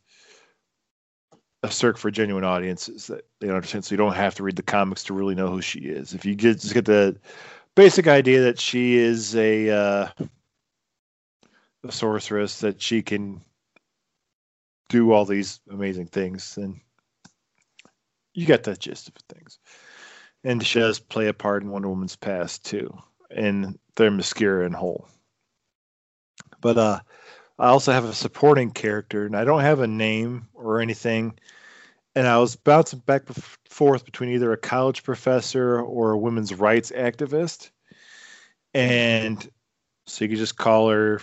a 1.63 1.69
Cirque 1.69 1.97
for 1.97 2.09
genuine 2.09 2.45
audiences 2.45 3.07
that 3.07 3.25
they 3.41 3.49
understand. 3.49 3.83
So 3.83 3.93
you 3.93 3.97
don't 3.97 4.15
have 4.15 4.35
to 4.35 4.43
read 4.43 4.55
the 4.55 4.63
comics 4.63 5.03
to 5.05 5.13
really 5.13 5.35
know 5.35 5.49
who 5.49 5.61
she 5.61 5.79
is. 5.79 6.13
If 6.13 6.25
you 6.25 6.35
just 6.35 6.73
get 6.73 6.85
the 6.85 7.17
basic 7.79 8.07
idea 8.07 8.41
that 8.41 8.59
she 8.59 8.97
is 8.97 9.37
a 9.37 9.69
uh, 9.69 10.09
a 11.85 11.91
sorceress 11.91 12.59
that 12.59 12.81
she 12.81 13.01
can 13.01 13.39
do 14.89 15.13
all 15.13 15.23
these 15.23 15.61
amazing 15.71 16.07
things, 16.07 16.57
and 16.57 16.81
you 18.33 18.45
get 18.45 18.65
that 18.65 18.79
gist 18.79 19.07
of 19.07 19.13
things. 19.33 19.59
And 20.43 20.61
she 20.61 20.79
does 20.79 20.99
play 20.99 21.27
a 21.27 21.33
part 21.33 21.63
in 21.63 21.69
Wonder 21.69 21.87
Woman's 21.87 22.17
past 22.17 22.65
too, 22.65 22.93
in 23.31 23.79
Themyscira 23.95 24.65
and 24.65 24.75
Whole. 24.75 25.07
But 26.59 26.77
uh, 26.77 26.99
I 27.57 27.69
also 27.69 27.93
have 27.93 28.03
a 28.03 28.13
supporting 28.13 28.71
character, 28.71 29.25
and 29.25 29.37
I 29.37 29.45
don't 29.45 29.61
have 29.61 29.79
a 29.79 29.87
name 29.87 30.49
or 30.53 30.81
anything. 30.81 31.39
And 32.15 32.27
I 32.27 32.37
was 32.39 32.55
bouncing 32.55 32.99
back 32.99 33.23
and 33.27 33.43
forth 33.69 34.05
between 34.05 34.29
either 34.31 34.51
a 34.51 34.57
college 34.57 35.03
professor 35.03 35.79
or 35.79 36.11
a 36.11 36.17
women's 36.17 36.53
rights 36.53 36.91
activist. 36.91 37.69
And 38.73 39.49
so 40.05 40.25
you 40.25 40.29
could 40.29 40.37
just 40.37 40.57
call 40.57 40.89
her 40.89 41.21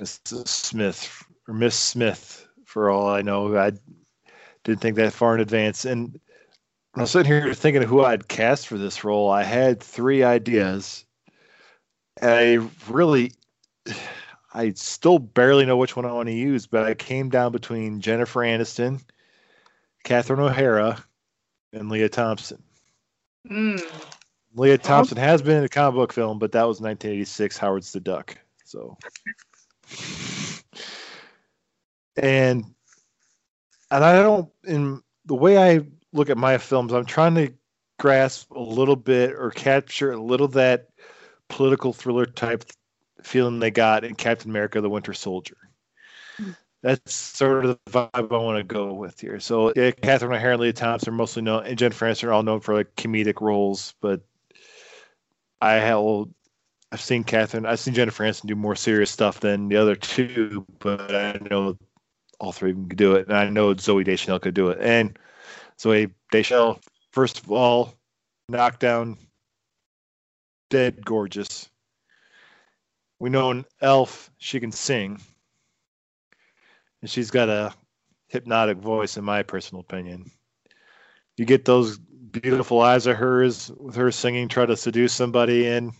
Mrs. 0.00 0.48
Smith 0.48 1.24
or 1.48 1.54
Miss 1.54 1.76
Smith 1.76 2.46
for 2.64 2.90
all 2.90 3.08
I 3.08 3.22
know. 3.22 3.56
I 3.56 3.72
didn't 4.64 4.80
think 4.80 4.96
that 4.96 5.12
far 5.12 5.34
in 5.34 5.40
advance. 5.40 5.84
And 5.84 6.18
I 6.94 7.02
was 7.02 7.12
sitting 7.12 7.30
here 7.30 7.54
thinking 7.54 7.82
of 7.82 7.88
who 7.88 8.04
I'd 8.04 8.28
cast 8.28 8.66
for 8.66 8.78
this 8.78 9.04
role, 9.04 9.30
I 9.30 9.42
had 9.42 9.80
three 9.80 10.22
ideas. 10.22 11.04
I 12.22 12.68
really 12.88 13.32
I 14.54 14.70
still 14.70 15.18
barely 15.18 15.66
know 15.66 15.76
which 15.76 15.96
one 15.96 16.04
I 16.04 16.12
want 16.12 16.28
to 16.28 16.34
use, 16.34 16.66
but 16.66 16.84
I 16.84 16.94
came 16.94 17.28
down 17.28 17.50
between 17.50 18.00
Jennifer 18.00 18.40
Aniston, 18.40 19.02
Catherine 20.04 20.40
O'Hara, 20.40 21.02
and 21.72 21.90
Lea 21.90 22.08
Thompson. 22.08 22.62
Mm. 23.50 23.82
Lea 24.54 24.78
Thompson 24.78 25.16
has 25.16 25.42
been 25.42 25.58
in 25.58 25.64
a 25.64 25.68
comic 25.68 25.96
book 25.96 26.12
film, 26.12 26.38
but 26.38 26.52
that 26.52 26.68
was 26.68 26.80
1986 26.80 27.56
Howard's 27.56 27.92
the 27.92 28.00
Duck. 28.00 28.38
So, 28.64 28.96
and 32.16 32.64
and 33.90 34.04
I 34.04 34.22
don't 34.22 34.48
in 34.64 35.02
the 35.26 35.34
way 35.34 35.58
I 35.58 35.84
look 36.12 36.30
at 36.30 36.38
my 36.38 36.58
films, 36.58 36.92
I'm 36.92 37.04
trying 37.04 37.34
to 37.34 37.52
grasp 37.98 38.50
a 38.52 38.60
little 38.60 38.96
bit 38.96 39.32
or 39.32 39.50
capture 39.50 40.12
a 40.12 40.22
little 40.22 40.48
that 40.48 40.90
political 41.48 41.92
thriller 41.92 42.26
type 42.26 42.64
feeling 43.22 43.58
they 43.58 43.70
got 43.70 44.04
in 44.04 44.14
Captain 44.14 44.50
America: 44.50 44.80
The 44.80 44.90
Winter 44.90 45.12
Soldier. 45.12 45.56
That's 46.84 47.14
sort 47.14 47.64
of 47.64 47.78
the 47.82 47.90
vibe 47.90 48.10
I 48.30 48.36
want 48.36 48.58
to 48.58 48.62
go 48.62 48.92
with 48.92 49.18
here. 49.18 49.40
So, 49.40 49.72
yeah, 49.74 49.90
Catherine 49.90 50.36
O'Hara 50.36 50.52
and 50.52 50.60
Lea 50.60 50.72
Thompson 50.74 51.14
are 51.14 51.16
mostly 51.16 51.40
known, 51.40 51.64
and 51.64 51.78
Jennifer 51.78 52.04
Aniston 52.04 52.24
are 52.24 52.32
all 52.34 52.42
known 52.42 52.60
for 52.60 52.74
like 52.74 52.94
comedic 52.96 53.40
roles. 53.40 53.94
But 54.02 54.20
I 55.62 55.76
have, 55.76 56.26
I've 56.92 57.00
seen 57.00 57.24
Catherine, 57.24 57.64
I've 57.64 57.80
seen 57.80 57.94
Jennifer 57.94 58.24
Aniston 58.24 58.48
do 58.48 58.54
more 58.54 58.76
serious 58.76 59.10
stuff 59.10 59.40
than 59.40 59.70
the 59.70 59.76
other 59.76 59.96
two, 59.96 60.66
but 60.78 61.14
I 61.14 61.38
know 61.50 61.78
all 62.38 62.52
three 62.52 62.72
of 62.72 62.76
them 62.76 62.90
could 62.90 62.98
do 62.98 63.14
it, 63.14 63.28
and 63.28 63.36
I 63.36 63.48
know 63.48 63.74
Zooey 63.74 64.04
Deschanel 64.04 64.38
could 64.38 64.52
do 64.52 64.68
it. 64.68 64.78
And 64.82 65.18
Zooey 65.78 66.12
Deschanel, 66.32 66.80
first 67.12 67.38
of 67.40 67.50
all, 67.50 67.94
knocked 68.50 68.80
down, 68.80 69.16
dead 70.68 71.02
gorgeous 71.02 71.70
we 73.20 73.30
know 73.30 73.50
an 73.50 73.64
elf 73.80 74.30
she 74.36 74.60
can 74.60 74.72
sing 74.72 75.18
and 77.04 77.10
she's 77.10 77.30
got 77.30 77.50
a 77.50 77.70
hypnotic 78.28 78.78
voice 78.78 79.18
in 79.18 79.24
my 79.24 79.42
personal 79.42 79.82
opinion. 79.82 80.30
You 81.36 81.44
get 81.44 81.66
those 81.66 81.98
beautiful 81.98 82.80
eyes 82.80 83.06
of 83.06 83.18
hers 83.18 83.70
with 83.76 83.94
her 83.96 84.10
singing 84.10 84.48
try 84.48 84.64
to 84.64 84.74
seduce 84.74 85.12
somebody 85.12 85.66
and 85.66 85.92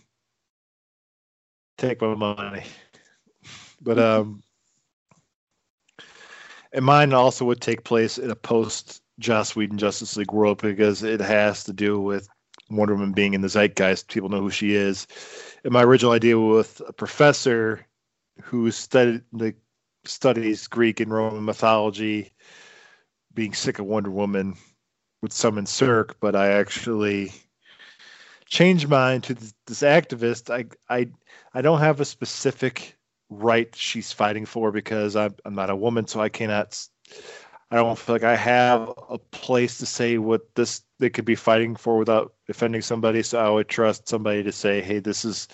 take 1.77 2.01
my 2.01 2.15
money. 2.15 2.63
But 3.83 3.99
um 3.99 4.43
and 6.73 6.87
mine 6.87 7.13
also 7.13 7.45
would 7.45 7.61
take 7.61 7.85
place 7.85 8.17
in 8.17 8.31
a 8.31 8.37
post 8.37 9.03
Joss 9.19 9.55
Whedon 9.55 9.77
Justice 9.77 10.17
League 10.17 10.33
world 10.33 10.63
because 10.63 11.03
it 11.03 11.21
has 11.21 11.65
to 11.65 11.75
do 11.75 12.01
with 12.01 12.31
Wonder 12.71 12.95
Woman 12.95 13.13
being 13.13 13.35
in 13.35 13.43
the 13.43 13.49
zeitgeist. 13.49 14.09
People 14.09 14.31
know 14.31 14.41
who 14.41 14.49
she 14.49 14.75
is. 14.75 15.07
And 15.65 15.73
my 15.75 15.83
original 15.83 16.13
idea 16.13 16.41
with 16.41 16.81
a 16.89 16.95
professor 16.95 17.87
who 18.41 18.71
studied 18.71 19.21
the 19.35 19.55
studies 20.07 20.67
Greek 20.67 21.01
and 21.01 21.13
Roman 21.13 21.45
mythology, 21.45 22.33
being 23.35 23.55
sick 23.55 23.79
of 23.79 23.87
Wonder 23.87 24.11
Woman, 24.11 24.57
would 25.23 25.33
summon 25.33 25.67
Cirque, 25.67 26.17
but 26.21 26.37
I 26.37 26.53
actually 26.53 27.33
changed 28.47 28.89
mine 28.89 29.21
to 29.23 29.35
this, 29.35 29.55
this 29.67 29.83
activist. 29.83 30.51
I 30.51 30.67
I 30.95 31.09
I 31.55 31.63
don't 31.63 31.81
have 31.81 32.01
a 32.01 32.05
specific 32.05 32.97
right 33.31 33.75
she's 33.75 34.13
fighting 34.13 34.47
for 34.47 34.71
because 34.71 35.17
I'm 35.17 35.35
I'm 35.45 35.55
not 35.55 35.71
a 35.71 35.77
woman, 35.77 36.07
so 36.07 36.21
I 36.21 36.29
cannot. 36.29 36.79
I 37.71 37.77
don't 37.77 37.99
feel 37.99 38.15
like 38.15 38.23
I 38.25 38.37
have 38.37 38.93
a 39.09 39.19
place 39.19 39.79
to 39.79 39.87
say 39.87 40.19
what 40.19 40.55
this 40.55 40.83
they 40.99 41.11
could 41.11 41.25
be 41.25 41.35
fighting 41.35 41.75
for 41.75 41.99
without 41.99 42.35
offending 42.49 42.83
somebody. 42.83 43.23
So 43.23 43.39
I 43.39 43.51
would 43.51 43.69
trust 43.69 44.09
somebody 44.09 44.43
to 44.43 44.53
say, 44.53 44.81
"Hey, 44.81 45.01
this 45.01 45.25
is 45.25 45.49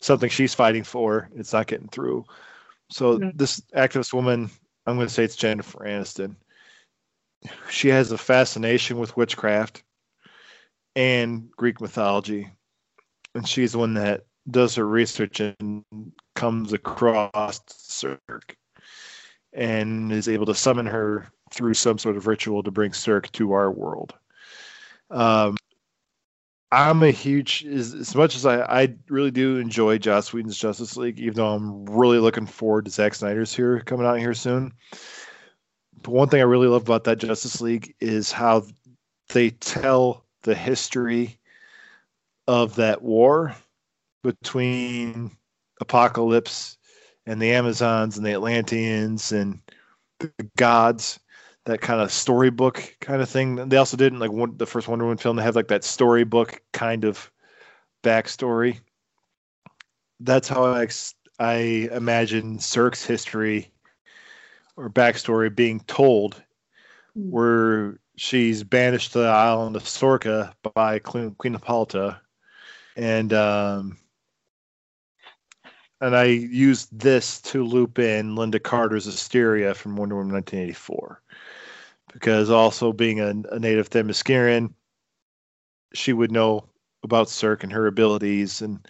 something 0.00 0.30
she's 0.30 0.54
fighting 0.54 0.84
for. 0.84 1.28
It's 1.34 1.52
not 1.52 1.66
getting 1.66 1.88
through." 1.88 2.24
So 2.90 3.18
mm-hmm. 3.18 3.36
this 3.36 3.60
activist 3.76 4.12
woman, 4.12 4.50
I'm 4.86 4.96
going 4.96 5.06
to 5.06 5.12
say 5.12 5.24
it's 5.24 5.36
Jennifer 5.36 5.80
Aniston. 5.80 6.36
She 7.70 7.88
has 7.88 8.10
a 8.10 8.18
fascination 8.18 8.98
with 8.98 9.16
witchcraft 9.16 9.82
and 10.96 11.50
Greek 11.52 11.80
mythology, 11.80 12.48
and 13.34 13.46
she's 13.46 13.72
the 13.72 13.78
one 13.78 13.94
that 13.94 14.24
does 14.50 14.74
her 14.74 14.86
research 14.88 15.40
and 15.40 15.84
comes 16.34 16.72
across 16.72 17.60
Cirque 17.68 18.56
and 19.52 20.10
is 20.10 20.28
able 20.28 20.46
to 20.46 20.54
summon 20.54 20.86
her 20.86 21.30
through 21.52 21.74
some 21.74 21.98
sort 21.98 22.16
of 22.16 22.26
ritual 22.26 22.62
to 22.62 22.70
bring 22.70 22.92
Cirque 22.92 23.30
to 23.32 23.52
our 23.52 23.70
world. 23.70 24.14
Um, 25.10 25.56
I'm 26.70 27.02
a 27.02 27.10
huge 27.10 27.64
as, 27.64 27.94
as 27.94 28.14
much 28.14 28.36
as 28.36 28.44
I, 28.44 28.60
I 28.60 28.94
really 29.08 29.30
do 29.30 29.56
enjoy 29.56 29.96
Joss 29.98 30.32
Whedon's 30.32 30.58
Justice 30.58 30.96
League, 30.96 31.18
even 31.18 31.34
though 31.34 31.54
I'm 31.54 31.86
really 31.86 32.18
looking 32.18 32.46
forward 32.46 32.84
to 32.84 32.90
Zack 32.90 33.14
Snyder's 33.14 33.54
here 33.54 33.80
coming 33.80 34.06
out 34.06 34.18
here 34.18 34.34
soon. 34.34 34.72
But 36.02 36.12
one 36.12 36.28
thing 36.28 36.40
I 36.40 36.44
really 36.44 36.68
love 36.68 36.82
about 36.82 37.04
that 37.04 37.18
Justice 37.18 37.60
League 37.60 37.94
is 38.00 38.30
how 38.30 38.64
they 39.30 39.50
tell 39.50 40.24
the 40.42 40.54
history 40.54 41.38
of 42.46 42.74
that 42.76 43.02
war 43.02 43.54
between 44.22 45.30
Apocalypse 45.80 46.76
and 47.26 47.40
the 47.40 47.52
Amazons 47.52 48.16
and 48.16 48.26
the 48.26 48.32
Atlanteans 48.32 49.32
and 49.32 49.60
the 50.20 50.30
gods 50.56 51.18
that 51.66 51.80
kind 51.80 52.00
of 52.00 52.10
storybook 52.10 52.96
kind 53.00 53.20
of 53.20 53.28
thing. 53.28 53.68
They 53.68 53.76
also 53.76 53.96
did 53.96 54.12
in 54.12 54.18
like 54.18 54.32
one, 54.32 54.56
the 54.56 54.66
first 54.66 54.88
Wonder 54.88 55.04
Woman 55.04 55.18
film. 55.18 55.36
They 55.36 55.42
have 55.42 55.56
like 55.56 55.68
that 55.68 55.84
storybook 55.84 56.62
kind 56.72 57.04
of 57.04 57.30
backstory. 58.02 58.80
That's 60.20 60.48
how 60.48 60.64
I 60.64 60.88
I 61.38 61.88
imagine 61.92 62.58
Cirque's 62.58 63.04
history 63.04 63.70
or 64.76 64.88
backstory 64.88 65.54
being 65.54 65.80
told, 65.80 66.42
hmm. 67.14 67.30
where 67.30 68.00
she's 68.16 68.64
banished 68.64 69.12
to 69.12 69.18
the 69.18 69.28
island 69.28 69.76
of 69.76 69.84
Sorka 69.84 70.52
by 70.74 70.98
Queen, 70.98 71.34
Queen 71.38 71.52
Hippolyta, 71.52 72.20
and 72.96 73.32
um, 73.32 73.98
and 76.00 76.16
I 76.16 76.24
used 76.24 76.98
this 76.98 77.40
to 77.42 77.64
loop 77.64 77.98
in 77.98 78.36
Lynda 78.36 78.62
Carter's 78.62 79.06
Asteria 79.06 79.74
from 79.74 79.96
Wonder 79.96 80.16
Woman 80.16 80.32
1984 80.32 81.22
because 82.12 82.50
also 82.50 82.92
being 82.92 83.20
a, 83.20 83.34
a 83.50 83.58
native 83.58 83.90
Themysciran, 83.90 84.72
she 85.94 86.12
would 86.12 86.32
know 86.32 86.68
about 87.02 87.28
Cirque 87.28 87.64
and 87.64 87.72
her 87.72 87.86
abilities 87.86 88.62
and 88.62 88.86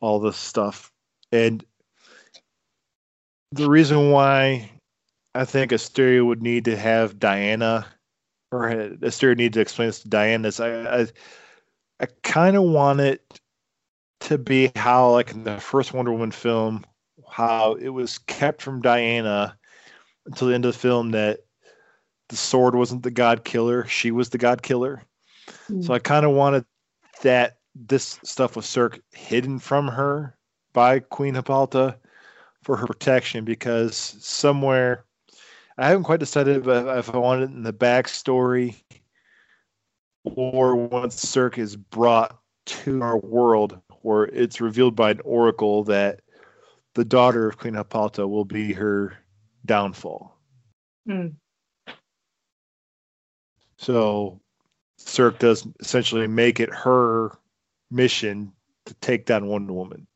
all 0.00 0.18
this 0.18 0.36
stuff. 0.36 0.90
And 1.30 1.64
the 3.52 3.68
reason 3.68 4.10
why 4.10 4.70
I 5.34 5.44
think 5.44 5.72
Asteria 5.72 6.24
would 6.24 6.42
need 6.42 6.64
to 6.66 6.76
have 6.76 7.18
Diana, 7.18 7.86
or 8.50 8.68
Asteria 9.02 9.36
need 9.36 9.52
to 9.54 9.60
explain 9.60 9.88
this 9.88 10.00
to 10.00 10.08
Diana, 10.08 10.48
is 10.48 10.60
I 10.60 11.00
I, 11.00 11.06
I 12.00 12.06
kind 12.22 12.56
of 12.56 12.64
want 12.64 13.00
it 13.00 13.40
to 14.20 14.38
be 14.38 14.70
how, 14.76 15.10
like 15.10 15.32
in 15.32 15.44
the 15.44 15.58
first 15.58 15.92
Wonder 15.92 16.12
Woman 16.12 16.30
film, 16.30 16.84
how 17.28 17.74
it 17.74 17.90
was 17.90 18.18
kept 18.18 18.62
from 18.62 18.82
Diana 18.82 19.56
until 20.26 20.48
the 20.48 20.54
end 20.54 20.64
of 20.64 20.72
the 20.74 20.78
film 20.78 21.10
that 21.12 21.40
the 22.32 22.38
sword 22.38 22.74
wasn't 22.74 23.02
the 23.02 23.10
god 23.10 23.44
killer, 23.44 23.86
she 23.86 24.10
was 24.10 24.30
the 24.30 24.38
god 24.38 24.62
killer. 24.62 25.02
Mm. 25.68 25.84
So 25.84 25.92
I 25.92 25.98
kind 25.98 26.24
of 26.24 26.32
wanted 26.32 26.64
that 27.20 27.58
this 27.74 28.18
stuff 28.24 28.56
with 28.56 28.64
Circe 28.64 28.98
hidden 29.12 29.58
from 29.58 29.86
her 29.86 30.34
by 30.72 31.00
Queen 31.00 31.34
Hippolyta 31.34 31.98
for 32.62 32.78
her 32.78 32.86
protection 32.86 33.44
because 33.44 34.16
somewhere 34.18 35.04
I 35.76 35.88
haven't 35.88 36.04
quite 36.04 36.20
decided 36.20 36.66
if 36.66 37.10
I 37.10 37.18
want 37.18 37.42
it 37.42 37.50
in 37.50 37.64
the 37.64 37.72
backstory 37.72 38.82
or 40.24 40.74
once 40.74 41.16
Circe 41.16 41.58
is 41.58 41.76
brought 41.76 42.38
to 42.64 43.02
our 43.02 43.18
world 43.18 43.78
where 44.00 44.24
it's 44.24 44.58
revealed 44.58 44.96
by 44.96 45.10
an 45.10 45.20
oracle 45.22 45.84
that 45.84 46.22
the 46.94 47.04
daughter 47.04 47.46
of 47.46 47.58
Queen 47.58 47.74
Hippolyta 47.74 48.26
will 48.26 48.46
be 48.46 48.72
her 48.72 49.18
downfall. 49.66 50.38
Mm. 51.06 51.34
So 53.82 54.40
Cirque 54.96 55.40
does 55.40 55.66
essentially 55.80 56.28
make 56.28 56.60
it 56.60 56.72
her 56.72 57.36
mission 57.90 58.52
to 58.86 58.94
take 58.94 59.26
down 59.26 59.48
Wonder 59.48 59.72
Woman. 59.72 60.06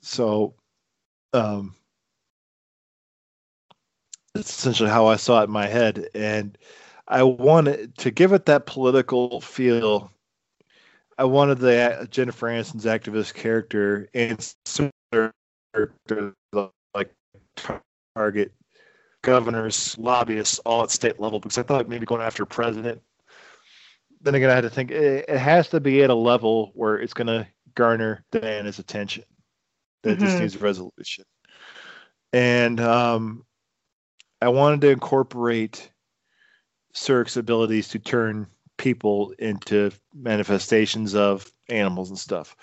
So 0.00 0.54
um, 1.34 1.74
that's 4.32 4.48
essentially 4.48 4.88
how 4.88 5.06
I 5.06 5.16
saw 5.16 5.42
it 5.42 5.44
in 5.44 5.50
my 5.50 5.66
head. 5.66 6.08
And 6.14 6.56
I 7.08 7.24
wanted 7.24 7.98
to 7.98 8.10
give 8.10 8.32
it 8.32 8.46
that 8.46 8.64
political 8.64 9.42
feel. 9.42 10.10
I 11.18 11.24
wanted 11.24 11.58
the 11.58 12.08
Jennifer 12.10 12.48
Aniston's 12.48 12.86
activist 12.86 13.34
character 13.34 14.08
and 14.14 14.54
similar 14.64 15.34
character 15.74 16.32
like 16.94 17.12
target 18.16 18.52
governors, 19.22 19.96
lobbyists, 19.98 20.58
all 20.60 20.82
at 20.82 20.90
state 20.90 21.20
level 21.20 21.40
because 21.40 21.58
I 21.58 21.62
thought 21.62 21.88
maybe 21.88 22.06
going 22.06 22.22
after 22.22 22.44
president. 22.44 23.02
Then 24.20 24.34
again, 24.34 24.50
I 24.50 24.54
had 24.54 24.62
to 24.62 24.70
think 24.70 24.90
it, 24.90 25.26
it 25.28 25.38
has 25.38 25.68
to 25.70 25.80
be 25.80 26.02
at 26.02 26.10
a 26.10 26.14
level 26.14 26.72
where 26.74 26.96
it's 26.96 27.14
going 27.14 27.28
to 27.28 27.46
garner 27.74 28.24
Diana's 28.32 28.78
attention. 28.78 29.24
That 30.02 30.18
mm-hmm. 30.18 30.24
just 30.24 30.38
needs 30.38 30.60
resolution. 30.60 31.24
And 32.32 32.80
um, 32.80 33.44
I 34.40 34.48
wanted 34.48 34.80
to 34.82 34.90
incorporate 34.90 35.90
Cirque's 36.94 37.36
abilities 37.36 37.88
to 37.88 37.98
turn 37.98 38.46
people 38.76 39.34
into 39.38 39.90
manifestations 40.14 41.14
of 41.14 41.50
animals 41.68 42.10
and 42.10 42.18
stuff. 42.18 42.56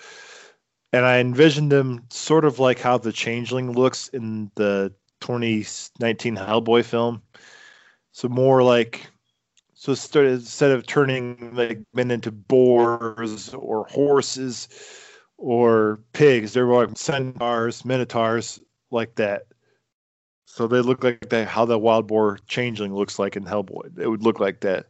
And 0.92 1.04
I 1.04 1.18
envisioned 1.18 1.70
them 1.70 2.04
sort 2.10 2.44
of 2.44 2.58
like 2.58 2.78
how 2.78 2.96
the 2.98 3.12
changeling 3.12 3.72
looks 3.72 4.08
in 4.08 4.50
the 4.54 4.94
2019 5.20 6.36
Hellboy 6.36 6.84
film. 6.84 7.22
So 8.12 8.28
more 8.28 8.62
like 8.62 9.08
so 9.74 9.92
instead 9.92 10.70
of 10.70 10.86
turning 10.86 11.54
like 11.54 11.80
men 11.92 12.10
into 12.10 12.32
boars 12.32 13.52
or 13.54 13.84
horses 13.86 14.68
or 15.36 16.00
pigs, 16.12 16.52
they're 16.54 16.66
like 16.66 16.96
centaurs, 16.96 17.84
minotaurs, 17.84 18.58
like 18.90 19.14
that. 19.16 19.42
So 20.46 20.66
they 20.66 20.80
look 20.80 21.04
like 21.04 21.28
that 21.28 21.48
how 21.48 21.66
the 21.66 21.78
wild 21.78 22.06
boar 22.06 22.38
changeling 22.46 22.94
looks 22.94 23.18
like 23.18 23.36
in 23.36 23.44
Hellboy. 23.44 23.98
It 23.98 24.08
would 24.08 24.22
look 24.22 24.40
like 24.40 24.60
that. 24.60 24.86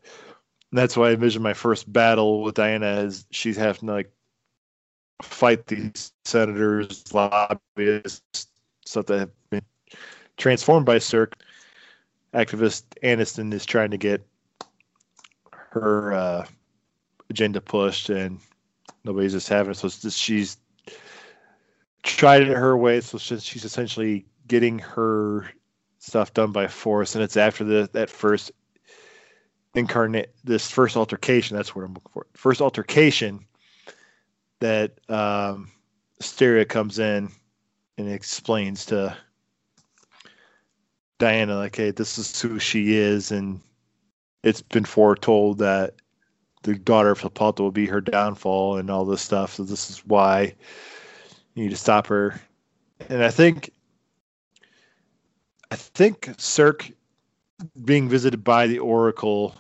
And 0.70 0.79
that's 0.79 0.97
why 0.97 1.09
I 1.09 1.12
envision 1.12 1.43
my 1.43 1.55
first 1.55 1.93
battle 1.93 2.43
with 2.43 2.55
Diana 2.55 2.87
as 2.87 3.27
she's 3.31 3.57
having 3.57 3.89
to 3.89 3.95
like 3.95 4.12
fight 5.22 5.66
these 5.66 6.12
senators, 6.24 7.12
lobbyists, 7.12 8.47
stuff 8.85 9.07
that 9.07 9.31
transformed 10.37 10.87
by 10.87 10.99
Cirque. 10.99 11.37
Activist 12.34 12.84
Aniston 13.03 13.53
is 13.53 13.64
trying 13.64 13.91
to 13.91 13.97
get 13.97 14.26
her 15.53 16.12
uh, 16.12 16.47
agenda 17.30 17.61
pushed, 17.61 18.11
and 18.11 18.41
nobody's 19.05 19.32
just 19.32 19.49
having 19.49 19.72
it. 19.72 19.76
So 19.76 19.89
just, 19.89 20.18
she's 20.18 20.59
tried 22.03 22.43
it 22.43 22.49
her 22.49 22.76
way. 22.76 23.01
So 23.01 23.18
she's, 23.18 23.43
she's 23.43 23.64
essentially 23.64 24.26
getting 24.49 24.78
her 24.80 25.51
stuff 25.99 26.34
done 26.34 26.53
by 26.53 26.68
force, 26.68 27.14
and 27.14 27.24
it's 27.24 27.37
after 27.37 27.64
the 27.64 27.89
that 27.93 28.11
first 28.11 28.53
incarnate 29.74 30.34
this 30.45 30.70
first 30.70 30.97
altercation. 30.97 31.57
That's 31.57 31.74
what 31.74 31.84
I'm 31.84 31.95
looking 31.95 32.12
for. 32.12 32.26
First 32.34 32.61
altercation 32.61 33.47
that 34.61 34.93
um, 35.11 35.70
Asteria 36.20 36.64
comes 36.64 36.99
in 36.99 37.30
and 37.99 38.11
explains 38.11 38.87
to 38.87 39.16
Diana, 41.19 41.57
like, 41.57 41.77
hey, 41.77 41.91
this 41.91 42.19
is 42.19 42.41
who 42.41 42.59
she 42.59 42.95
is, 42.97 43.33
and 43.33 43.61
it's 44.43 44.62
been 44.62 44.85
foretold 44.85 45.59
that 45.59 45.95
the 46.62 46.75
daughter 46.75 47.11
of 47.11 47.21
Hippolyta 47.21 47.62
will 47.62 47.71
be 47.71 47.87
her 47.87 48.01
downfall 48.01 48.77
and 48.77 48.91
all 48.91 49.05
this 49.05 49.23
stuff. 49.23 49.55
So 49.55 49.64
this 49.64 49.91
is 49.91 50.05
why 50.05 50.55
you 51.55 51.64
need 51.64 51.71
to 51.71 51.77
stop 51.77 52.07
her. 52.09 52.41
And 53.09 53.23
I 53.23 53.31
think 53.31 53.71
I 55.71 55.77
think 55.77 56.31
Cirque 56.39 56.91
being 57.85 58.09
visited 58.09 58.45
by 58.45 58.67
the 58.67 58.79
Oracle 58.79 59.55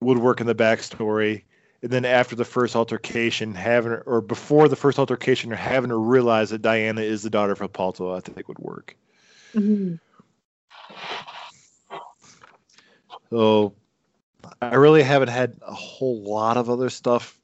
would 0.00 0.18
work 0.18 0.40
in 0.40 0.46
the 0.46 0.54
backstory. 0.54 1.42
And 1.82 1.90
then 1.90 2.04
after 2.04 2.36
the 2.36 2.44
first 2.44 2.76
altercation, 2.76 3.54
having 3.54 3.92
her, 3.92 4.02
or 4.06 4.20
before 4.20 4.68
the 4.68 4.76
first 4.76 4.98
altercation, 4.98 5.52
or 5.52 5.56
having 5.56 5.90
her 5.90 6.00
realize 6.00 6.50
that 6.50 6.62
Diana 6.62 7.02
is 7.02 7.22
the 7.22 7.30
daughter 7.30 7.52
of 7.52 7.58
Hippolyta, 7.58 8.10
I 8.10 8.20
think 8.20 8.48
would 8.48 8.58
work. 8.58 8.96
Mm-hmm. 9.54 9.94
So 13.30 13.74
I 14.60 14.74
really 14.74 15.02
haven't 15.02 15.28
had 15.28 15.56
a 15.62 15.74
whole 15.74 16.22
lot 16.22 16.56
of 16.56 16.70
other 16.70 16.90
stuff 16.90 17.40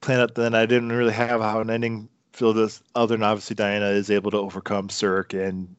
planned 0.00 0.22
out. 0.22 0.34
Then 0.34 0.54
I 0.54 0.66
didn't 0.66 0.92
really 0.92 1.12
have 1.12 1.40
how 1.40 1.60
an 1.60 1.70
ending 1.70 2.08
feel 2.32 2.52
this 2.52 2.82
other 2.94 3.14
than 3.14 3.22
obviously 3.22 3.54
Diana 3.54 3.86
is 3.86 4.10
able 4.10 4.30
to 4.30 4.38
overcome 4.38 4.88
Cirque 4.88 5.34
and 5.34 5.74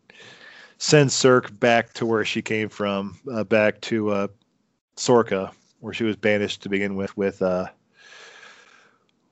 send 0.78 1.12
Cirque 1.12 1.58
back 1.60 1.94
to 1.94 2.06
where 2.06 2.24
she 2.24 2.42
came 2.42 2.70
from, 2.70 3.18
uh, 3.32 3.44
back 3.44 3.82
to 3.82 4.10
uh, 4.12 4.28
Sorka, 4.98 5.52
where 5.80 5.94
she 5.94 6.04
was 6.04 6.16
banished 6.16 6.62
to 6.64 6.70
begin 6.70 6.96
with, 6.96 7.16
with 7.18 7.42
uh, 7.42 7.68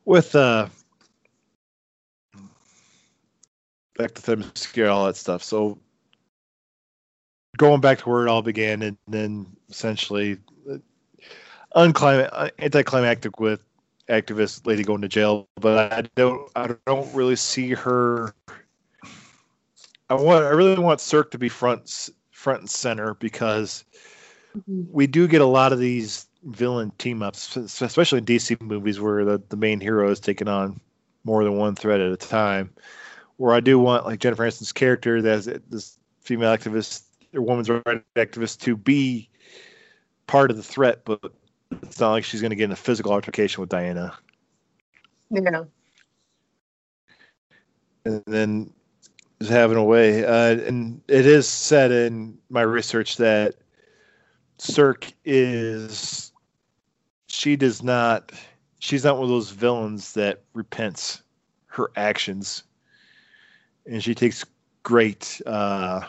with 0.06 0.36
uh, 0.36 0.68
back 3.98 4.14
to 4.16 4.22
Themyscira, 4.22 4.92
all 4.92 5.06
that 5.06 5.16
stuff. 5.16 5.44
So 5.44 5.78
going 7.62 7.80
back 7.80 8.00
to 8.00 8.10
where 8.10 8.26
it 8.26 8.30
all 8.30 8.42
began, 8.42 8.82
and 8.82 8.98
then 9.08 9.46
essentially 9.70 10.36
uh, 10.70 10.78
unclim- 11.76 12.28
uh, 12.32 12.50
anticlimactic 12.58 13.40
with 13.40 13.64
activist 14.10 14.66
lady 14.66 14.84
going 14.84 15.02
to 15.02 15.08
jail. 15.08 15.48
But 15.60 15.94
I 15.94 16.02
don't, 16.16 16.50
I 16.56 16.74
don't 16.88 17.14
really 17.14 17.36
see 17.36 17.70
her. 17.70 18.34
I 20.10 20.16
want, 20.16 20.44
I 20.44 20.50
really 20.50 20.82
want 20.82 21.00
Cirque 21.00 21.30
to 21.32 21.38
be 21.38 21.50
front, 21.50 22.10
front 22.32 22.62
and 22.62 22.70
center 22.70 23.14
because 23.14 23.86
mm-hmm. 24.58 24.82
we 24.92 25.06
do 25.06 25.28
get 25.28 25.42
a 25.42 25.46
lot 25.46 25.72
of 25.72 25.78
these 25.78 26.26
villain 26.46 26.92
team 26.98 27.22
ups, 27.22 27.56
especially 27.56 28.18
in 28.18 28.26
DC 28.26 28.60
movies 28.60 29.00
where 29.00 29.24
the, 29.24 29.40
the 29.50 29.56
main 29.56 29.80
hero 29.80 30.10
is 30.10 30.20
taking 30.20 30.48
on 30.48 30.82
more 31.24 31.44
than 31.44 31.58
one 31.58 31.76
threat 31.76 32.02
at 32.02 32.12
a 32.12 32.18
time. 32.18 32.72
Where 33.38 33.54
I 33.54 33.60
do 33.60 33.78
want 33.78 34.06
like 34.06 34.20
Jennifer 34.20 34.48
Aniston's 34.48 34.72
character 34.72 35.22
that's 35.22 35.46
this 35.70 36.00
female 36.22 36.56
activist 36.56 37.04
or 37.34 37.42
woman's 37.42 37.70
rights 37.70 38.06
activist 38.16 38.60
to 38.62 38.76
be 38.76 39.30
part 40.28 40.52
of 40.52 40.58
the 40.58 40.64
threat, 40.64 41.04
but 41.06 41.34
it's 41.84 42.00
not 42.00 42.12
like 42.12 42.24
she's 42.24 42.42
going 42.42 42.50
to 42.52 42.56
get 42.56 42.66
in 42.66 42.72
a 42.72 42.76
physical 42.76 43.12
altercation 43.12 43.62
with 43.62 43.70
Diana. 43.70 44.14
Yeah. 45.30 45.64
And 48.06 48.24
then 48.26 48.74
just 49.40 49.52
having 49.52 49.78
a 49.78 49.84
way. 49.84 50.26
Uh, 50.26 50.60
and 50.60 51.02
it 51.08 51.26
is 51.26 51.48
said 51.48 51.92
in 51.92 52.38
my 52.50 52.62
research 52.62 53.18
that 53.18 53.56
Cirque 54.58 55.14
is, 55.26 56.32
she 57.28 57.56
does 57.56 57.82
not, 57.82 58.32
she's 58.80 59.04
not 59.04 59.16
one 59.16 59.24
of 59.24 59.30
those 59.30 59.52
villains 59.52 60.14
that 60.14 60.44
repents 60.54 61.24
her 61.68 61.90
actions. 61.96 62.64
And 63.86 64.04
she 64.04 64.14
takes 64.14 64.46
great 64.84 65.42
uh, 65.46 66.02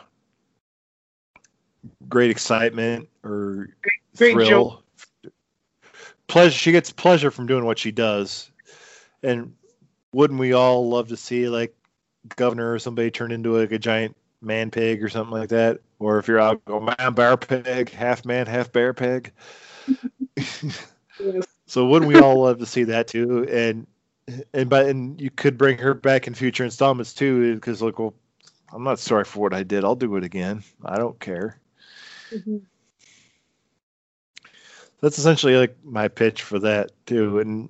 great 2.09 2.31
excitement 2.31 3.09
or 3.25 3.69
great 3.83 4.35
thrill. 4.35 4.83
Pleasure. 6.27 6.57
She 6.57 6.73
gets 6.73 6.91
pleasure 6.91 7.31
from 7.31 7.47
doing 7.47 7.65
what 7.65 7.79
she 7.79 7.91
does, 7.91 8.51
and 9.23 9.55
wouldn't 10.13 10.41
we 10.41 10.53
all 10.53 10.89
love 10.89 11.09
to 11.09 11.17
see 11.17 11.49
like 11.49 11.75
governor 12.37 12.73
or 12.73 12.79
somebody 12.79 13.11
turn 13.11 13.33
into 13.33 13.57
like 13.57 13.73
a 13.73 13.79
giant 13.79 14.17
man 14.41 14.71
pig 14.71 15.03
or 15.03 15.09
something 15.09 15.37
like 15.37 15.51
that? 15.51 15.81
Or 15.99 16.19
if 16.19 16.29
you're 16.29 16.41
out, 16.41 16.65
go 16.65 16.81
man, 16.81 17.13
bear 17.15 17.37
pig, 17.37 17.91
half 17.91 18.25
man, 18.25 18.47
half 18.47 18.73
bear 18.73 18.93
pig. 18.95 19.33
so 21.67 21.87
wouldn't 21.87 22.09
we 22.09 22.19
all 22.19 22.43
love 22.43 22.59
to 22.59 22.67
see 22.67 22.85
that 22.85 23.09
too? 23.09 23.47
And 23.51 23.87
and 24.55 24.71
but 24.71 24.87
and 24.87 25.21
you 25.21 25.31
could 25.31 25.59
bring 25.59 25.79
her 25.79 25.95
back 25.95 26.27
in 26.27 26.35
future 26.35 26.65
installments 26.65 27.15
too, 27.15 27.55
because 27.55 27.83
like, 27.83 27.99
well, 27.99 28.15
I'm 28.73 28.85
not 28.85 28.99
sorry 28.99 29.25
for 29.25 29.41
what 29.41 29.55
I 29.55 29.63
did. 29.63 29.85
I'll 29.85 29.95
do 29.95 30.17
it 30.17 30.25
again. 30.25 30.63
I 30.85 30.97
don't 30.97 31.19
care. 31.21 31.59
Mm-hmm. 32.33 32.57
That's 35.01 35.19
essentially 35.19 35.57
like 35.57 35.77
my 35.85 36.09
pitch 36.09 36.43
for 36.43 36.59
that 36.61 36.93
too, 37.07 37.41
and 37.41 37.69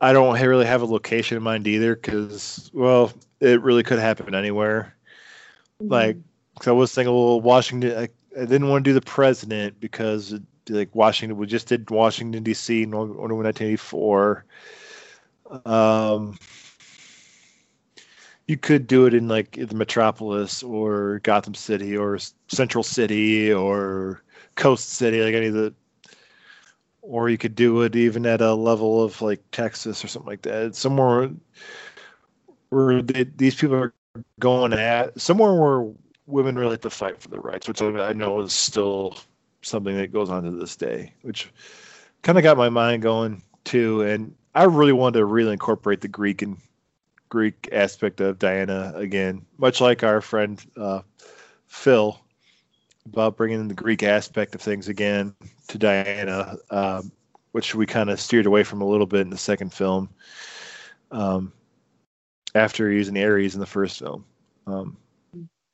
I 0.00 0.12
don't 0.12 0.40
really 0.40 0.64
have 0.66 0.82
a 0.82 0.86
location 0.86 1.36
in 1.36 1.42
mind 1.42 1.66
either, 1.66 1.94
because 1.94 2.70
well, 2.72 3.12
it 3.40 3.60
really 3.60 3.82
could 3.82 3.98
happen 3.98 4.34
anywhere. 4.34 4.96
Mm-hmm. 5.80 5.92
Like, 5.92 6.16
cause 6.58 6.68
I 6.68 6.72
was 6.72 6.94
thinking, 6.94 7.14
well, 7.14 7.40
Washington. 7.40 7.96
I, 7.96 8.08
I 8.34 8.46
didn't 8.46 8.70
want 8.70 8.82
to 8.82 8.90
do 8.90 8.94
the 8.94 9.02
president 9.02 9.78
because 9.78 10.34
like 10.70 10.94
Washington, 10.94 11.36
we 11.36 11.46
just 11.46 11.66
did 11.66 11.90
Washington 11.90 12.42
D.C. 12.42 12.84
in 12.84 12.90
1984 12.92 14.46
um, 15.64 16.38
you 18.46 18.56
could 18.56 18.86
do 18.86 19.06
it 19.06 19.14
in 19.14 19.28
like 19.28 19.52
the 19.52 19.74
Metropolis 19.74 20.62
or 20.62 21.20
Gotham 21.20 21.54
City 21.54 21.96
or 21.96 22.18
Central 22.48 22.82
City 22.82 23.52
or 23.52 24.22
Coast 24.56 24.90
City, 24.90 25.22
like 25.22 25.34
any 25.34 25.46
of 25.46 25.54
the, 25.54 25.74
or 27.02 27.28
you 27.28 27.38
could 27.38 27.54
do 27.54 27.82
it 27.82 27.96
even 27.96 28.26
at 28.26 28.40
a 28.40 28.54
level 28.54 29.02
of 29.02 29.20
like 29.22 29.42
Texas 29.52 30.04
or 30.04 30.08
something 30.08 30.30
like 30.30 30.42
that. 30.42 30.74
Somewhere 30.74 31.30
where 32.70 33.02
they, 33.02 33.24
these 33.24 33.54
people 33.54 33.76
are 33.76 33.94
going 34.38 34.72
at 34.72 35.18
somewhere 35.20 35.54
where 35.54 35.92
women 36.26 36.56
really 36.56 36.72
have 36.72 36.80
to 36.80 36.90
fight 36.90 37.20
for 37.20 37.28
their 37.28 37.40
rights, 37.40 37.68
which 37.68 37.82
I 37.82 38.12
know 38.12 38.40
is 38.40 38.52
still 38.52 39.16
something 39.62 39.96
that 39.96 40.12
goes 40.12 40.30
on 40.30 40.42
to 40.44 40.50
this 40.50 40.76
day, 40.76 41.12
which 41.22 41.50
kind 42.22 42.38
of 42.38 42.44
got 42.44 42.56
my 42.56 42.68
mind 42.68 43.02
going 43.02 43.42
too. 43.64 44.02
And 44.02 44.34
I 44.54 44.64
really 44.64 44.92
wanted 44.92 45.18
to 45.18 45.24
really 45.24 45.52
incorporate 45.52 46.00
the 46.00 46.08
Greek 46.08 46.42
and 46.42 46.56
Greek 47.32 47.70
aspect 47.72 48.20
of 48.20 48.38
Diana 48.38 48.92
again, 48.94 49.46
much 49.56 49.80
like 49.80 50.04
our 50.04 50.20
friend 50.20 50.62
uh, 50.76 51.00
Phil 51.66 52.20
about 53.06 53.38
bringing 53.38 53.68
the 53.68 53.74
Greek 53.74 54.02
aspect 54.02 54.54
of 54.54 54.60
things 54.60 54.88
again 54.88 55.34
to 55.68 55.78
Diana, 55.78 56.58
um, 56.68 57.10
which 57.52 57.74
we 57.74 57.86
kind 57.86 58.10
of 58.10 58.20
steered 58.20 58.44
away 58.44 58.62
from 58.64 58.82
a 58.82 58.86
little 58.86 59.06
bit 59.06 59.22
in 59.22 59.30
the 59.30 59.38
second 59.38 59.72
film. 59.72 60.10
Um, 61.10 61.54
after 62.54 62.92
using 62.92 63.16
Ares 63.16 63.54
in 63.54 63.60
the 63.60 63.66
first 63.66 64.00
film, 64.00 64.26
um, 64.66 64.98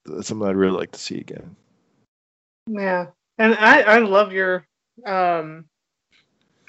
that's 0.07 0.29
something 0.29 0.47
I'd 0.47 0.55
really 0.55 0.79
like 0.79 0.93
to 0.93 1.01
see 1.01 1.19
again. 1.19 1.57
Yeah, 2.69 3.07
and 3.39 3.57
I 3.57 3.83
I 3.83 3.99
love 3.99 4.33
your 4.33 4.65
um 5.05 5.65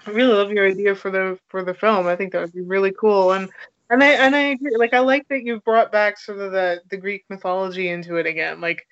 I 0.07 0.09
really 0.09 0.33
love 0.33 0.51
your 0.51 0.67
idea 0.67 0.95
for 0.95 1.11
the 1.11 1.37
for 1.47 1.63
the 1.63 1.75
film. 1.75 2.07
I 2.07 2.15
think 2.15 2.31
that 2.31 2.41
would 2.41 2.53
be 2.53 2.61
really 2.61 2.91
cool. 2.91 3.33
And 3.33 3.51
and 3.89 4.03
I 4.03 4.07
and 4.11 4.35
I 4.35 4.41
agree. 4.51 4.75
Like 4.77 4.93
I 4.93 4.99
like 4.99 5.27
that 5.29 5.43
you've 5.43 5.63
brought 5.63 5.91
back 5.91 6.17
sort 6.19 6.39
of 6.39 6.51
the 6.51 6.81
the 6.89 6.97
Greek 6.97 7.25
mythology 7.29 7.89
into 7.89 8.17
it 8.17 8.25
again. 8.27 8.61
Like, 8.61 8.85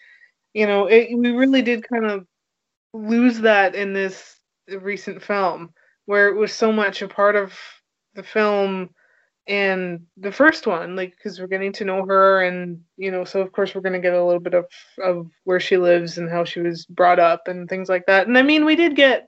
you 0.53 0.67
know, 0.67 0.87
it, 0.87 1.09
we 1.17 1.31
really 1.31 1.61
did 1.61 1.87
kind 1.87 2.05
of 2.05 2.25
lose 2.93 3.39
that 3.41 3.75
in 3.75 3.93
this 3.93 4.39
recent 4.81 5.23
film, 5.23 5.71
where 6.05 6.29
it 6.29 6.35
was 6.35 6.53
so 6.53 6.71
much 6.71 7.01
a 7.01 7.07
part 7.07 7.35
of 7.35 7.53
the 8.15 8.23
film 8.23 8.89
and 9.47 10.05
the 10.17 10.31
first 10.31 10.67
one, 10.67 10.95
like 10.95 11.11
because 11.17 11.39
we're 11.39 11.47
getting 11.47 11.71
to 11.73 11.85
know 11.85 12.05
her, 12.05 12.43
and 12.43 12.81
you 12.97 13.11
know, 13.11 13.23
so 13.25 13.41
of 13.41 13.51
course 13.53 13.75
we're 13.75 13.81
gonna 13.81 13.99
get 13.99 14.13
a 14.13 14.25
little 14.25 14.41
bit 14.41 14.53
of 14.55 14.65
of 15.03 15.27
where 15.45 15.59
she 15.59 15.77
lives 15.77 16.17
and 16.17 16.29
how 16.29 16.45
she 16.45 16.59
was 16.61 16.85
brought 16.87 17.19
up 17.19 17.47
and 17.47 17.69
things 17.69 17.89
like 17.89 18.05
that. 18.07 18.27
And 18.27 18.37
I 18.37 18.43
mean, 18.43 18.65
we 18.65 18.75
did 18.75 18.95
get 18.95 19.27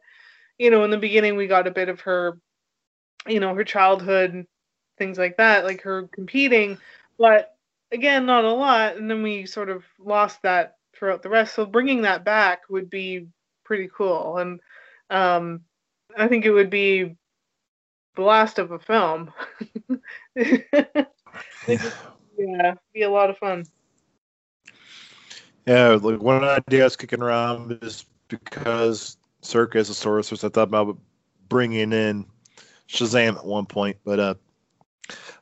you 0.60 0.70
know, 0.72 0.84
in 0.84 0.92
the 0.92 0.98
beginning 0.98 1.38
we 1.38 1.48
got 1.48 1.68
a 1.68 1.72
bit 1.72 1.90
of 1.90 2.02
her, 2.02 2.38
you 3.28 3.40
know, 3.40 3.56
her 3.56 3.64
childhood, 3.64 4.46
things 5.00 5.18
like 5.18 5.38
that, 5.38 5.66
like 5.66 5.82
her 5.82 6.04
competing, 6.12 6.78
but 7.18 7.56
again, 7.92 8.26
not 8.26 8.44
a 8.44 8.54
lot. 8.54 8.98
And 8.98 9.10
then 9.10 9.24
we 9.24 9.46
sort 9.46 9.70
of 9.70 9.84
lost 9.98 10.42
that 10.44 10.76
throughout 10.96 11.24
the 11.24 11.30
rest. 11.30 11.56
So 11.56 11.66
bringing 11.66 12.04
that 12.04 12.24
back 12.24 12.62
would 12.70 12.90
be 12.90 13.28
pretty 13.64 13.90
cool. 13.94 14.38
And 14.38 14.60
um, 15.10 15.62
I 16.18 16.28
think 16.28 16.46
it 16.46 16.52
would 16.52 16.70
be 16.70 17.16
the 18.16 18.22
last 18.22 18.60
of 18.60 18.72
a 18.72 18.80
film. 18.80 19.32
yeah, 20.36 20.58
be 22.94 23.02
a 23.02 23.10
lot 23.10 23.30
of 23.30 23.38
fun. 23.38 23.66
Yeah, 25.66 26.00
like 26.02 26.22
one 26.22 26.44
idea 26.44 26.82
I 26.82 26.86
was 26.86 26.96
kicking 26.96 27.22
around 27.22 27.78
is 27.82 28.06
because 28.28 29.18
Cirque 29.42 29.76
as 29.76 29.90
a 29.90 30.12
I 30.12 30.50
thought 30.50 30.68
about 30.68 30.98
bringing 31.48 31.94
in 31.94 32.26
Shazam 32.88 33.38
at 33.38 33.46
one 33.46 33.66
point, 33.66 33.98
but 34.04 34.20
uh, 34.20 34.36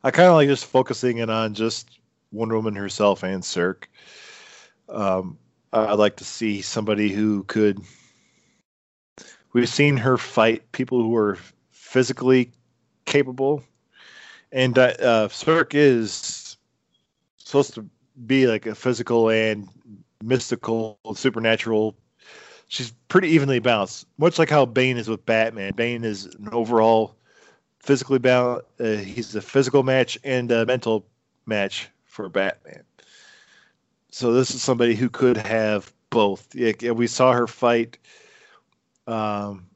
I 0.03 0.11
kind 0.11 0.27
of 0.27 0.35
like 0.35 0.47
just 0.47 0.65
focusing 0.65 1.17
in 1.17 1.29
on 1.29 1.53
just 1.53 1.99
Wonder 2.31 2.55
Woman 2.55 2.75
herself 2.75 3.23
and 3.23 3.43
Cirque. 3.43 3.89
Um, 4.89 5.37
I'd 5.73 5.93
like 5.93 6.15
to 6.17 6.23
see 6.23 6.61
somebody 6.61 7.09
who 7.09 7.43
could. 7.43 7.79
We've 9.53 9.69
seen 9.69 9.97
her 9.97 10.17
fight 10.17 10.71
people 10.71 11.01
who 11.01 11.15
are 11.15 11.37
physically 11.71 12.51
capable, 13.05 13.63
and 14.51 14.77
uh, 14.77 15.27
Cirque 15.29 15.75
is 15.75 16.57
supposed 17.37 17.73
to 17.75 17.85
be 18.25 18.47
like 18.47 18.65
a 18.65 18.75
physical 18.75 19.29
and 19.29 19.67
mystical, 20.21 20.99
supernatural 21.15 21.95
she's 22.67 22.91
pretty 23.07 23.29
evenly 23.29 23.59
balanced, 23.59 24.05
much 24.17 24.37
like 24.39 24.49
how 24.49 24.65
Bane 24.65 24.97
is 24.97 25.07
with 25.07 25.25
Batman. 25.25 25.73
Bane 25.73 26.03
is 26.03 26.25
an 26.25 26.49
overall 26.51 27.15
physically 27.87 28.19
balanced. 28.19 28.67
Uh, 28.81 28.97
he's 28.97 29.33
a 29.33 29.41
physical 29.41 29.81
match 29.81 30.17
and 30.25 30.51
a 30.51 30.65
mental 30.65 31.05
match 31.45 31.89
for 32.03 32.27
Batman. 32.27 32.83
So 34.11 34.33
this 34.33 34.51
is 34.53 34.61
somebody 34.61 34.93
who 34.93 35.09
could 35.09 35.37
have 35.37 35.93
both. 36.09 36.53
Yeah, 36.53 36.91
we 36.91 37.07
saw 37.07 37.31
her 37.31 37.47
fight. 37.47 37.97
Um, 39.07 39.67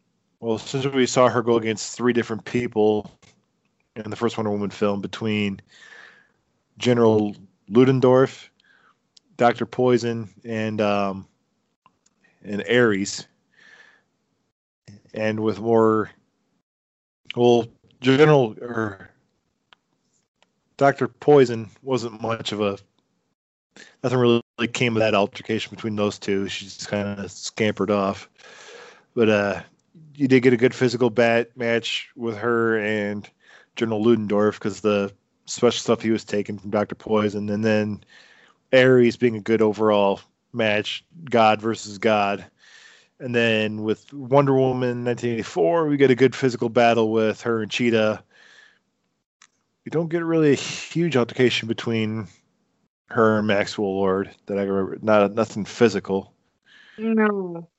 well, 0.42 0.58
since 0.58 0.86
we 0.88 1.06
saw 1.06 1.30
her 1.30 1.42
go 1.42 1.56
against 1.56 1.96
three 1.96 2.12
different 2.12 2.44
people 2.44 3.10
in 3.96 4.10
the 4.10 4.18
first 4.18 4.38
Wonder 4.38 4.52
Woman 4.52 4.72
film 4.72 5.00
between 5.00 5.62
General 6.78 7.34
Ludendorff, 7.70 8.52
Doctor 9.38 9.66
Poison, 9.66 10.30
and 10.44 10.82
um, 10.82 11.28
and 12.44 12.62
Ares, 12.70 13.26
and 15.14 15.40
with 15.40 15.60
more, 15.60 16.10
well, 17.36 17.68
General 18.02 18.56
or 18.62 19.10
Doctor 20.78 21.08
Poison 21.08 21.70
wasn't 21.84 22.22
much 22.22 22.52
of 22.52 22.60
a. 22.62 22.78
Nothing 24.04 24.20
really 24.20 24.42
came 24.74 24.98
of 24.98 25.00
that 25.00 25.16
altercation 25.16 25.74
between 25.74 25.96
those 25.96 26.20
two. 26.20 26.48
She 26.48 26.66
just 26.66 26.88
kind 26.88 27.20
of 27.20 27.32
scampered 27.32 27.92
off, 27.92 28.30
but 29.16 29.30
uh, 29.30 29.62
you 30.16 30.28
did 30.28 30.42
get 30.42 30.54
a 30.54 30.58
good 30.58 30.76
physical 30.76 31.10
bat 31.10 31.56
match 31.56 32.10
with 32.16 32.36
her 32.38 32.78
and 32.80 33.30
General 33.76 34.04
Ludendorff 34.04 34.60
because 34.60 34.82
the 34.82 35.14
special 35.46 35.80
stuff 35.80 36.02
he 36.02 36.12
was 36.12 36.26
taking 36.26 36.58
from 36.58 36.72
Doctor 36.72 36.96
Poison, 36.96 37.50
and 37.50 37.64
then 37.64 38.04
Ares 38.74 39.18
being 39.18 39.36
a 39.36 39.42
good 39.42 39.62
overall 39.62 40.20
match, 40.54 41.06
God 41.30 41.62
versus 41.62 41.98
God. 41.98 42.46
And 43.22 43.36
then 43.36 43.84
with 43.84 44.12
Wonder 44.12 44.56
Woman 44.56 45.06
1984, 45.06 45.88
we 45.88 45.96
get 45.96 46.10
a 46.10 46.16
good 46.16 46.36
physical 46.36 46.70
battle 46.70 47.12
with 47.12 47.40
her 47.42 47.62
and 47.62 47.70
Cheetah. 47.70 48.24
We 49.86 49.92
don't 49.92 50.10
get 50.10 50.24
really 50.24 50.54
a 50.54 50.56
huge 50.56 51.16
altercation 51.16 51.68
between 51.68 52.28
her 53.10 53.38
and 53.38 53.46
Maxwell 53.46 53.96
Lord 53.96 54.32
that 54.48 54.58
I 54.58 54.64
remember. 54.64 54.98
Not 55.04 55.36
nothing 55.36 55.66
physical. 55.66 56.34
No, 56.98 57.70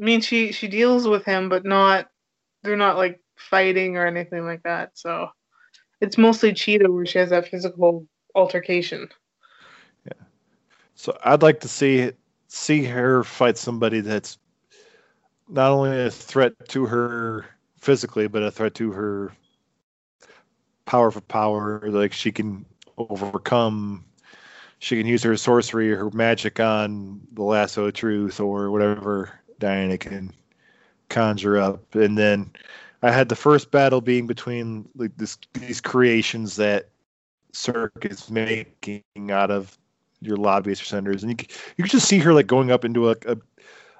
I 0.00 0.02
mean 0.02 0.20
she 0.20 0.50
she 0.50 0.66
deals 0.66 1.06
with 1.06 1.24
him, 1.24 1.48
but 1.48 1.64
not. 1.64 2.08
They're 2.64 2.76
not 2.76 2.96
like 2.96 3.20
fighting 3.36 3.96
or 3.96 4.04
anything 4.04 4.44
like 4.44 4.64
that. 4.64 4.98
So 4.98 5.28
it's 6.00 6.18
mostly 6.18 6.52
Cheetah 6.52 6.90
where 6.90 7.06
she 7.06 7.18
has 7.18 7.30
that 7.30 7.46
physical 7.46 8.04
altercation. 8.34 9.08
Yeah. 10.04 10.24
So 10.96 11.16
I'd 11.24 11.42
like 11.42 11.60
to 11.60 11.68
see 11.68 12.10
see 12.48 12.82
her 12.82 13.22
fight 13.22 13.56
somebody 13.56 14.00
that's 14.00 14.38
not 15.48 15.70
only 15.70 16.04
a 16.04 16.10
threat 16.10 16.52
to 16.68 16.86
her 16.86 17.46
physically, 17.78 18.28
but 18.28 18.42
a 18.42 18.50
threat 18.50 18.74
to 18.74 18.92
her 18.92 19.32
power 20.84 21.10
for 21.10 21.20
power. 21.22 21.82
Like 21.86 22.12
she 22.12 22.32
can 22.32 22.64
overcome, 22.96 24.04
she 24.78 24.96
can 24.96 25.06
use 25.06 25.22
her 25.22 25.36
sorcery 25.36 25.92
or 25.92 25.96
her 25.96 26.10
magic 26.10 26.60
on 26.60 27.20
the 27.32 27.42
lasso 27.42 27.86
of 27.86 27.94
truth 27.94 28.40
or 28.40 28.70
whatever 28.70 29.32
Diana 29.58 29.98
can 29.98 30.32
conjure 31.08 31.58
up. 31.58 31.94
And 31.94 32.18
then 32.18 32.50
I 33.02 33.10
had 33.10 33.28
the 33.28 33.36
first 33.36 33.70
battle 33.70 34.00
being 34.00 34.26
between 34.26 34.88
like 34.96 35.16
this, 35.16 35.38
these 35.54 35.80
creations 35.80 36.56
that 36.56 36.88
Cirque 37.52 38.04
is 38.04 38.30
making 38.30 39.02
out 39.30 39.50
of 39.50 39.78
your 40.20 40.36
lobbyist 40.36 40.82
or 40.82 40.84
senators, 40.84 41.22
and 41.22 41.30
you 41.30 41.46
you 41.76 41.84
can 41.84 41.90
just 41.90 42.08
see 42.08 42.18
her 42.18 42.34
like 42.34 42.46
going 42.46 42.70
up 42.70 42.84
into 42.84 43.08
a, 43.10 43.16
a, 43.26 43.36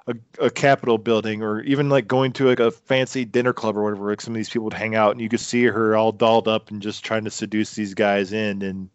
a, 0.09 0.45
a 0.45 0.49
Capitol 0.49 0.97
building 0.97 1.43
or 1.43 1.61
even 1.61 1.89
like 1.89 2.07
going 2.07 2.33
to 2.33 2.45
like 2.45 2.59
a 2.59 2.71
fancy 2.71 3.25
dinner 3.25 3.53
club 3.53 3.77
or 3.77 3.83
whatever. 3.83 4.09
Like 4.09 4.21
some 4.21 4.33
of 4.33 4.37
these 4.37 4.49
people 4.49 4.65
would 4.65 4.73
hang 4.73 4.95
out, 4.95 5.11
and 5.11 5.21
you 5.21 5.29
could 5.29 5.39
see 5.39 5.65
her 5.65 5.95
all 5.95 6.11
dolled 6.11 6.47
up 6.47 6.71
and 6.71 6.81
just 6.81 7.05
trying 7.05 7.23
to 7.25 7.31
seduce 7.31 7.75
these 7.75 7.93
guys 7.93 8.33
in 8.33 8.61
and 8.61 8.89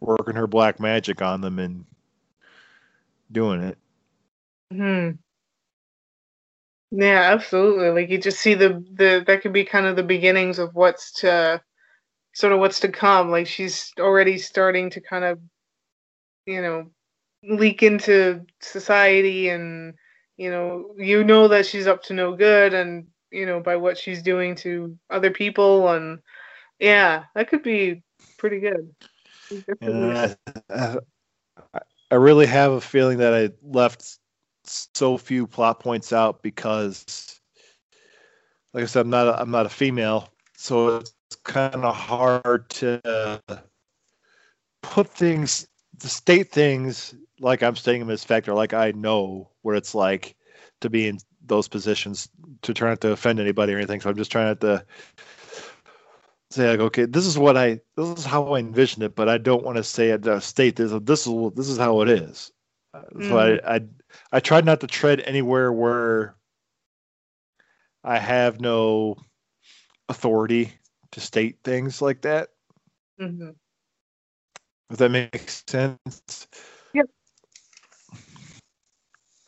working 0.00 0.34
her 0.34 0.46
black 0.46 0.78
magic 0.78 1.22
on 1.22 1.40
them 1.40 1.58
and 1.58 1.84
doing 3.30 3.62
it. 3.62 3.78
Hmm. 4.70 5.10
Yeah, 6.90 7.32
absolutely. 7.32 7.90
Like 7.90 8.10
you 8.10 8.18
just 8.18 8.40
see 8.40 8.54
the 8.54 8.84
the 8.92 9.24
that 9.26 9.40
could 9.40 9.54
be 9.54 9.64
kind 9.64 9.86
of 9.86 9.96
the 9.96 10.02
beginnings 10.02 10.58
of 10.58 10.74
what's 10.74 11.12
to 11.20 11.62
sort 12.34 12.52
of 12.52 12.58
what's 12.58 12.80
to 12.80 12.88
come. 12.88 13.30
Like 13.30 13.46
she's 13.46 13.92
already 13.98 14.36
starting 14.36 14.90
to 14.90 15.00
kind 15.00 15.24
of 15.24 15.40
you 16.44 16.60
know 16.60 16.90
leak 17.42 17.82
into 17.82 18.44
society 18.60 19.48
and 19.48 19.94
you 20.36 20.50
know 20.50 20.94
you 20.96 21.24
know 21.24 21.48
that 21.48 21.66
she's 21.66 21.86
up 21.86 22.02
to 22.02 22.14
no 22.14 22.34
good 22.34 22.72
and 22.72 23.06
you 23.30 23.46
know 23.46 23.60
by 23.60 23.76
what 23.76 23.98
she's 23.98 24.22
doing 24.22 24.54
to 24.54 24.96
other 25.10 25.30
people 25.30 25.88
and 25.90 26.20
yeah 26.78 27.24
that 27.34 27.48
could 27.48 27.62
be 27.62 28.02
pretty 28.38 28.60
good. 28.60 28.94
I, 30.70 30.96
I, 32.10 32.14
really 32.14 32.46
have 32.46 32.72
a 32.72 32.80
feeling 32.80 33.18
that 33.18 33.34
i 33.34 33.50
left 33.62 34.18
so 34.64 35.18
few 35.18 35.46
plot 35.46 35.80
points 35.80 36.12
out 36.12 36.42
because 36.42 37.40
like 38.72 38.84
i 38.84 38.86
said 38.86 39.00
i'm 39.00 39.10
not 39.10 39.28
a, 39.28 39.40
i'm 39.40 39.50
not 39.50 39.66
a 39.66 39.70
female 39.70 40.32
so 40.56 40.98
it's 40.98 41.14
kind 41.44 41.84
of 41.84 41.94
hard 41.94 42.70
to 42.70 43.40
put 44.82 45.08
things 45.08 45.66
to 46.02 46.08
state 46.08 46.50
things 46.50 47.14
like 47.40 47.62
I'm 47.62 47.76
stating 47.76 48.00
them 48.00 48.10
as 48.10 48.24
fact 48.24 48.48
or 48.48 48.54
like 48.54 48.74
I 48.74 48.90
know 48.92 49.48
what 49.62 49.76
it's 49.76 49.94
like 49.94 50.34
to 50.80 50.90
be 50.90 51.06
in 51.06 51.18
those 51.46 51.68
positions 51.68 52.28
to 52.62 52.74
try 52.74 52.90
not 52.90 53.00
to 53.02 53.12
offend 53.12 53.38
anybody 53.38 53.72
or 53.72 53.76
anything. 53.76 54.00
So 54.00 54.10
I'm 54.10 54.16
just 54.16 54.32
trying 54.32 54.56
to 54.56 54.84
say 56.50 56.70
like, 56.70 56.80
okay, 56.80 57.04
this 57.04 57.24
is 57.24 57.38
what 57.38 57.56
I 57.56 57.80
this 57.96 58.18
is 58.18 58.24
how 58.24 58.52
I 58.52 58.58
envision 58.58 59.02
it, 59.02 59.14
but 59.14 59.28
I 59.28 59.38
don't 59.38 59.64
want 59.64 59.76
to 59.76 59.84
say 59.84 60.10
it 60.10 60.26
uh, 60.26 60.40
state 60.40 60.74
this 60.74 60.92
this 61.02 61.26
is 61.26 61.52
this 61.54 61.68
is 61.68 61.78
how 61.78 62.00
it 62.00 62.08
is. 62.08 62.50
Mm. 62.94 63.28
So 63.28 63.38
I, 63.38 63.48
mm. 63.50 63.60
I 63.64 63.80
I 64.36 64.40
tried 64.40 64.64
not 64.64 64.80
to 64.80 64.88
tread 64.88 65.20
anywhere 65.20 65.72
where 65.72 66.34
I 68.02 68.18
have 68.18 68.60
no 68.60 69.18
authority 70.08 70.72
to 71.12 71.20
state 71.20 71.58
things 71.62 72.02
like 72.02 72.22
that. 72.22 72.48
Mm-hmm. 73.20 73.50
If 74.92 74.98
that 74.98 75.10
makes 75.10 75.64
sense. 75.66 76.46
Yep. 76.92 77.06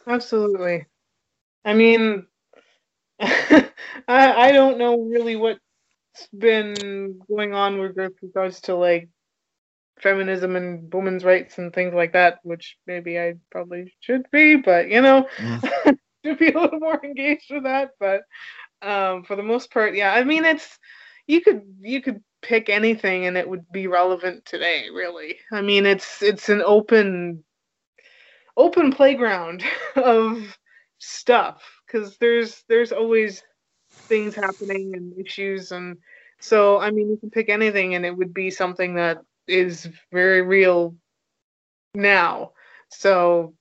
Absolutely. 0.07 0.87
I 1.67 1.75
mean, 1.75 2.27
I 3.21 3.71
I 4.09 4.53
don't 4.53 4.79
know 4.79 4.99
really 4.99 5.37
what's 5.37 5.61
been 6.37 7.21
going 7.29 7.53
on 7.53 7.79
with 7.79 7.99
regards 8.23 8.63
to 8.63 8.75
like 8.75 9.11
feminism 10.01 10.57
and 10.57 10.93
women's 10.93 11.25
rights 11.25 11.59
and 11.59 11.75
things 11.75 11.93
like 11.93 12.15
that, 12.15 12.39
which 12.43 12.79
maybe 12.87 13.21
I 13.21 13.35
probably 13.51 13.95
should 14.01 14.25
be, 14.33 14.57
but 14.57 14.89
you 14.89 15.03
know, 15.03 15.29
mm. 15.37 15.99
should 16.25 16.39
be 16.39 16.53
a 16.53 16.59
little 16.59 16.81
more 16.81 17.05
engaged 17.05 17.51
with 17.51 17.65
that. 17.65 17.91
But 18.01 18.23
um, 18.81 19.25
for 19.25 19.37
the 19.37 19.43
most 19.43 19.71
part, 19.71 19.95
yeah. 19.95 20.15
I 20.15 20.25
mean, 20.25 20.47
it's 20.47 20.79
you 21.27 21.43
could 21.43 21.63
you 21.83 22.01
could 22.01 22.23
pick 22.45 22.69
anything 22.69 23.27
and 23.27 23.37
it 23.37 23.49
would 23.49 23.71
be 23.73 23.87
relevant 23.87 24.45
today 24.45 24.87
really. 24.93 25.37
I 25.51 25.63
mean 25.63 25.87
it's 25.87 26.23
it's 26.23 26.49
an 26.49 26.63
open 26.65 27.43
open 28.57 28.93
playground 28.93 29.65
of 29.97 30.57
stuff 30.99 31.63
because 31.87 32.17
there's 32.19 32.63
there's 32.69 32.93
always 32.93 33.43
things 34.09 34.35
happening 34.35 34.93
and 34.95 35.19
issues. 35.19 35.73
And 35.73 35.97
so 36.41 36.79
i 36.79 36.91
mean 36.91 37.09
you 37.09 37.17
can 37.17 37.31
pick 37.31 37.49
anything 37.49 37.95
and 37.95 38.05
it 38.05 38.17
would 38.17 38.35
be 38.35 38.51
something 38.51 38.95
that 38.95 39.19
is 39.49 39.89
very 40.13 40.43
real 40.43 40.95
now. 41.95 42.53
So 42.91 43.55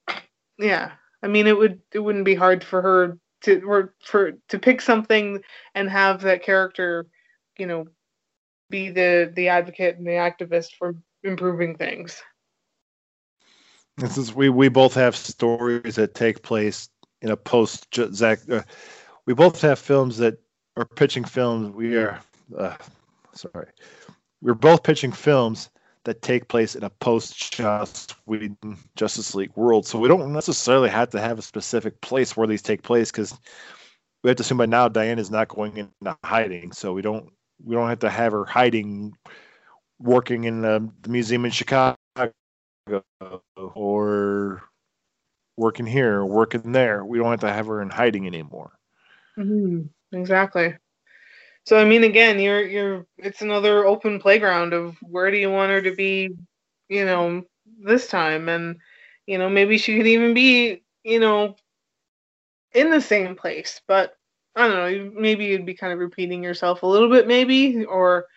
yeah 0.59 0.91
i 1.23 1.27
mean 1.27 1.47
it 1.47 1.57
would 1.57 1.79
it 1.91 1.99
wouldn't 1.99 2.25
be 2.25 2.35
hard 2.35 2.63
for 2.63 2.81
her 2.81 3.17
to 3.41 3.61
or 3.61 3.93
for 4.03 4.33
to 4.49 4.59
pick 4.59 4.81
something 4.81 5.41
and 5.75 5.89
have 5.89 6.21
that 6.21 6.43
character 6.43 7.07
you 7.57 7.65
know 7.65 7.85
be 8.73 8.89
the 8.89 9.31
the 9.35 9.47
advocate 9.49 9.97
and 9.97 10.07
the 10.07 10.11
activist 10.11 10.71
for 10.79 10.95
improving 11.23 11.77
things. 11.77 12.21
Is 14.01 14.33
we 14.33 14.49
we 14.49 14.67
both 14.67 14.95
have 14.95 15.15
stories 15.15 15.95
that 15.95 16.15
take 16.15 16.41
place 16.41 16.89
in 17.21 17.29
a 17.29 17.37
post 17.37 17.87
Zach. 18.13 18.39
Uh, 18.49 18.63
we 19.27 19.35
both 19.35 19.61
have 19.61 19.77
films 19.77 20.17
that 20.17 20.39
are 20.75 20.85
pitching 20.85 21.23
films. 21.23 21.75
We 21.75 21.95
are 21.97 22.19
uh, 22.57 22.75
sorry. 23.33 23.67
We're 24.41 24.55
both 24.55 24.81
pitching 24.81 25.11
films 25.11 25.69
that 26.05 26.23
take 26.23 26.47
place 26.47 26.75
in 26.75 26.83
a 26.83 26.89
post 26.89 27.61
Justice 28.95 29.35
League 29.35 29.55
world. 29.55 29.85
So 29.85 29.99
we 29.99 30.09
don't 30.09 30.33
necessarily 30.33 30.89
have 30.89 31.11
to 31.11 31.21
have 31.21 31.37
a 31.37 31.43
specific 31.43 32.01
place 32.01 32.35
where 32.35 32.47
these 32.47 32.63
take 32.63 32.81
place 32.81 33.11
because 33.11 33.37
we 34.23 34.29
have 34.29 34.37
to 34.37 34.41
assume 34.41 34.57
by 34.57 34.65
now 34.65 34.89
Diane 34.89 35.19
is 35.19 35.31
not 35.31 35.47
going 35.47 35.77
into 35.77 36.17
hiding. 36.25 36.73
So 36.73 36.91
we 36.91 37.03
don't 37.03 37.31
we 37.63 37.75
don't 37.75 37.89
have 37.89 37.99
to 37.99 38.09
have 38.09 38.31
her 38.33 38.45
hiding, 38.45 39.13
working 39.99 40.43
in 40.43 40.61
the, 40.61 40.89
the 41.01 41.09
museum 41.09 41.45
in 41.45 41.51
Chicago 41.51 41.97
or 43.55 44.63
working 45.55 45.85
here, 45.85 46.19
or 46.19 46.25
working 46.25 46.71
there. 46.71 47.05
We 47.05 47.17
don't 47.17 47.31
have 47.31 47.39
to 47.41 47.53
have 47.53 47.67
her 47.67 47.81
in 47.81 47.89
hiding 47.89 48.27
anymore. 48.27 48.71
Mm-hmm. 49.37 49.83
Exactly. 50.17 50.75
So 51.65 51.77
I 51.77 51.85
mean, 51.85 52.03
again, 52.03 52.39
you're 52.39 52.65
you're 52.67 53.05
it's 53.17 53.41
another 53.41 53.85
open 53.85 54.19
playground 54.19 54.73
of 54.73 54.97
where 55.01 55.31
do 55.31 55.37
you 55.37 55.49
want 55.49 55.71
her 55.71 55.81
to 55.81 55.95
be, 55.95 56.29
you 56.89 57.05
know, 57.05 57.43
this 57.79 58.07
time, 58.07 58.49
and 58.49 58.77
you 59.25 59.37
know 59.37 59.49
maybe 59.49 59.77
she 59.77 59.97
could 59.97 60.07
even 60.07 60.33
be, 60.33 60.83
you 61.03 61.19
know, 61.19 61.55
in 62.73 62.89
the 62.89 63.01
same 63.01 63.35
place, 63.35 63.81
but 63.87 64.17
I 64.55 64.67
don't 64.67 65.13
know, 65.13 65.19
maybe 65.19 65.45
you'd 65.45 65.65
be 65.65 65.73
kind 65.73 65.93
of 65.93 65.99
repeating 65.99 66.43
yourself 66.43 66.83
a 66.83 66.87
little 66.87 67.09
bit, 67.09 67.27
maybe, 67.27 67.85
or 67.85 68.27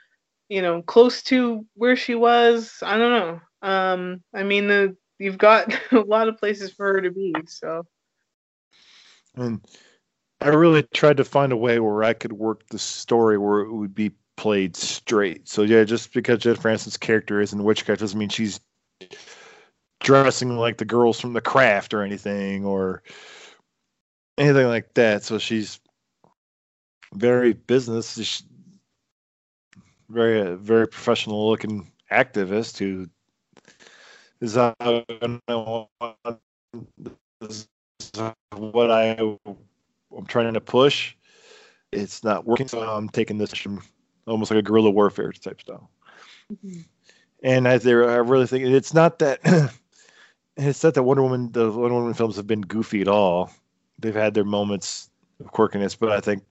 you 0.49 0.63
know, 0.63 0.83
close 0.83 1.23
to 1.25 1.67
where 1.75 1.97
she 1.97 2.15
was. 2.15 2.83
I 2.83 2.97
don't 2.97 3.11
know. 3.11 3.41
Um, 3.69 4.23
I 4.35 4.45
mean, 4.45 4.69
the, 4.69 4.97
you've 5.19 5.39
got 5.39 5.75
a 5.93 6.01
lot 6.01 6.29
of 6.29 6.39
places 6.39 6.73
for 6.73 6.87
her 6.95 7.01
to 7.01 7.11
be, 7.11 7.35
so. 7.47 7.85
And 9.35 9.61
I 10.41 10.49
really 10.49 10.83
tried 10.95 11.19
to 11.19 11.25
find 11.25 11.53
a 11.53 11.57
way 11.57 11.81
where 11.81 12.03
I 12.03 12.13
could 12.13 12.33
work 12.33 12.67
the 12.69 12.79
story 12.79 13.39
where 13.39 13.61
it 13.61 13.73
would 13.73 13.95
be 13.95 14.13
played 14.37 14.77
straight. 14.77 15.49
So 15.49 15.63
yeah, 15.63 15.85
just 15.85 16.13
because 16.13 16.41
Jennifer 16.41 16.69
Aniston's 16.69 16.97
character 16.97 17.41
is 17.41 17.53
in 17.53 17.65
Witchcraft 17.65 18.01
doesn't 18.01 18.19
mean 18.19 18.29
she's 18.29 18.61
dressing 20.01 20.57
like 20.57 20.79
the 20.79 20.85
girls 20.85 21.21
from 21.21 21.33
The 21.33 21.41
Craft 21.41 21.95
or 21.95 22.03
anything 22.03 22.65
or 22.65 23.03
anything 24.39 24.69
like 24.69 24.93
that. 24.95 25.23
So 25.23 25.39
she's 25.39 25.81
very 27.15 27.53
business, 27.53 28.43
very 30.09 30.55
very 30.57 30.87
professional 30.87 31.49
looking 31.49 31.91
activist 32.11 32.79
who 32.79 33.09
is 34.41 34.57
what 38.57 38.91
I 38.91 39.37
I'm 40.17 40.27
trying 40.27 40.55
to 40.55 40.61
push. 40.61 41.15
It's 41.93 42.25
not 42.25 42.45
working, 42.47 42.69
so 42.69 42.81
I'm 42.81 43.09
taking 43.09 43.39
this 43.39 43.53
from 43.55 43.83
almost 44.27 44.51
like 44.51 44.59
a 44.59 44.63
guerrilla 44.63 44.91
warfare 44.91 45.33
type 45.33 45.61
style. 45.61 45.91
Mm-hmm. 46.53 46.81
And 47.43 47.69
I, 47.69 47.79
there, 47.79 48.09
I 48.09 48.17
really 48.17 48.47
think 48.47 48.65
it's 48.65 48.95
not 48.95 49.19
that. 49.21 49.41
it's 50.57 50.83
not 50.83 50.95
that 50.95 51.03
Wonder 51.03 51.23
Woman, 51.23 51.53
the 51.53 51.71
Wonder 51.71 51.95
Woman 51.95 52.15
films 52.15 52.37
have 52.37 52.47
been 52.47 52.63
goofy 52.63 53.01
at 53.01 53.09
all. 53.09 53.51
They've 53.99 54.15
had 54.15 54.35
their 54.35 54.45
moments 54.45 55.11
of 55.41 55.53
quirkiness, 55.53 55.99
but 55.99 56.13
I 56.13 56.21
think 56.21 56.43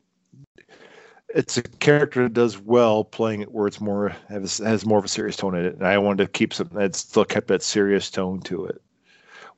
it's 1.35 1.57
a 1.57 1.61
character 1.61 2.23
that 2.23 2.33
does 2.33 2.57
well 2.57 3.03
playing 3.03 3.41
it 3.41 3.51
where 3.51 3.67
it's 3.67 3.81
more 3.81 4.15
has, 4.29 4.59
has 4.59 4.85
more 4.85 4.97
of 4.97 5.05
a 5.05 5.09
serious 5.09 5.35
tone 5.35 5.53
in 5.53 5.65
it. 5.65 5.75
And 5.75 5.85
I 5.85 5.97
wanted 5.97 6.23
to 6.23 6.31
keep 6.31 6.53
something 6.53 6.77
that 6.77 6.95
still 6.95 7.25
kept 7.25 7.49
that 7.49 7.61
serious 7.61 8.09
tone 8.09 8.39
to 8.43 8.65
it, 8.65 8.81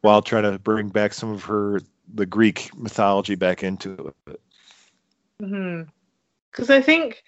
while 0.01 0.23
trying 0.23 0.43
to 0.43 0.57
bring 0.57 0.89
back 0.89 1.13
some 1.13 1.31
of 1.31 1.43
her 1.43 1.81
the 2.13 2.25
Greek 2.25 2.71
mythology 2.75 3.35
back 3.35 3.63
into 3.63 4.11
it. 4.25 4.41
Hmm. 5.39 5.83
Because 6.51 6.71
I 6.71 6.81
think, 6.81 7.21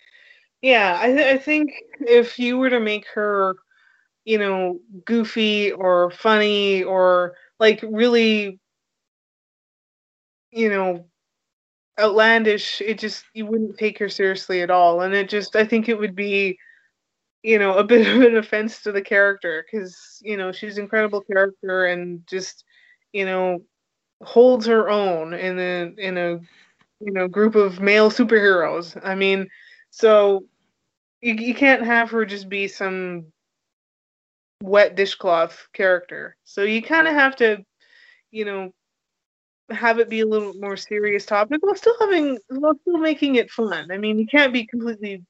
yeah, 0.63 0.97
I 0.99 1.07
th- 1.07 1.35
I 1.35 1.37
think 1.37 1.71
if 1.99 2.39
you 2.39 2.57
were 2.57 2.71
to 2.71 2.79
make 2.79 3.05
her, 3.13 3.55
you 4.25 4.39
know, 4.39 4.79
goofy 5.05 5.71
or 5.71 6.09
funny 6.09 6.81
or 6.83 7.35
like 7.59 7.83
really, 7.87 8.59
you 10.51 10.69
know, 10.69 11.05
outlandish 11.99 12.81
it 12.81 12.97
just 12.97 13.25
you 13.33 13.45
wouldn't 13.45 13.77
take 13.77 13.99
her 13.99 14.09
seriously 14.09 14.61
at 14.61 14.71
all 14.71 15.01
and 15.01 15.13
it 15.13 15.29
just 15.29 15.55
i 15.55 15.65
think 15.65 15.89
it 15.89 15.97
would 15.99 16.15
be 16.15 16.57
you 17.43 17.59
know 17.59 17.77
a 17.77 17.83
bit 17.85 18.07
of 18.07 18.21
an 18.21 18.37
offense 18.37 18.81
to 18.81 18.91
the 18.91 19.01
character 19.01 19.65
because 19.65 20.19
you 20.21 20.37
know 20.37 20.51
she's 20.51 20.77
an 20.77 20.83
incredible 20.83 21.21
character 21.21 21.85
and 21.85 22.25
just 22.27 22.63
you 23.13 23.25
know 23.25 23.59
holds 24.23 24.65
her 24.65 24.89
own 24.89 25.33
in 25.33 25.59
a 25.59 25.93
in 25.97 26.17
a 26.17 26.39
you 26.99 27.11
know 27.11 27.27
group 27.27 27.55
of 27.55 27.79
male 27.79 28.09
superheroes. 28.11 28.99
I 29.03 29.15
mean, 29.15 29.47
so 29.89 30.45
you, 31.21 31.33
you 31.33 31.53
can't 31.53 31.83
have 31.83 32.11
her 32.11 32.25
just 32.25 32.49
be 32.49 32.67
some 32.67 33.25
wet 34.61 34.95
dishcloth 34.95 35.67
character. 35.73 36.35
So 36.43 36.63
you 36.63 36.81
kind 36.81 37.07
of 37.07 37.13
have 37.13 37.35
to, 37.37 37.63
you 38.31 38.45
know, 38.45 38.73
have 39.71 39.99
it 39.99 40.09
be 40.09 40.21
a 40.21 40.25
little 40.25 40.53
more 40.55 40.77
serious 40.77 41.25
topic 41.25 41.61
while 41.61 41.75
still 41.75 41.95
having 41.99 42.37
while 42.49 42.75
still 42.81 42.97
making 42.97 43.35
it 43.35 43.51
fun. 43.51 43.91
I 43.91 43.97
mean, 43.97 44.19
you 44.19 44.27
can't 44.27 44.53
be 44.53 44.65
completely 44.65 45.23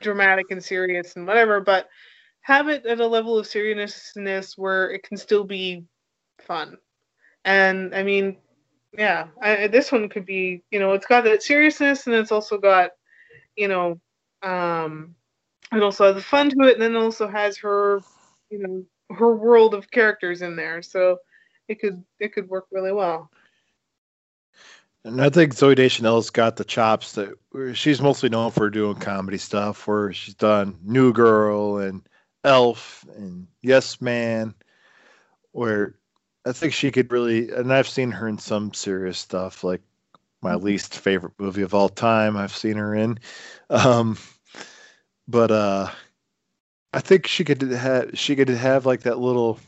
dramatic 0.00 0.46
and 0.50 0.62
serious 0.62 1.16
and 1.16 1.26
whatever, 1.26 1.60
but 1.60 1.88
have 2.42 2.68
it 2.68 2.84
at 2.86 3.00
a 3.00 3.06
level 3.06 3.38
of 3.38 3.46
seriousness 3.46 4.58
where 4.58 4.90
it 4.90 5.02
can 5.02 5.16
still 5.16 5.44
be 5.44 5.84
fun. 6.40 6.76
And 7.44 7.94
I 7.94 8.02
mean, 8.02 8.36
yeah, 8.96 9.28
I, 9.40 9.66
this 9.66 9.90
one 9.90 10.08
could 10.08 10.26
be, 10.26 10.62
you 10.70 10.78
know, 10.78 10.92
it's 10.92 11.06
got 11.06 11.24
that 11.24 11.42
seriousness 11.42 12.06
and 12.06 12.14
it's 12.14 12.32
also 12.32 12.58
got, 12.58 12.90
you 13.56 13.68
know, 13.68 14.00
um, 14.42 15.14
it 15.72 15.82
also 15.82 16.06
has 16.06 16.16
the 16.16 16.22
fun 16.22 16.50
to 16.50 16.68
it, 16.68 16.74
and 16.74 16.82
then 16.82 16.96
also 16.96 17.26
has 17.26 17.56
her, 17.58 18.00
you 18.50 18.58
know, 18.58 18.84
her 19.16 19.34
world 19.34 19.74
of 19.74 19.90
characters 19.90 20.42
in 20.42 20.56
there. 20.56 20.82
So 20.82 21.18
it 21.68 21.80
could 21.80 22.04
it 22.20 22.32
could 22.32 22.48
work 22.48 22.66
really 22.70 22.92
well. 22.92 23.30
And 25.04 25.20
I 25.20 25.28
think 25.28 25.54
Zooey 25.54 25.76
Deschanel's 25.76 26.30
got 26.30 26.56
the 26.56 26.64
chops 26.64 27.12
that 27.12 27.34
she's 27.74 28.00
mostly 28.00 28.30
known 28.30 28.50
for 28.50 28.70
doing 28.70 28.96
comedy 28.96 29.36
stuff, 29.36 29.86
where 29.86 30.12
she's 30.14 30.34
done 30.34 30.78
New 30.82 31.12
Girl 31.12 31.78
and 31.78 32.08
Elf 32.42 33.04
and 33.16 33.46
Yes 33.60 34.00
Man, 34.00 34.54
where 35.52 35.96
I 36.46 36.52
think 36.52 36.72
she 36.72 36.90
could 36.90 37.12
really, 37.12 37.50
and 37.50 37.72
I've 37.72 37.88
seen 37.88 38.10
her 38.12 38.26
in 38.26 38.38
some 38.38 38.72
serious 38.72 39.18
stuff, 39.18 39.62
like 39.62 39.82
my 40.40 40.54
mm-hmm. 40.54 40.64
least 40.64 40.98
favorite 40.98 41.34
movie 41.38 41.62
of 41.62 41.74
all 41.74 41.90
time. 41.90 42.38
I've 42.38 42.56
seen 42.56 42.76
her 42.76 42.94
in, 42.94 43.18
um, 43.68 44.16
but 45.28 45.50
uh, 45.50 45.90
I 46.94 47.00
think 47.00 47.26
she 47.26 47.44
could 47.44 47.60
have 47.60 48.18
she 48.18 48.36
could 48.36 48.48
have 48.48 48.86
like 48.86 49.02
that 49.02 49.18
little, 49.18 49.60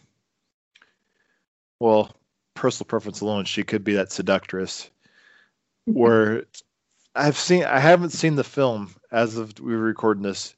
well, 1.79 2.17
personal 2.55 2.87
preference 2.87 3.21
alone, 3.21 3.45
she 3.45 3.65
could 3.65 3.85
be 3.85 3.95
that 3.95 4.13
seductress 4.13 4.91
where 5.87 6.45
I've 7.15 7.39
seen 7.39 7.65
I 7.65 7.79
haven't 7.79 8.11
seen 8.11 8.37
the 8.37 8.45
film 8.45 8.95
as 9.11 9.37
of 9.37 9.59
we 9.59 9.75
were 9.75 9.83
recording 9.83 10.23
this, 10.23 10.55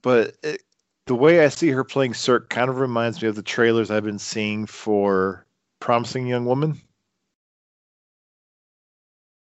but 0.00 0.34
it, 0.42 0.62
the 1.06 1.14
way 1.14 1.44
I 1.44 1.48
see 1.48 1.68
her 1.70 1.84
playing 1.84 2.14
Cirque 2.14 2.48
kind 2.48 2.70
of 2.70 2.78
reminds 2.78 3.20
me 3.20 3.28
of 3.28 3.34
the 3.34 3.42
trailers 3.42 3.90
I've 3.90 4.04
been 4.04 4.18
seeing 4.18 4.66
for 4.66 5.44
Promising 5.80 6.26
Young 6.26 6.46
Woman. 6.46 6.80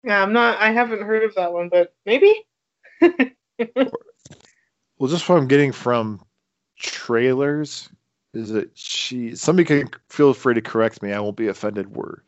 Yeah, 0.05 0.23
I'm 0.23 0.33
not. 0.33 0.59
I 0.59 0.71
haven't 0.71 1.03
heard 1.03 1.25
of 1.25 1.35
that 1.35 1.53
one, 1.53 1.69
but 1.69 1.93
maybe. 2.07 2.47
well, 3.01 3.21
just 5.09 5.29
what 5.29 5.37
I'm 5.37 5.49
getting 5.49 5.73
from 5.73 6.25
trailers 6.79 7.89
is 8.33 8.51
that 8.51 8.71
she. 8.75 9.35
Somebody 9.35 9.67
can 9.67 9.91
feel 10.09 10.33
free 10.33 10.55
to 10.55 10.63
correct 10.63 11.03
me. 11.03 11.13
I 11.13 11.19
won't 11.19 11.37
be 11.37 11.49
offended. 11.49 11.95
Word 11.95 12.23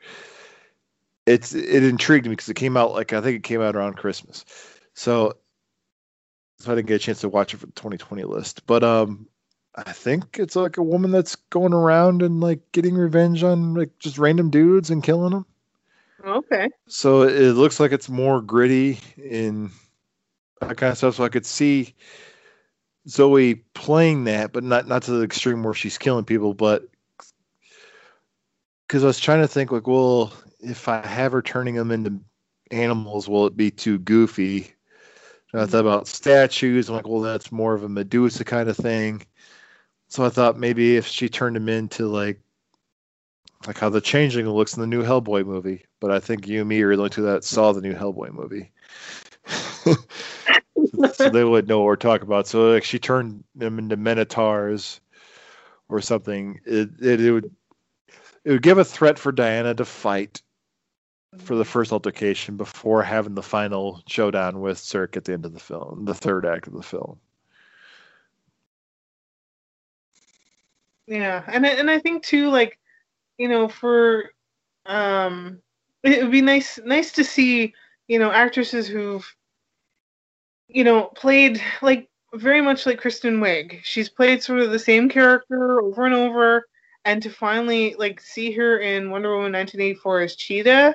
it's 1.34 1.54
it 1.54 1.84
intrigued 1.84 2.26
me 2.26 2.30
because 2.30 2.48
it 2.48 2.54
came 2.54 2.76
out 2.76 2.92
like 2.92 3.12
I 3.12 3.20
think 3.20 3.36
it 3.36 3.42
came 3.42 3.60
out 3.60 3.76
around 3.76 3.96
Christmas, 3.96 4.44
so 4.94 5.34
so 6.58 6.72
I 6.72 6.74
didn't 6.74 6.88
get 6.88 6.96
a 6.96 6.98
chance 6.98 7.20
to 7.20 7.28
watch 7.28 7.54
it 7.54 7.58
for 7.58 7.66
the 7.66 7.72
2020 7.72 8.24
list. 8.24 8.66
But 8.66 8.84
um, 8.84 9.26
I 9.74 9.92
think 9.92 10.38
it's 10.38 10.56
like 10.56 10.76
a 10.76 10.82
woman 10.82 11.10
that's 11.10 11.36
going 11.36 11.72
around 11.72 12.22
and 12.22 12.40
like 12.40 12.60
getting 12.72 12.94
revenge 12.94 13.42
on 13.42 13.74
like 13.74 13.98
just 13.98 14.18
random 14.18 14.50
dudes 14.50 14.90
and 14.90 15.02
killing 15.02 15.30
them. 15.32 15.46
Okay. 16.24 16.68
So 16.86 17.22
it 17.22 17.52
looks 17.52 17.80
like 17.80 17.92
it's 17.92 18.10
more 18.10 18.42
gritty 18.42 19.00
in 19.16 19.70
that 20.60 20.76
kind 20.76 20.90
of 20.92 20.98
stuff. 20.98 21.14
So 21.14 21.24
I 21.24 21.30
could 21.30 21.46
see 21.46 21.94
Zooey 23.08 23.62
playing 23.72 24.24
that, 24.24 24.52
but 24.52 24.64
not 24.64 24.86
not 24.86 25.04
to 25.04 25.12
the 25.12 25.24
extreme 25.24 25.62
where 25.62 25.74
she's 25.74 25.96
killing 25.96 26.24
people, 26.24 26.52
but 26.52 26.84
because 28.86 29.04
I 29.04 29.06
was 29.06 29.20
trying 29.20 29.40
to 29.40 29.48
think 29.48 29.72
like, 29.72 29.86
well, 29.86 30.32
if 30.62 30.88
I 30.88 31.06
have 31.06 31.32
her 31.32 31.42
turning 31.42 31.74
them 31.74 31.90
into 31.90 32.20
animals, 32.70 33.28
will 33.28 33.46
it 33.46 33.56
be 33.56 33.70
too 33.70 33.98
goofy? 33.98 34.74
And 35.52 35.62
I 35.62 35.66
thought 35.66 35.78
mm-hmm. 35.78 35.88
about 35.88 36.08
statues. 36.08 36.88
I'm 36.88 36.96
like, 36.96 37.08
well, 37.08 37.20
that's 37.20 37.50
more 37.50 37.74
of 37.74 37.82
a 37.82 37.88
Medusa 37.88 38.44
kind 38.44 38.68
of 38.68 38.76
thing. 38.76 39.22
So 40.08 40.24
I 40.24 40.28
thought 40.28 40.58
maybe 40.58 40.96
if 40.96 41.06
she 41.06 41.28
turned 41.28 41.56
him 41.56 41.68
into 41.68 42.06
like 42.06 42.40
like 43.66 43.78
how 43.78 43.90
the 43.90 44.00
changeling 44.00 44.48
looks 44.48 44.74
in 44.74 44.80
the 44.80 44.86
new 44.86 45.02
Hellboy 45.02 45.44
movie. 45.44 45.84
But 46.00 46.10
I 46.10 46.18
think 46.18 46.48
you 46.48 46.60
and 46.60 46.68
me 46.68 46.80
are 46.82 46.96
the 46.96 47.02
only 47.02 47.10
two 47.10 47.22
that 47.22 47.44
saw 47.44 47.72
the 47.72 47.82
new 47.82 47.94
Hellboy 47.94 48.32
movie. 48.32 48.72
so 51.14 51.30
they 51.30 51.44
would 51.44 51.68
know 51.68 51.78
what 51.78 51.84
we're 51.84 51.96
talking 51.96 52.26
about. 52.26 52.46
So 52.46 52.72
like 52.72 52.84
she 52.84 52.98
turned 52.98 53.44
them 53.54 53.78
into 53.78 53.96
minotaurs 53.96 55.00
or 55.88 56.00
something. 56.00 56.60
It, 56.64 56.90
it, 57.00 57.20
it 57.20 57.32
would 57.32 57.54
it 58.44 58.52
would 58.52 58.62
give 58.62 58.78
a 58.78 58.84
threat 58.84 59.18
for 59.18 59.32
Diana 59.32 59.74
to 59.74 59.84
fight 59.84 60.40
for 61.38 61.54
the 61.54 61.64
first 61.64 61.92
altercation 61.92 62.56
before 62.56 63.02
having 63.02 63.34
the 63.34 63.42
final 63.42 64.02
showdown 64.06 64.60
with 64.60 64.78
Cirque 64.78 65.16
at 65.16 65.24
the 65.24 65.32
end 65.32 65.46
of 65.46 65.52
the 65.52 65.60
film, 65.60 66.04
the 66.04 66.14
third 66.14 66.44
act 66.44 66.66
of 66.66 66.72
the 66.72 66.82
film. 66.82 67.18
Yeah, 71.06 71.42
and 71.48 71.66
and 71.66 71.90
I 71.90 71.98
think 71.98 72.24
too, 72.24 72.50
like, 72.50 72.78
you 73.38 73.48
know, 73.48 73.68
for 73.68 74.30
um, 74.86 75.60
it 76.02 76.22
would 76.22 76.32
be 76.32 76.40
nice 76.40 76.78
nice 76.84 77.12
to 77.12 77.24
see, 77.24 77.74
you 78.08 78.18
know, 78.18 78.32
actresses 78.32 78.86
who've, 78.86 79.26
you 80.68 80.84
know, 80.84 81.04
played 81.16 81.60
like 81.82 82.08
very 82.34 82.60
much 82.60 82.86
like 82.86 83.00
Kristen 83.00 83.40
Wiig. 83.40 83.80
She's 83.82 84.08
played 84.08 84.42
sort 84.42 84.60
of 84.60 84.70
the 84.70 84.78
same 84.78 85.08
character 85.08 85.80
over 85.80 86.06
and 86.06 86.14
over, 86.14 86.66
and 87.04 87.22
to 87.22 87.30
finally 87.30 87.94
like 87.98 88.20
see 88.20 88.52
her 88.52 88.78
in 88.78 89.10
Wonder 89.10 89.30
Woman 89.30 89.52
1984 89.52 90.20
as 90.20 90.36
Cheetah 90.36 90.94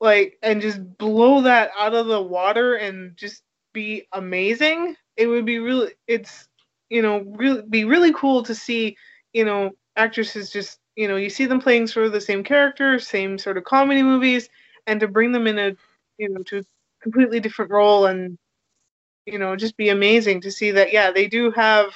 like 0.00 0.38
and 0.42 0.60
just 0.60 0.80
blow 0.98 1.42
that 1.42 1.70
out 1.78 1.94
of 1.94 2.06
the 2.06 2.20
water 2.20 2.74
and 2.76 3.16
just 3.16 3.42
be 3.72 4.06
amazing 4.12 4.94
it 5.16 5.26
would 5.26 5.44
be 5.46 5.58
really 5.58 5.92
it's 6.06 6.48
you 6.90 7.02
know 7.02 7.20
really 7.36 7.62
be 7.70 7.84
really 7.84 8.12
cool 8.12 8.42
to 8.42 8.54
see 8.54 8.96
you 9.32 9.44
know 9.44 9.70
actresses 9.96 10.50
just 10.50 10.78
you 10.96 11.08
know 11.08 11.16
you 11.16 11.30
see 11.30 11.46
them 11.46 11.60
playing 11.60 11.86
sort 11.86 12.06
of 12.06 12.12
the 12.12 12.20
same 12.20 12.44
character 12.44 12.98
same 12.98 13.38
sort 13.38 13.56
of 13.56 13.64
comedy 13.64 14.02
movies 14.02 14.48
and 14.86 15.00
to 15.00 15.08
bring 15.08 15.32
them 15.32 15.46
in 15.46 15.58
a 15.58 15.76
you 16.18 16.28
know 16.28 16.42
to 16.42 16.58
a 16.58 16.64
completely 17.02 17.40
different 17.40 17.70
role 17.70 18.06
and 18.06 18.38
you 19.26 19.38
know 19.38 19.56
just 19.56 19.76
be 19.76 19.88
amazing 19.88 20.40
to 20.40 20.50
see 20.50 20.70
that 20.70 20.92
yeah 20.92 21.10
they 21.10 21.26
do 21.26 21.50
have 21.50 21.90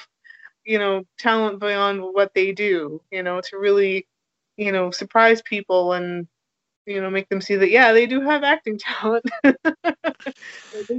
you 0.65 0.79
know 0.79 1.03
talent 1.17 1.59
beyond 1.59 2.01
what 2.01 2.33
they 2.33 2.51
do 2.51 3.01
you 3.11 3.23
know 3.23 3.41
to 3.41 3.57
really 3.57 4.07
you 4.57 4.71
know 4.71 4.91
surprise 4.91 5.41
people 5.43 5.93
and 5.93 6.27
you 6.89 6.99
know 6.99 7.09
make 7.09 7.29
them 7.29 7.39
see 7.39 7.55
that 7.55 7.69
yeah 7.69 7.93
they 7.93 8.05
do 8.05 8.19
have 8.21 8.43
acting 8.43 8.77
talent. 8.79 9.25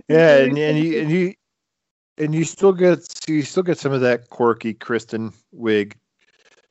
Yeah 0.08 0.36
and, 0.36 0.56
and 0.56 0.78
you 0.78 1.00
and 1.00 1.10
you 1.10 1.34
and 2.18 2.34
you 2.34 2.44
still 2.44 2.72
get 2.72 3.00
you 3.26 3.42
still 3.42 3.62
get 3.62 3.78
some 3.78 3.92
of 3.92 4.00
that 4.02 4.30
quirky 4.30 4.72
kristen 4.72 5.32
wiig 5.54 5.94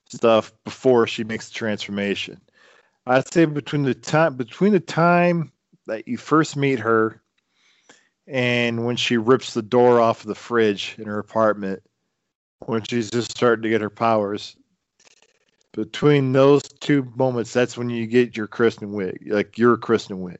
stuff 0.08 0.52
before 0.64 1.06
she 1.06 1.24
makes 1.24 1.50
the 1.50 1.54
transformation. 1.54 2.40
I'd 3.06 3.32
say 3.32 3.46
between 3.46 3.84
the 3.84 3.94
time 3.94 4.36
between 4.36 4.72
the 4.72 4.80
time 4.80 5.52
that 5.88 6.08
you 6.08 6.18
first 6.18 6.56
meet 6.56 6.80
her 6.80 7.22
and 8.28 8.86
when 8.86 8.96
she 8.96 9.18
rips 9.18 9.54
the 9.54 9.62
door 9.62 10.00
off 10.00 10.22
of 10.22 10.28
the 10.28 10.36
fridge 10.36 10.96
in 10.98 11.06
her 11.06 11.20
apartment 11.20 11.82
when 12.66 12.84
she's 12.84 13.10
just 13.10 13.32
starting 13.32 13.64
to 13.64 13.70
get 13.70 13.82
her 13.82 13.90
powers 13.90 14.56
between 15.74 16.32
those 16.32 16.64
two 16.64 17.12
moments, 17.16 17.54
that's 17.54 17.78
when 17.78 17.90
you 17.90 18.08
get 18.08 18.36
your 18.36 18.48
Kristen 18.48 18.92
Wiig, 18.92 19.32
like 19.32 19.58
your 19.58 19.78
Kristen 19.78 20.18
Wiig, 20.18 20.38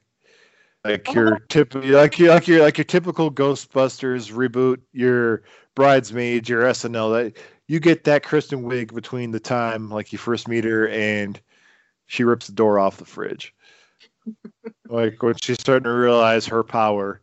like 0.84 1.06
oh. 1.08 1.12
your 1.12 1.38
tip, 1.48 1.74
like 1.74 2.18
your 2.18 2.30
like 2.30 2.48
your 2.48 2.62
like 2.62 2.78
your 2.78 2.84
typical 2.84 3.30
Ghostbusters 3.30 4.32
reboot, 4.32 4.80
your 4.92 5.42
Bridesmaids, 5.74 6.48
your 6.48 6.64
SNL. 6.64 7.12
That 7.32 7.42
you 7.68 7.80
get 7.80 8.04
that 8.04 8.24
Kristen 8.24 8.64
Wiig 8.64 8.94
between 8.94 9.30
the 9.30 9.40
time 9.40 9.90
like 9.90 10.12
you 10.12 10.18
first 10.18 10.48
meet 10.48 10.64
her 10.64 10.88
and 10.88 11.40
she 12.06 12.24
rips 12.24 12.46
the 12.46 12.52
door 12.52 12.78
off 12.78 12.96
the 12.96 13.04
fridge. 13.04 13.54
like 14.88 15.22
when 15.22 15.34
she's 15.40 15.60
starting 15.60 15.84
to 15.84 15.92
realize 15.92 16.46
her 16.46 16.62
power. 16.62 17.20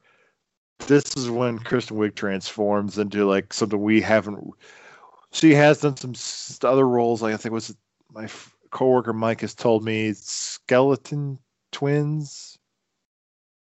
This 0.85 1.17
is 1.17 1.29
when 1.29 1.57
Kristen 1.57 1.97
Wiig 1.97 2.13
transforms 2.13 2.99
into 2.99 3.25
like 3.25 3.51
something 3.51 3.81
we 3.81 3.99
haven't. 3.99 4.51
She 5.31 5.53
has 5.55 5.81
done 5.81 5.97
some 5.97 6.13
other 6.69 6.87
roles, 6.87 7.21
like 7.21 7.33
I 7.33 7.37
think 7.37 7.51
was 7.51 7.75
my 8.11 8.25
f- 8.25 8.55
coworker 8.71 9.13
Mike 9.13 9.41
has 9.41 9.55
told 9.55 9.83
me 9.83 10.13
skeleton 10.13 11.39
twins. 11.71 12.57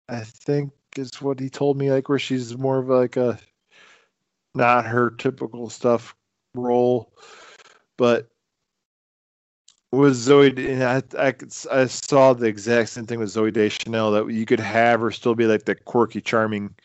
I 0.10 0.22
think 0.22 0.72
is 0.98 1.22
what 1.22 1.40
he 1.40 1.50
told 1.50 1.78
me, 1.78 1.92
like 1.92 2.10
where 2.10 2.20
she's 2.20 2.58
more 2.58 2.80
of 2.80 2.88
like 2.88 3.18
a 3.18 3.38
not 4.56 4.86
her 4.86 5.12
typical 5.12 5.70
stuff 5.70 6.16
role, 6.56 7.14
but 7.98 8.30
with 9.92 10.14
Zooey, 10.16 10.58
and 10.70 10.84
I, 10.84 11.28
I, 11.28 11.34
I 11.82 11.86
saw 11.86 12.34
the 12.34 12.48
exact 12.48 12.90
same 12.90 13.06
thing 13.06 13.20
with 13.20 13.30
Zooey 13.30 13.54
Deschanel 13.54 14.12
that 14.12 14.28
you 14.28 14.46
could 14.46 14.60
have 14.60 15.00
her 15.02 15.12
still 15.12 15.36
be 15.36 15.46
like 15.46 15.66
the 15.66 15.76
quirky, 15.76 16.22
charming 16.22 16.76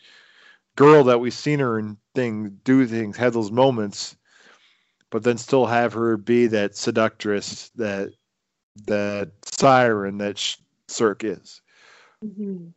girl 0.75 1.03
that 1.03 1.19
we've 1.19 1.33
seen 1.33 1.59
her 1.59 1.77
and 1.77 1.97
things, 2.15 2.51
do 2.63 2.85
things, 2.85 3.17
have 3.17 3.33
those 3.33 3.51
moments, 3.51 4.15
but 5.13 5.21
then 5.21 5.37
still 5.37 5.67
have 5.67 5.93
her 5.93 6.17
be 6.17 6.47
that 6.47 6.75
seductress, 6.75 7.69
that 7.75 8.11
that 8.87 9.29
siren 9.45 10.17
that 10.17 10.43
Cirque 10.87 11.23
is. 11.23 11.61
Mm-hmm. 12.25 12.69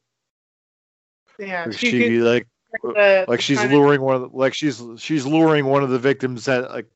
Yeah, 1.39 1.71
she, 1.71 1.91
she 1.91 2.19
like 2.19 2.47
the, 2.83 3.25
like 3.27 3.41
she's 3.41 3.65
luring 3.65 4.03
one 4.03 4.17
of 4.17 4.21
the, 4.21 4.37
like 4.37 4.53
she's 4.53 4.83
she's 4.99 5.25
luring 5.25 5.65
one 5.65 5.83
of 5.83 5.89
the 5.89 5.99
victims 5.99 6.47
at 6.47 6.71
like 6.71 6.91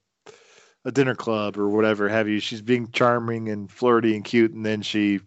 a 0.84 0.92
dinner 0.92 1.14
club 1.14 1.56
or 1.56 1.70
whatever 1.70 2.06
have 2.06 2.28
you. 2.28 2.38
She's 2.38 2.60
being 2.60 2.90
charming 2.90 3.48
and 3.48 3.70
flirty 3.70 4.14
and 4.14 4.22
cute, 4.22 4.52
and 4.52 4.64
then 4.64 4.82
she 4.82 5.20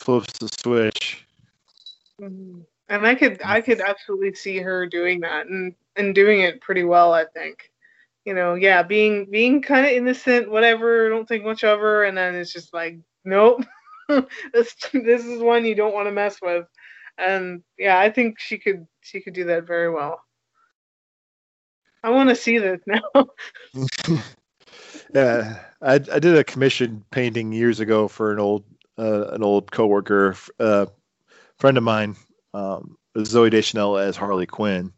flips 0.00 0.40
the 0.40 0.48
switch. 0.48 1.24
Mm-hmm. 2.20 2.62
And 2.88 3.06
I 3.06 3.14
could 3.14 3.40
I 3.44 3.60
could 3.60 3.80
absolutely 3.80 4.34
see 4.34 4.58
her 4.58 4.86
doing 4.86 5.20
that 5.20 5.46
and 5.46 5.72
and 5.94 6.16
doing 6.16 6.40
it 6.40 6.60
pretty 6.60 6.82
well. 6.82 7.14
I 7.14 7.26
think, 7.32 7.70
you 8.24 8.34
know, 8.34 8.54
yeah, 8.54 8.82
being 8.82 9.26
being 9.30 9.62
kind 9.62 9.86
of 9.86 9.92
innocent, 9.92 10.50
whatever. 10.50 11.08
Don't 11.08 11.26
think 11.26 11.44
much 11.44 11.64
of 11.64 11.80
her, 11.80 12.04
and 12.04 12.16
then 12.16 12.34
it's 12.34 12.52
just 12.52 12.72
like, 12.72 12.98
nope, 13.24 13.64
this 14.08 14.74
this 14.92 15.24
is 15.24 15.40
one 15.40 15.64
you 15.64 15.74
don't 15.74 15.94
want 15.94 16.06
to 16.06 16.12
mess 16.12 16.36
with. 16.40 16.66
And 17.18 17.62
yeah, 17.78 17.98
I 17.98 18.10
think 18.10 18.38
she 18.38 18.58
could 18.58 18.86
she 19.00 19.20
could 19.20 19.34
do 19.34 19.44
that 19.44 19.66
very 19.66 19.90
well. 19.90 20.20
I 22.04 22.10
want 22.10 22.30
to 22.30 22.36
see 22.36 22.58
this 22.58 22.80
now. 22.86 23.26
yeah, 25.14 25.60
I, 25.80 25.94
I 25.94 25.98
did 25.98 26.36
a 26.36 26.44
commission 26.44 27.04
painting 27.10 27.52
years 27.52 27.80
ago 27.80 28.08
for 28.08 28.32
an 28.32 28.38
old 28.38 28.64
uh, 28.98 29.28
an 29.28 29.42
old 29.42 29.70
coworker, 29.70 30.36
uh, 30.60 30.86
friend 31.58 31.76
of 31.76 31.84
mine, 31.84 32.16
um, 32.54 32.96
Zooey 33.16 33.50
Deschanel 33.50 33.98
as 33.98 34.16
Harley 34.16 34.46
Quinn. 34.46 34.92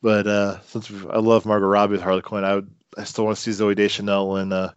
But 0.00 0.26
uh, 0.26 0.60
since 0.62 0.90
I 1.10 1.18
love 1.18 1.44
Margot 1.44 1.66
Robbie 1.66 1.92
with 1.92 2.02
Harley 2.02 2.22
Quinn, 2.22 2.44
I 2.44 2.54
would 2.54 2.70
I 2.96 3.04
still 3.04 3.24
want 3.24 3.36
to 3.36 3.42
see 3.42 3.50
Zooey 3.50 3.76
Deschanel 3.76 4.36
in 4.36 4.52
a 4.52 4.74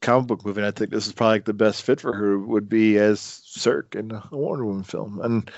comic 0.00 0.28
book 0.28 0.44
movie. 0.44 0.60
And 0.60 0.66
I 0.66 0.70
think 0.70 0.90
this 0.90 1.06
is 1.06 1.12
probably 1.12 1.40
the 1.40 1.52
best 1.52 1.82
fit 1.82 2.00
for 2.00 2.12
her 2.12 2.38
would 2.38 2.68
be 2.68 2.98
as 2.98 3.20
Circe 3.20 3.86
in 3.94 4.10
a 4.10 4.22
Wonder 4.30 4.64
Woman 4.64 4.84
film. 4.84 5.20
And 5.22 5.50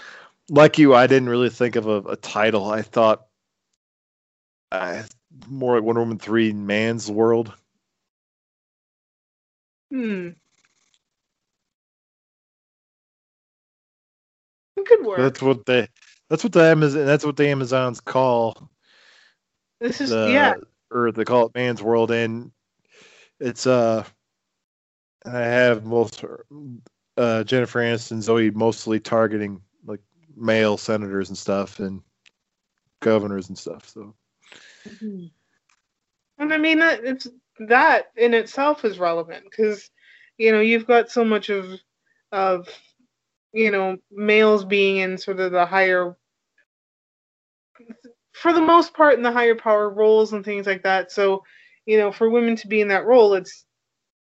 like 0.49 0.79
you, 0.79 0.95
I 0.95 1.07
didn't 1.07 1.29
really 1.29 1.51
think 1.51 1.77
of 1.77 1.87
a, 1.87 1.99
a 2.03 2.17
title. 2.17 2.71
I 2.71 2.83
thought 2.83 3.27
uh, 4.73 5.03
more 5.49 5.77
like 5.77 5.85
Wonder 5.85 6.01
Woman 6.03 6.19
three 6.19 6.53
Man's 6.53 7.11
World. 7.11 7.53
Hmm. 9.91 10.31
It 14.77 14.87
could 14.87 15.05
work. 15.05 15.19
That's 15.19 15.41
what 15.41 15.65
they. 15.65 15.89
That's 16.29 16.43
what 16.45 16.53
the 16.53 16.63
Amazon. 16.63 17.07
That's 17.07 17.25
what 17.25 17.37
the 17.37 17.49
Amazons 17.49 18.01
call. 18.01 18.71
This 19.81 20.01
is 20.01 20.11
the, 20.11 20.31
yeah. 20.31 20.55
Or 20.91 21.13
they 21.13 21.25
call 21.25 21.47
it 21.47 21.55
Man's 21.55 21.83
World, 21.83 22.11
and 22.11 22.51
it's 23.41 23.67
uh. 23.67 24.05
I 25.25 25.41
have 25.41 25.85
most 25.85 26.25
uh 27.17 27.43
Jennifer 27.43 27.81
Aniston, 27.81 28.19
Zooey 28.19 28.55
mostly 28.55 29.01
targeting 29.01 29.61
like 29.85 30.01
male 30.37 30.77
senators 30.77 31.31
and 31.31 31.37
stuff, 31.37 31.81
and 31.81 32.01
governors 33.01 33.49
and 33.49 33.59
stuff. 33.59 33.89
So. 33.89 34.15
Mm-hmm. 34.89 35.27
And 36.39 36.55
I 36.55 36.59
mean 36.59 36.79
that 36.79 37.05
it's 37.05 37.27
that 37.59 38.13
in 38.17 38.35
itself 38.35 38.85
is 38.85 38.99
relevant 38.99 39.45
because 39.51 39.91
you 40.39 40.53
know 40.53 40.61
you've 40.61 40.87
got 40.87 41.11
so 41.11 41.25
much 41.25 41.49
of 41.49 41.73
of 42.31 42.69
you 43.53 43.71
know 43.71 43.97
males 44.11 44.65
being 44.65 44.99
in 44.99 45.19
sort 45.19 45.41
of 45.41 45.53
the 45.53 45.67
higher 45.67 46.17
for 48.33 48.53
the 48.53 48.61
most 48.61 48.95
part 48.95 49.15
in 49.15 49.23
the 49.23 49.33
higher 49.33 49.55
power 49.55 49.89
roles 49.91 50.33
and 50.33 50.45
things 50.45 50.67
like 50.67 50.83
that. 50.83 51.11
So 51.13 51.43
you 51.87 51.99
know 51.99 52.13
for 52.13 52.31
women 52.31 52.57
to 52.57 52.69
be 52.69 52.81
in 52.81 52.89
that 52.89 53.07
role 53.07 53.35
it's 53.35 53.65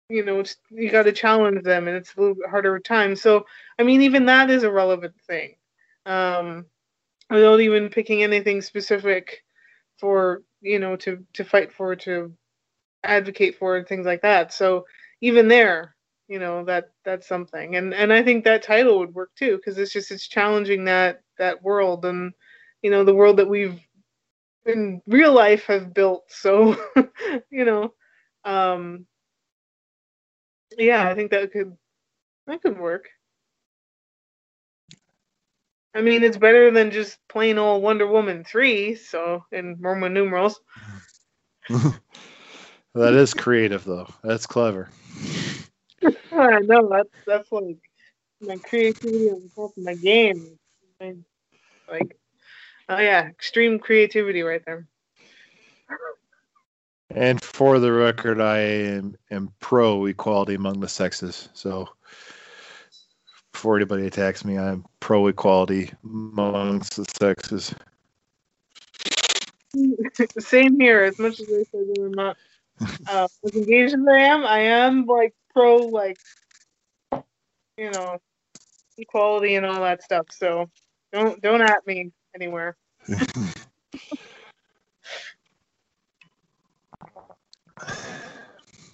you 0.08 0.24
know 0.24 0.40
it's, 0.40 0.56
you 0.70 0.90
got 0.90 1.04
to 1.04 1.12
challenge 1.12 1.62
them 1.64 1.88
and 1.88 1.96
it's 1.96 2.14
a 2.16 2.20
little 2.20 2.34
bit 2.34 2.50
harder 2.50 2.78
time. 2.80 3.16
So 3.16 3.46
i 3.78 3.82
mean 3.82 4.02
even 4.02 4.26
that 4.26 4.50
is 4.50 4.62
a 4.64 4.72
relevant 4.72 5.14
thing. 5.26 5.54
Um 6.06 6.66
without 7.30 7.60
even 7.60 7.88
picking 7.90 8.22
anything 8.22 8.60
specific 8.62 9.42
for 9.98 10.42
you 10.60 10.78
know 10.78 10.96
to 10.96 11.24
to 11.34 11.44
fight 11.44 11.72
for 11.72 11.96
to 11.96 12.32
advocate 13.04 13.56
for 13.58 13.76
and 13.76 13.86
things 13.86 14.06
like 14.06 14.22
that. 14.22 14.52
So 14.52 14.86
even 15.20 15.48
there 15.48 15.94
you 16.28 16.38
know 16.38 16.64
that 16.64 16.90
that's 17.04 17.26
something 17.26 17.76
and 17.76 17.92
and 17.94 18.12
i 18.12 18.22
think 18.22 18.44
that 18.44 18.62
title 18.62 18.98
would 18.98 19.14
work 19.14 19.30
too 19.36 19.56
because 19.56 19.78
it's 19.78 19.92
just 19.92 20.10
it's 20.10 20.28
challenging 20.28 20.84
that 20.84 21.20
that 21.38 21.62
world 21.62 22.04
and 22.04 22.32
you 22.82 22.90
know 22.90 23.04
the 23.04 23.14
world 23.14 23.36
that 23.36 23.48
we've 23.48 23.80
in 24.66 25.02
real 25.06 25.32
life 25.32 25.64
have 25.66 25.92
built 25.92 26.24
so 26.28 26.76
you 27.50 27.64
know 27.64 27.92
um 28.44 29.06
yeah 30.78 31.08
i 31.08 31.14
think 31.14 31.30
that 31.30 31.52
could 31.52 31.76
that 32.46 32.62
could 32.62 32.78
work 32.78 33.08
I 35.94 36.00
mean, 36.00 36.22
it's 36.22 36.38
better 36.38 36.70
than 36.70 36.90
just 36.90 37.18
plain 37.28 37.58
old 37.58 37.82
Wonder 37.82 38.06
Woman 38.06 38.44
3, 38.44 38.94
so 38.94 39.44
in 39.52 39.76
Roman 39.78 40.14
numerals. 40.14 40.58
that 41.68 43.12
is 43.12 43.34
creative, 43.34 43.84
though. 43.84 44.08
That's 44.24 44.46
clever. 44.46 44.88
I 46.32 46.60
know. 46.60 46.88
That's, 46.88 47.08
that's 47.26 47.52
like 47.52 47.78
my 48.40 48.56
creativity 48.56 49.30
on 49.30 49.50
top 49.54 49.76
of 49.76 49.84
my 49.84 49.94
game. 49.94 50.58
Like, 51.00 52.16
oh, 52.88 52.98
yeah, 52.98 53.28
extreme 53.28 53.78
creativity 53.78 54.42
right 54.42 54.62
there. 54.64 54.86
And 57.14 57.42
for 57.42 57.78
the 57.78 57.92
record, 57.92 58.40
I 58.40 58.58
am, 58.58 59.16
am 59.30 59.52
pro 59.60 60.06
equality 60.06 60.54
among 60.54 60.80
the 60.80 60.88
sexes. 60.88 61.50
So 61.52 61.88
before 63.52 63.76
anybody 63.76 64.06
attacks 64.06 64.44
me, 64.44 64.58
I'm 64.58 64.84
pro 65.00 65.26
equality 65.26 65.92
amongst 66.04 66.96
the 66.96 67.04
sexes. 67.18 67.74
Same 70.38 70.80
here. 70.80 71.02
As 71.02 71.18
much 71.18 71.40
as 71.40 71.48
I 71.48 71.62
say 71.64 71.84
I'm 71.98 72.12
not 72.12 72.36
uh, 73.08 73.28
as 73.44 73.54
engaged 73.54 73.94
as 73.94 74.06
I 74.10 74.18
am, 74.18 74.44
I 74.44 74.58
am 74.60 75.06
like 75.06 75.34
pro 75.54 75.86
like 75.86 76.18
you 77.76 77.90
know 77.90 78.18
equality 78.98 79.56
and 79.56 79.66
all 79.66 79.80
that 79.82 80.02
stuff. 80.02 80.26
So 80.30 80.70
don't 81.12 81.40
don't 81.42 81.62
at 81.62 81.86
me 81.86 82.12
anywhere. 82.34 82.76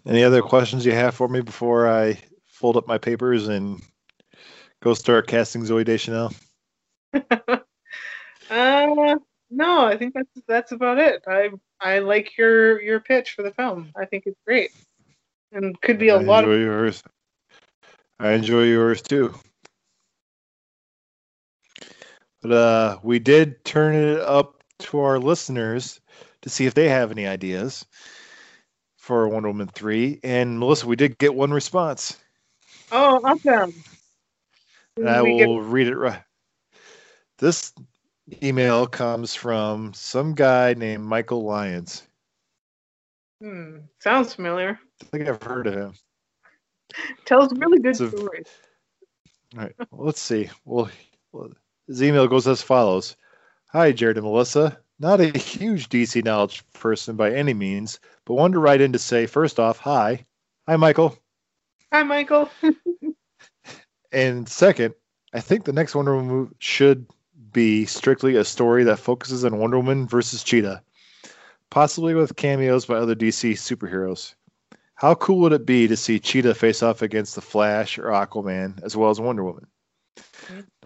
Any 0.07 0.25
other 0.25 0.41
questions 0.41 0.87
you 0.87 0.93
have 0.93 1.15
for 1.15 1.29
me 1.29 1.43
before 1.43 1.87
I 1.87 2.19
fold 2.47 2.79
up 2.79 2.89
my 2.89 2.97
papers 2.97 3.49
and 3.49 3.83
go 4.83 4.95
start 4.95 5.27
casting 5.27 5.63
Zooey 5.63 5.85
Deschanel? 5.85 6.33
uh, 7.13 7.59
no, 9.51 9.85
I 9.85 9.97
think 9.99 10.15
that's 10.15 10.41
that's 10.47 10.73
about 10.73 10.99
it. 10.99 11.23
I 11.29 11.51
I 11.81 11.99
like 11.99 12.39
your 12.39 12.81
your 12.81 13.01
pitch 13.01 13.33
for 13.33 13.43
the 13.43 13.53
film. 13.53 13.91
I 13.97 14.07
think 14.07 14.25
it's 14.27 14.41
great, 14.47 14.71
and 15.53 15.81
could 15.81 15.99
be 15.99 16.09
a 16.09 16.17
I 16.17 16.23
lot 16.23 16.45
enjoy 16.45 16.55
of 16.55 16.61
yours. 16.61 17.03
I 18.19 18.33
enjoy 18.33 18.65
yours 18.65 19.03
too. 19.03 19.35
But 22.43 22.53
uh, 22.53 22.99
we 23.03 23.19
did 23.19 23.65
turn 23.65 23.95
it 23.95 24.21
up 24.21 24.63
to 24.81 25.01
our 25.01 25.19
listeners 25.19 26.01
to 26.43 26.49
see 26.49 26.67
if 26.67 26.75
they 26.75 26.89
have 26.89 27.11
any 27.11 27.27
ideas 27.27 27.85
for 28.97 29.29
Wonder 29.29 29.49
Woman 29.49 29.69
3. 29.69 30.21
And 30.23 30.59
Melissa, 30.59 30.87
we 30.87 30.97
did 30.97 31.19
get 31.19 31.35
one 31.35 31.51
response. 31.51 32.17
Oh, 32.93 33.21
awesome. 33.25 33.75
And 34.97 35.09
I 35.09 35.23
will 35.23 35.63
get... 35.63 35.71
read 35.71 35.87
it 35.89 35.97
right. 35.97 36.23
This 37.39 37.73
email 38.43 38.87
comes 38.87 39.35
from 39.35 39.95
some 39.95 40.35
guy 40.35 40.75
named 40.75 41.05
Michael 41.05 41.45
Lyons. 41.45 42.03
Hmm, 43.41 43.79
sounds 44.01 44.35
familiar. 44.35 44.79
I 45.03 45.05
think 45.07 45.29
I've 45.29 45.43
heard 45.43 45.67
of 45.67 45.75
him. 45.75 45.93
Tells 47.25 47.53
really 47.55 47.79
good 47.79 48.01
a, 48.01 48.09
stories. 48.09 48.47
All 49.55 49.63
right, 49.63 49.75
well, 49.91 50.07
let's 50.07 50.21
see. 50.21 50.51
Well, 50.65 50.91
his 51.87 52.03
email 52.03 52.27
goes 52.27 52.47
as 52.47 52.63
follows 52.63 53.17
Hi, 53.73 53.93
Jared 53.93 54.17
and 54.17 54.25
Melissa. 54.25 54.79
Not 54.99 55.21
a 55.21 55.39
huge 55.39 55.89
DC 55.89 56.25
knowledge 56.25 56.65
person 56.73 57.15
by 57.17 57.33
any 57.33 57.55
means, 57.55 58.01
but 58.25 58.35
wanted 58.35 58.55
to 58.55 58.61
write 58.61 58.81
in 58.81 58.93
to 58.93 58.99
say, 58.99 59.27
first 59.27 59.61
off, 59.61 59.79
hi. 59.79 60.25
Hi, 60.67 60.77
Michael. 60.77 61.17
Hi, 61.93 62.03
Michael. 62.03 62.51
And 64.13 64.49
second, 64.49 64.95
I 65.35 65.41
think 65.41 65.65
the 65.65 65.73
next 65.73 65.95
Wonder 65.95 66.17
Woman 66.17 66.31
movie 66.31 66.55
should 66.59 67.07
be 67.53 67.85
strictly 67.85 68.37
a 68.37 68.45
story 68.45 68.85
that 68.85 68.99
focuses 68.99 69.45
on 69.45 69.59
Wonder 69.59 69.79
Woman 69.79 70.07
versus 70.07 70.43
Cheetah, 70.43 70.83
possibly 71.71 72.15
with 72.15 72.37
cameos 72.37 72.87
by 72.87 72.95
other 72.95 73.15
DC 73.15 73.53
superheroes. 73.53 74.35
How 74.99 75.15
cool 75.15 75.39
would 75.39 75.53
it 75.53 75.65
be 75.65 75.87
to 75.87 75.97
see 75.97 76.19
Cheetah 76.19 76.57
face 76.57 76.83
off 76.83 77.03
against 77.03 77.37
the 77.37 77.41
Flash 77.41 77.99
or 77.99 78.07
Aquaman 78.07 78.83
as 78.83 78.97
well 78.97 79.11
as 79.11 79.21
Wonder 79.21 79.45
Woman? 79.45 79.69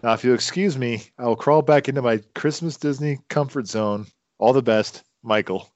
Now, 0.03 0.13
if 0.13 0.23
you'll 0.23 0.35
excuse 0.35 0.77
me, 0.77 1.01
I 1.17 1.25
will 1.25 1.35
crawl 1.35 1.63
back 1.63 1.89
into 1.89 2.03
my 2.03 2.21
Christmas 2.35 2.77
Disney 2.77 3.17
comfort 3.29 3.65
zone. 3.67 4.05
All 4.37 4.53
the 4.53 4.61
best, 4.61 5.03
Michael. 5.23 5.67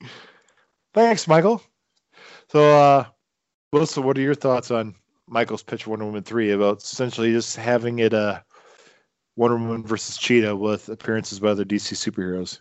Thanks, 0.94 1.28
Michael. 1.28 1.62
So, 2.50 2.76
uh, 2.76 3.04
Melissa, 3.72 4.02
what 4.02 4.18
are 4.18 4.22
your 4.22 4.34
thoughts 4.34 4.72
on 4.72 4.92
Michael's 5.28 5.62
pitch 5.62 5.86
Wonder 5.86 6.06
Woman 6.06 6.24
3 6.24 6.50
about 6.50 6.78
essentially 6.78 7.30
just 7.30 7.54
having 7.54 8.00
it 8.00 8.14
uh, 8.14 8.40
Wonder 9.36 9.58
Woman 9.58 9.84
versus 9.86 10.16
Cheetah 10.16 10.56
with 10.56 10.88
appearances 10.88 11.38
by 11.38 11.50
other 11.50 11.64
DC 11.64 11.94
superheroes? 11.94 12.58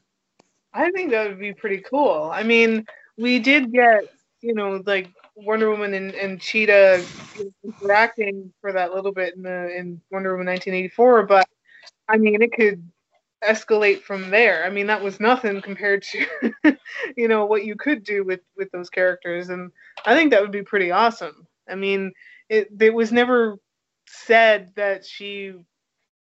I 0.72 0.92
think 0.92 1.10
that 1.10 1.28
would 1.28 1.40
be 1.40 1.54
pretty 1.54 1.80
cool. 1.80 2.30
I 2.32 2.44
mean, 2.44 2.86
we 3.18 3.40
did 3.40 3.72
get, 3.74 4.04
you 4.42 4.54
know, 4.54 4.82
like 4.86 5.10
Wonder 5.36 5.70
Woman 5.70 5.94
and, 5.94 6.14
and 6.14 6.42
Cheetah 6.42 7.04
interacting 7.64 8.52
for 8.60 8.74
that 8.74 8.94
little 8.94 9.12
bit 9.12 9.36
in 9.36 9.44
the 9.44 9.76
in 9.76 10.02
Wonder 10.12 10.32
Woman 10.32 10.48
1984, 10.48 11.24
but 11.24 11.48
I 12.08 12.18
mean, 12.18 12.42
it 12.42 12.52
could 12.54 12.84
escalate 13.44 14.02
from 14.02 14.30
there. 14.30 14.66
I 14.66 14.70
mean, 14.70 14.88
that 14.88 15.02
was 15.02 15.20
nothing 15.20 15.62
compared 15.62 16.04
to, 16.04 16.54
you 17.18 17.28
know, 17.28 17.46
what 17.46 17.66
you 17.66 17.76
could 17.76 18.04
do 18.04 18.24
with 18.24 18.42
with 18.58 18.72
those 18.72 18.90
characters, 18.90 19.50
and 19.50 19.72
I 20.06 20.16
think 20.16 20.32
that 20.32 20.42
would 20.42 20.52
be 20.52 20.64
pretty 20.64 20.92
awesome. 20.92 21.48
I 21.70 21.76
mean, 21.76 22.12
it 22.50 22.70
it 22.80 22.94
was 22.94 23.12
never 23.12 23.58
said 24.08 24.72
that 24.76 25.06
she, 25.06 25.54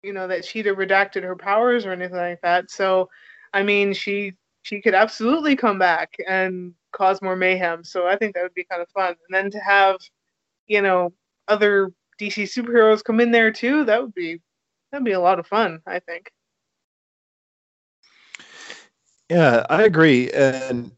you 0.03 0.13
know, 0.13 0.29
that 0.29 0.45
Cheetah 0.45 0.75
redacted 0.75 1.23
her 1.23 1.37
powers 1.37 1.85
or 1.85 1.93
anything 1.93 2.17
like 2.17 2.41
that. 2.43 2.71
So, 2.71 3.09
I 3.53 3.63
mean, 3.63 3.93
she 3.93 4.35
she 4.63 4.81
could 4.81 4.95
absolutely 4.95 5.57
come 5.57 5.79
back 5.79 6.15
and 6.29 6.75
cause 6.93 7.21
more 7.23 7.37
mayhem. 7.37 7.85
So 7.85 8.07
I 8.07 8.17
think 8.17 8.35
that 8.35 8.43
would 8.43 8.55
be 8.55 8.65
kind 8.65 8.83
of 8.83 8.89
fun. 8.91 9.09
And 9.09 9.17
then 9.31 9.51
to 9.51 9.59
have, 9.59 9.97
you 10.67 10.83
know, 10.83 11.13
other 11.49 11.93
DC 12.21 12.45
superheroes 12.45 13.03
come 13.03 13.21
in 13.21 13.33
there 13.33 13.51
too, 13.51 13.85
that 13.85 14.01
would 14.01 14.15
be 14.15 14.41
that'd 14.91 15.05
be 15.05 15.13
a 15.13 15.21
lot 15.21 15.39
of 15.39 15.47
fun, 15.47 15.81
I 15.87 15.99
think. 15.99 16.31
Yeah, 19.29 19.67
I 19.71 19.85
agree. 19.85 20.31
And 20.31 20.93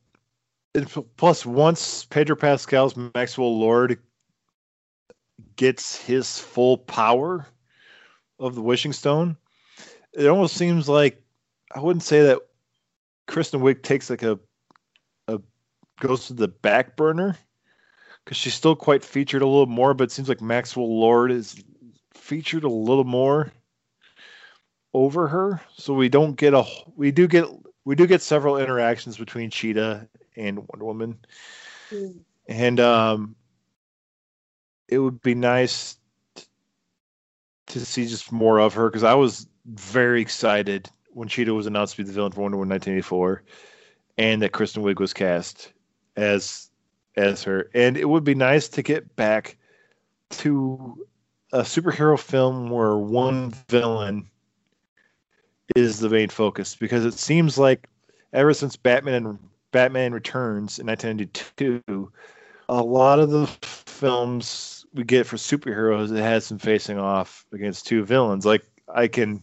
plus, 1.17 1.47
once 1.47 2.05
Pedro 2.07 2.37
Pascal's 2.37 2.97
Maxwell 3.15 3.59
Lord 3.59 3.99
gets 5.57 5.97
his 5.97 6.39
full 6.39 6.79
power 6.79 7.47
of 8.41 8.57
the 8.57 8.63
Wishing 8.63 8.93
Stone, 8.93 9.37
it 10.13 10.27
almost 10.27 10.57
seems 10.57 10.89
like 10.89 11.23
I 11.73 11.81
wouldn't 11.81 12.03
say 12.03 12.23
that 12.23 12.41
Kristen 13.29 13.61
Wiig 13.61 13.83
takes 13.83 14.11
like 14.11 14.23
a 14.23 14.33
a 14.33 14.39
goes 16.01 16.27
to 16.27 16.35
the 16.35 16.49
back 16.49 16.97
burner 16.97 17.37
because 18.25 18.37
she's 18.37 18.55
still 18.55 18.77
quite 18.77 19.05
featured 19.05 19.43
a 19.43 19.47
little 19.47 19.67
more, 19.67 19.95
but 19.95 20.05
it 20.05 20.13
seems 20.13 20.29
like 20.29 20.41
Maxwell 20.41 20.99
Lord 20.99 21.31
is 21.31 21.63
featured 22.13 22.65
a 22.65 22.69
little 22.69 23.05
more 23.05 23.53
over 24.95 25.29
her. 25.29 25.61
So 25.77 25.93
we 25.93 26.09
don't 26.09 26.37
get 26.37 26.55
a 26.55 26.65
we 26.97 27.11
do 27.11 27.27
get 27.27 27.45
we 27.85 27.95
do 27.95 28.07
get 28.07 28.23
several 28.23 28.57
interactions 28.57 29.19
between 29.19 29.51
Cheetah 29.51 30.09
and 30.37 30.59
Wonder 30.59 30.85
Woman, 30.85 31.19
mm. 31.91 32.19
and 32.49 32.81
um, 32.81 33.37
it 34.89 34.99
would 34.99 35.21
be 35.23 35.35
nice 35.35 35.99
to 37.67 37.81
see 37.85 38.07
just 38.07 38.33
more 38.33 38.59
of 38.59 38.75
her 38.75 38.89
because 38.89 39.05
I 39.05 39.15
was 39.15 39.47
very 39.67 40.21
excited 40.21 40.89
when 41.13 41.29
Cheetah 41.29 41.55
was 41.55 41.67
announced 41.67 41.97
to 41.97 42.03
be 42.03 42.07
the 42.07 42.13
villain 42.13 42.33
for 42.33 42.41
Wonder 42.41 42.57
Woman 42.57 42.71
1984, 42.71 43.43
and 44.17 44.43
that 44.43 44.53
Kristen 44.53 44.83
Wiig 44.83 44.99
was 44.99 45.13
cast 45.13 45.74
as 46.17 46.71
as 47.17 47.43
her, 47.45 47.71
and 47.75 47.97
it 47.97 48.09
would 48.09 48.25
be 48.25 48.35
nice 48.35 48.69
to 48.69 48.83
get 48.83 49.15
back 49.17 49.57
to 50.31 51.07
a 51.53 51.61
superhero 51.61 52.19
film 52.19 52.71
where 52.71 52.97
one 52.97 53.53
villain 53.69 54.29
is 55.77 56.01
the 56.01 56.09
main 56.09 56.29
focus 56.29 56.75
because 56.75 57.05
it 57.05 57.15
seems 57.15 57.57
like 57.57 57.89
ever 58.33 58.53
since 58.53 58.77
Batman 58.77 59.27
and 59.27 59.39
Batman 59.71 60.13
Returns 60.13 60.79
in 60.79 60.87
1992, 60.87 62.13
a 62.69 62.83
lot 62.83 63.19
of 63.21 63.31
the 63.31 63.47
films 63.63 64.87
we 64.95 65.05
get 65.05 65.27
for 65.27 65.37
superheroes 65.37 66.17
it 66.17 66.21
has 66.21 66.49
them 66.49 66.59
facing 66.59 66.99
off 66.99 67.47
against 67.53 67.87
two 67.87 68.05
villains. 68.05 68.45
Like 68.45 68.65
I 68.93 69.09
can 69.09 69.43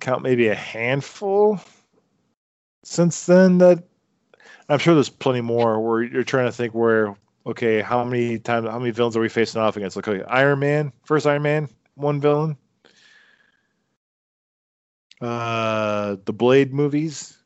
count 0.00 0.22
maybe 0.22 0.48
a 0.48 0.54
handful 0.54 1.60
since 2.84 3.26
then 3.26 3.58
that 3.58 3.87
I'm 4.68 4.78
sure 4.78 4.94
there's 4.94 5.08
plenty 5.08 5.40
more 5.40 5.80
where 5.80 6.02
you're 6.02 6.24
trying 6.24 6.46
to 6.46 6.52
think 6.52 6.74
where 6.74 7.16
okay, 7.46 7.80
how 7.80 8.04
many 8.04 8.38
times 8.38 8.68
how 8.68 8.78
many 8.78 8.90
villains 8.90 9.16
are 9.16 9.20
we 9.20 9.28
facing 9.28 9.60
off 9.60 9.76
against? 9.76 9.96
Like 9.96 10.08
okay, 10.08 10.24
Iron 10.24 10.58
Man, 10.58 10.92
first 11.04 11.26
Iron 11.26 11.42
Man, 11.42 11.68
one 11.94 12.20
villain. 12.20 12.56
Uh, 15.20 16.16
the 16.24 16.32
Blade 16.32 16.72
movies, 16.72 17.36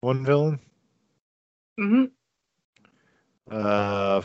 one 0.00 0.24
villain. 0.24 0.60
Mm-hmm. 1.78 2.04
Uh, 3.50 4.22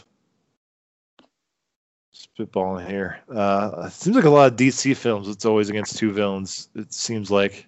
spitballing 2.13 2.87
here. 2.87 3.19
Uh, 3.33 3.85
it 3.87 3.93
seems 3.93 4.15
like 4.15 4.25
a 4.25 4.29
lot 4.29 4.51
of 4.51 4.57
DC 4.57 4.95
films. 4.95 5.27
It's 5.27 5.45
always 5.45 5.69
against 5.69 5.97
two 5.97 6.11
villains. 6.11 6.69
It 6.75 6.93
seems 6.93 7.31
like. 7.31 7.65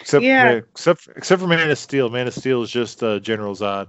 Except, 0.00 0.24
yeah. 0.24 0.50
except, 0.50 1.08
except 1.16 1.40
for 1.40 1.48
Man 1.48 1.70
of 1.70 1.78
Steel. 1.78 2.08
Man 2.08 2.26
of 2.26 2.34
Steel 2.34 2.62
is 2.62 2.70
just 2.70 3.02
uh, 3.02 3.20
General 3.20 3.54
Zod. 3.54 3.88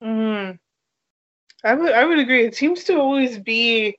Hmm. 0.00 0.52
I 1.64 1.74
would 1.74 1.92
I 1.92 2.04
would 2.04 2.18
agree. 2.18 2.44
It 2.44 2.54
seems 2.54 2.84
to 2.84 2.96
always 2.96 3.38
be 3.38 3.96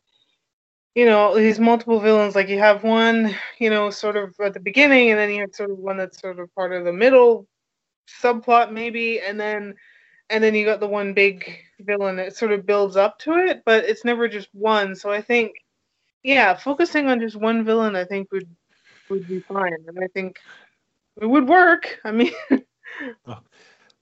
you 0.97 1.05
know 1.05 1.35
these 1.35 1.59
multiple 1.59 1.99
villains 1.99 2.33
like 2.33 2.49
you 2.49 2.57
have 2.57 2.83
one 2.83 3.35
you 3.59 3.69
know 3.69 3.91
sort 3.91 4.17
of 4.17 4.33
at 4.39 4.55
the 4.55 4.59
beginning 4.59 5.11
and 5.11 5.19
then 5.19 5.29
you 5.29 5.41
have 5.41 5.53
sort 5.53 5.69
of 5.69 5.77
one 5.77 5.95
that's 5.95 6.19
sort 6.19 6.39
of 6.39 6.53
part 6.55 6.73
of 6.73 6.85
the 6.85 6.91
middle 6.91 7.47
subplot 8.23 8.71
maybe 8.71 9.19
and 9.19 9.39
then 9.39 9.75
and 10.31 10.43
then 10.43 10.55
you 10.55 10.65
got 10.65 10.79
the 10.79 10.87
one 10.87 11.13
big 11.13 11.55
villain 11.81 12.15
that 12.15 12.35
sort 12.35 12.51
of 12.51 12.65
builds 12.65 12.97
up 12.97 13.19
to 13.19 13.33
it 13.33 13.61
but 13.63 13.83
it's 13.83 14.03
never 14.03 14.27
just 14.27 14.49
one 14.53 14.95
so 14.95 15.11
i 15.11 15.21
think 15.21 15.51
yeah 16.23 16.55
focusing 16.55 17.07
on 17.07 17.19
just 17.19 17.35
one 17.35 17.63
villain 17.63 17.95
i 17.95 18.03
think 18.03 18.31
would 18.31 18.49
would 19.09 19.27
be 19.27 19.39
fine 19.39 19.73
and 19.73 19.97
i 20.01 20.07
think 20.07 20.39
it 21.19 21.25
would 21.25 21.47
work. 21.47 21.99
I 22.05 22.11
mean 22.11 22.31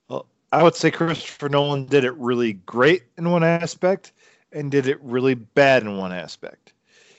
well 0.09 0.25
i 0.51 0.61
would 0.61 0.75
say 0.75 0.91
christopher 0.91 1.49
nolan 1.49 1.85
did 1.85 2.03
it 2.03 2.13
really 2.15 2.53
great 2.53 3.03
in 3.17 3.31
one 3.31 3.43
aspect 3.43 4.11
and 4.55 4.71
did 4.71 4.87
it 4.87 4.97
really 5.03 5.35
bad 5.35 5.83
in 5.83 5.97
one 5.97 6.13
aspect. 6.13 6.73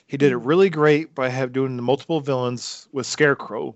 He 0.07 0.17
did 0.17 0.31
it 0.31 0.37
really 0.37 0.69
great 0.69 1.13
by 1.13 1.29
have 1.29 1.53
doing 1.53 1.75
the 1.75 1.81
multiple 1.81 2.19
villains 2.19 2.87
with 2.91 3.05
Scarecrow, 3.05 3.75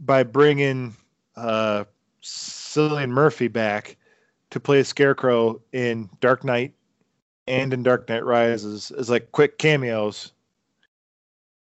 by 0.00 0.22
bringing 0.22 0.96
uh, 1.36 1.84
Cillian 2.22 3.10
Murphy 3.10 3.48
back 3.48 3.96
to 4.50 4.58
play 4.58 4.82
Scarecrow 4.82 5.60
in 5.72 6.08
Dark 6.20 6.44
Knight 6.44 6.74
and 7.46 7.74
in 7.74 7.82
Dark 7.82 8.08
Knight 8.08 8.24
Rises 8.24 8.90
as 8.92 9.10
like 9.10 9.32
quick 9.32 9.58
cameos. 9.58 10.32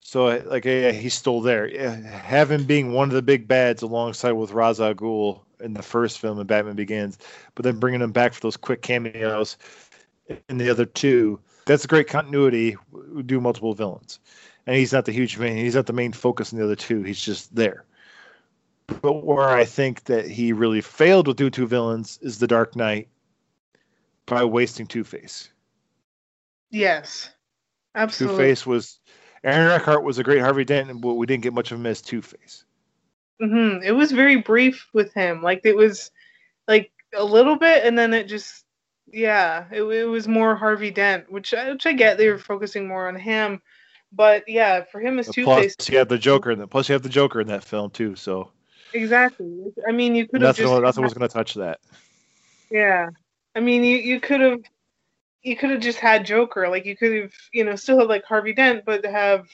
So 0.06 0.28
uh, 0.28 0.42
like 0.46 0.64
yeah, 0.64 0.92
he's 0.92 1.14
still 1.14 1.40
there. 1.40 1.68
Have 2.06 2.48
him 2.48 2.62
being 2.62 2.92
one 2.92 3.08
of 3.08 3.14
the 3.16 3.22
big 3.22 3.48
bads 3.48 3.82
alongside 3.82 4.32
with 4.32 4.52
Ra's 4.52 4.80
al 4.80 4.94
Ghul 4.94 5.40
in 5.58 5.74
the 5.74 5.82
first 5.82 6.20
film 6.20 6.38
in 6.38 6.46
Batman 6.46 6.76
Begins, 6.76 7.18
but 7.56 7.64
then 7.64 7.80
bringing 7.80 8.00
him 8.00 8.12
back 8.12 8.32
for 8.32 8.40
those 8.40 8.56
quick 8.56 8.82
cameos 8.82 9.56
in 10.48 10.58
the 10.58 10.70
other 10.70 10.84
two 10.84 11.40
that's 11.64 11.84
a 11.84 11.88
great 11.88 12.06
continuity. 12.06 12.76
We 12.92 13.24
do 13.24 13.40
multiple 13.40 13.74
villains, 13.74 14.20
and 14.68 14.76
he's 14.76 14.92
not 14.92 15.06
the 15.06 15.12
huge 15.12 15.38
main. 15.38 15.56
He's 15.56 15.74
not 15.74 15.86
the 15.86 15.92
main 15.92 16.12
focus 16.12 16.52
in 16.52 16.58
the 16.58 16.64
other 16.64 16.76
two. 16.76 17.02
He's 17.02 17.20
just 17.20 17.52
there. 17.52 17.84
But 19.02 19.24
where 19.24 19.48
I 19.48 19.64
think 19.64 20.04
that 20.04 20.30
he 20.30 20.52
really 20.52 20.82
failed 20.82 21.26
with 21.26 21.36
do 21.36 21.50
two 21.50 21.66
villains 21.66 22.20
is 22.22 22.38
the 22.38 22.46
Dark 22.46 22.76
Knight 22.76 23.08
by 24.26 24.44
wasting 24.44 24.86
Two 24.86 25.02
Face. 25.02 25.50
Yes, 26.70 27.30
absolutely. 27.96 28.36
Two 28.36 28.42
Face 28.44 28.64
was 28.64 29.00
Aaron 29.46 29.70
Eckhart 29.70 30.02
was 30.02 30.18
a 30.18 30.24
great 30.24 30.40
Harvey 30.40 30.64
Dent, 30.64 31.00
but 31.00 31.14
we 31.14 31.24
didn't 31.24 31.44
get 31.44 31.54
much 31.54 31.70
of 31.70 31.78
him 31.78 31.86
as 31.86 32.02
Two 32.02 32.20
Face. 32.20 32.64
Mm-hmm. 33.40 33.84
It 33.84 33.92
was 33.92 34.10
very 34.10 34.36
brief 34.36 34.88
with 34.92 35.14
him. 35.14 35.40
Like 35.40 35.60
it 35.64 35.76
was 35.76 36.10
like 36.66 36.90
a 37.14 37.24
little 37.24 37.56
bit, 37.56 37.84
and 37.84 37.96
then 37.96 38.12
it 38.12 38.24
just 38.24 38.64
yeah, 39.12 39.66
it, 39.70 39.82
it 39.82 40.04
was 40.04 40.26
more 40.26 40.56
Harvey 40.56 40.90
Dent, 40.90 41.30
which 41.30 41.52
which 41.52 41.86
I 41.86 41.92
get 41.92 42.18
they 42.18 42.28
were 42.28 42.38
focusing 42.38 42.88
more 42.88 43.06
on 43.06 43.14
him, 43.14 43.62
but 44.12 44.42
yeah, 44.48 44.82
for 44.82 45.00
him 45.00 45.20
as 45.20 45.28
Two 45.28 45.44
Face. 45.44 45.76
Plus, 45.76 45.88
you 45.90 45.98
have 45.98 46.08
the 46.08 46.18
Joker, 46.18 46.50
in 46.50 46.58
the, 46.58 46.66
plus 46.66 46.88
you 46.88 46.94
have 46.94 47.02
the 47.02 47.08
Joker 47.08 47.40
in 47.40 47.46
that 47.46 47.62
film 47.62 47.90
too. 47.90 48.16
So 48.16 48.50
exactly. 48.94 49.72
I 49.88 49.92
mean, 49.92 50.16
you 50.16 50.26
could 50.26 50.42
have 50.42 50.58
nothing. 50.58 50.82
Nothing 50.82 51.04
was 51.04 51.14
going 51.14 51.28
to 51.28 51.32
touch 51.32 51.54
that. 51.54 51.78
Yeah, 52.68 53.10
I 53.54 53.60
mean, 53.60 53.84
you 53.84 53.98
you 53.98 54.18
could 54.18 54.40
have 54.40 54.62
you 55.46 55.54
could 55.56 55.70
have 55.70 55.80
just 55.80 56.00
had 56.00 56.26
Joker. 56.26 56.68
Like 56.68 56.84
you 56.86 56.96
could 56.96 57.22
have 57.22 57.32
you 57.52 57.64
know 57.64 57.76
still 57.76 58.00
have 58.00 58.08
like 58.08 58.24
Harvey 58.24 58.52
Dent, 58.52 58.84
but 58.84 59.06
have 59.06 59.46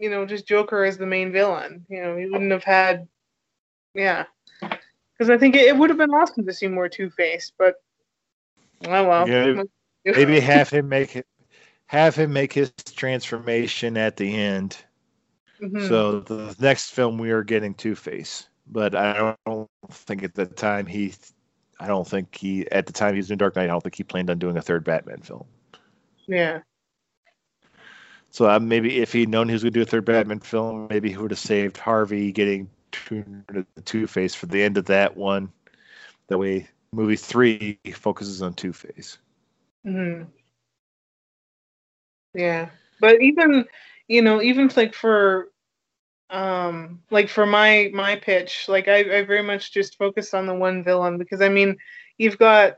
you 0.00 0.10
know 0.10 0.26
just 0.26 0.48
Joker 0.48 0.84
as 0.84 0.98
the 0.98 1.06
main 1.06 1.30
villain. 1.30 1.86
You 1.88 2.02
know, 2.02 2.16
you 2.16 2.30
wouldn't 2.32 2.50
have 2.50 2.64
had 2.64 3.06
yeah. 3.94 4.24
Because 4.60 5.30
I 5.30 5.38
think 5.38 5.54
it, 5.54 5.66
it 5.66 5.76
would 5.76 5.90
have 5.90 5.98
been 5.98 6.10
awesome 6.10 6.44
to 6.44 6.52
see 6.52 6.66
more 6.66 6.88
Two 6.88 7.08
Face, 7.10 7.52
but 7.56 7.76
oh 8.86 9.06
well. 9.06 9.28
Yeah, 9.28 9.62
maybe 10.04 10.40
have 10.40 10.70
him 10.70 10.88
make 10.88 11.14
it, 11.14 11.26
have 11.86 12.16
him 12.16 12.32
make 12.32 12.52
his 12.52 12.72
transformation 12.94 13.96
at 13.96 14.16
the 14.16 14.34
end. 14.34 14.76
Mhm. 15.62 15.86
So 15.86 16.20
the 16.20 16.56
next 16.58 16.90
film 16.90 17.16
we 17.16 17.30
are 17.30 17.44
getting 17.44 17.74
Two 17.74 17.94
Face, 17.94 18.48
but 18.66 18.96
I 18.96 19.36
don't 19.46 19.68
think 19.90 20.24
at 20.24 20.34
the 20.34 20.46
time 20.46 20.86
he, 20.86 21.14
I 21.80 21.86
don't 21.88 22.06
think 22.06 22.36
he 22.36 22.70
at 22.70 22.86
the 22.86 22.92
time 22.92 23.14
he 23.14 23.18
was 23.18 23.28
doing 23.28 23.38
Dark 23.38 23.56
Knight. 23.56 23.64
I 23.64 23.68
don't 23.68 23.82
think 23.82 23.96
he 23.96 24.04
planned 24.04 24.30
on 24.30 24.38
doing 24.38 24.56
a 24.56 24.62
third 24.62 24.84
Batman 24.84 25.22
film. 25.22 25.46
yeah. 26.26 26.60
So 28.30 28.48
uh, 28.48 28.60
maybe 28.60 28.98
if 29.00 29.12
he'd 29.12 29.28
known 29.28 29.48
he 29.48 29.54
was 29.54 29.62
going 29.62 29.72
to 29.72 29.78
do 29.78 29.82
a 29.82 29.86
third 29.86 30.04
Batman 30.04 30.40
film, 30.40 30.86
maybe 30.88 31.10
he 31.10 31.16
would 31.16 31.32
have 31.32 31.40
saved 31.40 31.76
Harvey 31.76 32.32
getting 32.32 32.70
the 33.10 33.66
Two 33.84 34.06
Face 34.06 34.34
for 34.34 34.46
the 34.46 34.62
end 34.62 34.78
of 34.78 34.86
that 34.86 35.16
one. 35.16 35.50
That 36.28 36.38
way, 36.38 36.68
movie 36.92 37.16
three 37.16 37.78
focuses 37.94 38.42
on 38.42 38.54
Two 38.54 38.72
Face. 38.72 39.18
hmm 39.84 40.24
Yeah, 42.34 42.70
but 43.00 43.20
even 43.20 43.66
you 44.08 44.22
know, 44.22 44.42
even 44.42 44.70
like 44.76 44.94
for 44.94 45.48
um 46.30 47.02
like 47.10 47.28
for 47.28 47.46
my 47.46 47.90
my 47.94 48.16
pitch, 48.16 48.66
like 48.68 48.88
I, 48.88 48.98
I 49.20 49.24
very 49.24 49.42
much 49.42 49.72
just 49.72 49.98
focused 49.98 50.34
on 50.34 50.46
the 50.46 50.54
one 50.54 50.84
villain 50.84 51.18
because 51.18 51.40
I 51.42 51.48
mean, 51.48 51.76
you've 52.18 52.38
got 52.38 52.74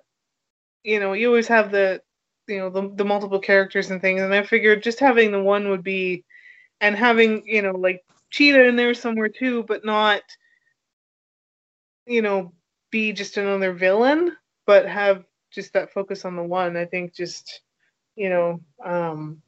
you 0.84 1.00
know, 1.00 1.12
you 1.14 1.28
always 1.28 1.48
have 1.48 1.70
the 1.72 2.02
you 2.48 2.58
know 2.58 2.70
the 2.70 2.90
the 2.96 3.04
multiple 3.04 3.40
characters 3.40 3.90
and 3.90 4.00
things, 4.00 4.22
and 4.22 4.34
I 4.34 4.42
figured 4.44 4.82
just 4.82 5.00
having 5.00 5.32
the 5.32 5.42
one 5.42 5.68
would 5.70 5.84
be 5.84 6.24
and 6.80 6.96
having, 6.96 7.42
you 7.46 7.62
know, 7.62 7.72
like 7.72 8.04
Cheetah 8.30 8.64
in 8.66 8.76
there 8.76 8.94
somewhere 8.94 9.28
too, 9.28 9.64
but 9.64 9.84
not 9.84 10.22
you 12.06 12.22
know, 12.22 12.52
be 12.90 13.12
just 13.12 13.36
another 13.36 13.72
villain, 13.72 14.36
but 14.66 14.86
have 14.86 15.24
just 15.50 15.72
that 15.74 15.92
focus 15.92 16.24
on 16.24 16.36
the 16.36 16.42
one. 16.42 16.76
I 16.76 16.84
think 16.86 17.14
just 17.14 17.60
you 18.16 18.30
know, 18.30 18.60
um, 18.84 19.42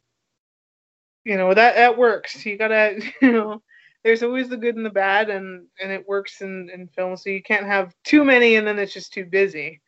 you 1.24 1.36
know 1.36 1.52
that 1.54 1.76
that 1.76 1.96
works. 1.98 2.44
You 2.46 2.56
gotta, 2.56 3.00
you 3.22 3.32
know, 3.32 3.62
there's 4.04 4.22
always 4.22 4.48
the 4.48 4.56
good 4.56 4.76
and 4.76 4.86
the 4.86 4.90
bad, 4.90 5.30
and 5.30 5.66
and 5.82 5.90
it 5.90 6.06
works 6.06 6.40
in 6.40 6.70
in 6.72 6.88
film. 6.88 7.16
So 7.16 7.30
you 7.30 7.42
can't 7.42 7.66
have 7.66 7.94
too 8.04 8.24
many, 8.24 8.56
and 8.56 8.66
then 8.66 8.78
it's 8.78 8.92
just 8.92 9.12
too 9.12 9.24
busy. 9.24 9.80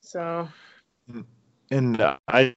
So 0.00 0.48
And 1.70 2.00
I, 2.28 2.54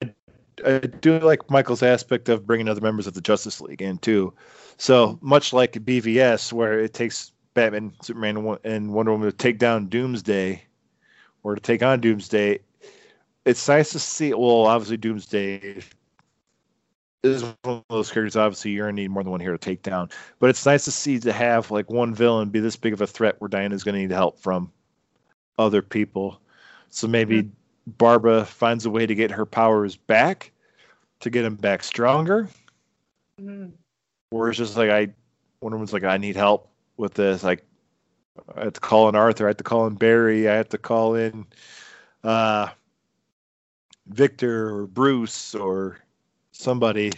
I 0.65 0.79
do 0.79 1.19
like 1.19 1.49
Michael's 1.49 1.84
aspect 1.84 2.29
of 2.29 2.45
bringing 2.45 2.67
other 2.67 2.81
members 2.81 3.07
of 3.07 3.13
the 3.13 3.21
Justice 3.21 3.61
League 3.61 3.81
in 3.81 3.97
too. 3.97 4.34
So 4.77 5.17
much 5.21 5.53
like 5.53 5.73
BVS, 5.73 6.53
where 6.53 6.79
it 6.79 6.93
takes 6.93 7.31
Batman, 7.53 7.93
Superman, 8.01 8.57
and 8.63 8.93
Wonder 8.93 9.11
Woman 9.11 9.29
to 9.29 9.35
take 9.35 9.57
down 9.57 9.88
Doomsday, 9.88 10.61
or 11.43 11.55
to 11.55 11.61
take 11.61 11.81
on 11.84 11.99
Doomsday, 12.01 12.59
it's 13.45 13.67
nice 13.67 13.91
to 13.91 13.99
see. 13.99 14.34
Well, 14.34 14.65
obviously 14.65 14.97
Doomsday 14.97 15.81
is 17.23 17.44
one 17.44 17.56
of 17.65 17.84
those 17.89 18.11
characters. 18.11 18.35
Obviously, 18.35 18.72
you're 18.72 18.88
gonna 18.88 19.02
need 19.02 19.11
more 19.11 19.23
than 19.23 19.31
one 19.31 19.39
hero 19.39 19.57
to 19.57 19.57
take 19.57 19.81
down. 19.81 20.10
But 20.39 20.49
it's 20.49 20.65
nice 20.65 20.85
to 20.85 20.91
see 20.91 21.19
to 21.19 21.34
have 21.34 21.72
like 21.72 21.89
one 21.89 22.14
villain 22.14 22.49
be 22.49 22.60
this 22.60 22.76
big 22.76 22.94
of 22.94 23.02
a 23.02 23.07
threat 23.07 23.35
where 23.39 23.48
Diana's 23.48 23.84
gonna 23.84 23.99
need 23.99 24.11
help 24.11 24.39
from 24.39 24.72
other 25.57 25.81
people. 25.81 26.39
So 26.89 27.07
maybe 27.07 27.49
Barbara 27.85 28.45
finds 28.45 28.85
a 28.85 28.89
way 28.89 29.06
to 29.06 29.15
get 29.15 29.31
her 29.31 29.45
powers 29.45 29.95
back, 29.95 30.52
to 31.22 31.30
get 31.30 31.44
them 31.44 31.56
back 31.56 31.84
stronger. 31.84 32.49
mm, 33.41 33.72
Or 34.31 34.49
it's 34.49 34.57
just 34.57 34.77
like 34.77 34.89
I, 34.89 35.10
Wonder 35.61 35.77
Woman's 35.77 35.94
like, 35.94 36.03
I 36.03 36.18
need 36.18 36.35
help 36.35 36.69
with 36.98 37.14
this. 37.14 37.44
Like, 37.44 37.64
I 38.56 38.65
have 38.65 38.73
to 38.73 38.80
call 38.80 39.10
in 39.10 39.15
Arthur. 39.15 39.45
I 39.45 39.49
have 39.49 39.57
to 39.57 39.64
call 39.64 39.88
in 39.88 39.95
Barry. 39.95 40.48
I 40.48 40.56
have 40.56 40.69
to 40.69 40.77
call 40.77 41.15
in 41.15 41.45
uh, 42.23 42.69
Victor 44.07 44.76
or 44.76 44.88
Bruce 44.88 45.56
or 45.56 45.98
somebody. 46.57 47.11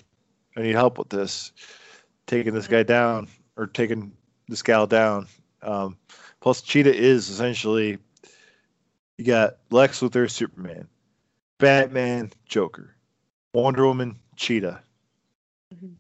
I 0.58 0.62
need 0.62 0.76
help 0.76 0.98
with 0.98 1.10
this, 1.10 1.52
taking 2.28 2.54
this 2.54 2.68
guy 2.68 2.84
down 2.84 3.28
or 3.56 3.68
taking 3.68 4.12
this 4.48 4.62
gal 4.62 4.88
down. 4.88 5.28
Um, 5.62 5.98
plus, 6.42 6.62
Cheetah 6.62 6.96
is 6.96 7.30
essentially 7.30 7.98
you 9.18 9.26
got 9.26 9.58
Lex 9.70 10.00
Luthor, 10.00 10.30
Superman, 10.30 10.88
Batman, 11.58 12.32
Joker, 12.46 12.96
Wonder 13.54 13.86
Woman, 13.86 14.18
Cheetah. 14.38 14.82
Mhm. 15.74 15.96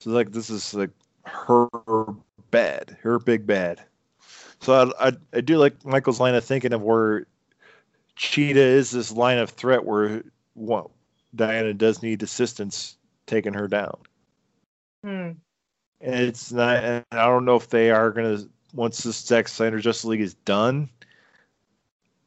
So 0.00 0.10
like 0.10 0.32
this 0.32 0.50
is 0.50 0.74
like 0.74 0.90
her 1.24 1.68
bad, 2.50 2.96
her 3.02 3.18
big 3.18 3.46
bad. 3.46 3.82
So 4.60 4.92
I, 4.98 5.08
I 5.08 5.12
I 5.32 5.40
do 5.40 5.58
like 5.58 5.84
Michael's 5.84 6.20
line 6.20 6.34
of 6.34 6.44
thinking 6.44 6.72
of 6.72 6.82
where 6.82 7.26
Cheetah 8.16 8.60
is 8.60 8.90
this 8.90 9.12
line 9.12 9.38
of 9.38 9.50
threat 9.50 9.84
where 9.84 10.22
what 10.54 10.90
Diana 11.36 11.74
does 11.74 12.02
need 12.02 12.22
assistance 12.22 12.96
taking 13.26 13.54
her 13.54 13.68
down. 13.68 13.96
mm, 15.04 15.36
And 16.00 16.14
it's 16.14 16.52
not. 16.52 16.82
And 16.84 17.04
I 17.12 17.26
don't 17.26 17.44
know 17.44 17.56
if 17.56 17.68
they 17.68 17.90
are 17.90 18.10
gonna 18.10 18.44
once 18.74 19.02
this 19.02 19.18
Zack 19.18 19.48
Snyder 19.48 19.80
Justice 19.80 20.04
League 20.04 20.20
is 20.20 20.34
done. 20.34 20.88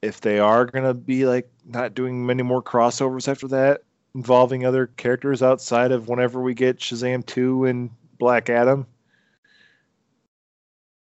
If 0.02 0.22
they 0.22 0.40
are 0.40 0.66
gonna 0.66 0.94
be 0.94 1.26
like 1.26 1.50
not 1.66 1.94
doing 1.94 2.26
many 2.26 2.44
more 2.44 2.64
crossovers 2.64 3.28
after 3.28 3.48
that, 3.50 3.82
involving 4.16 4.66
other 4.66 4.88
characters 4.88 5.42
outside 5.44 5.92
of 5.92 6.08
whenever 6.08 6.42
we 6.42 6.54
get 6.54 6.80
Shazam 6.80 7.26
two 7.26 7.66
and 7.66 7.90
Black 8.18 8.50
Adam. 8.50 8.88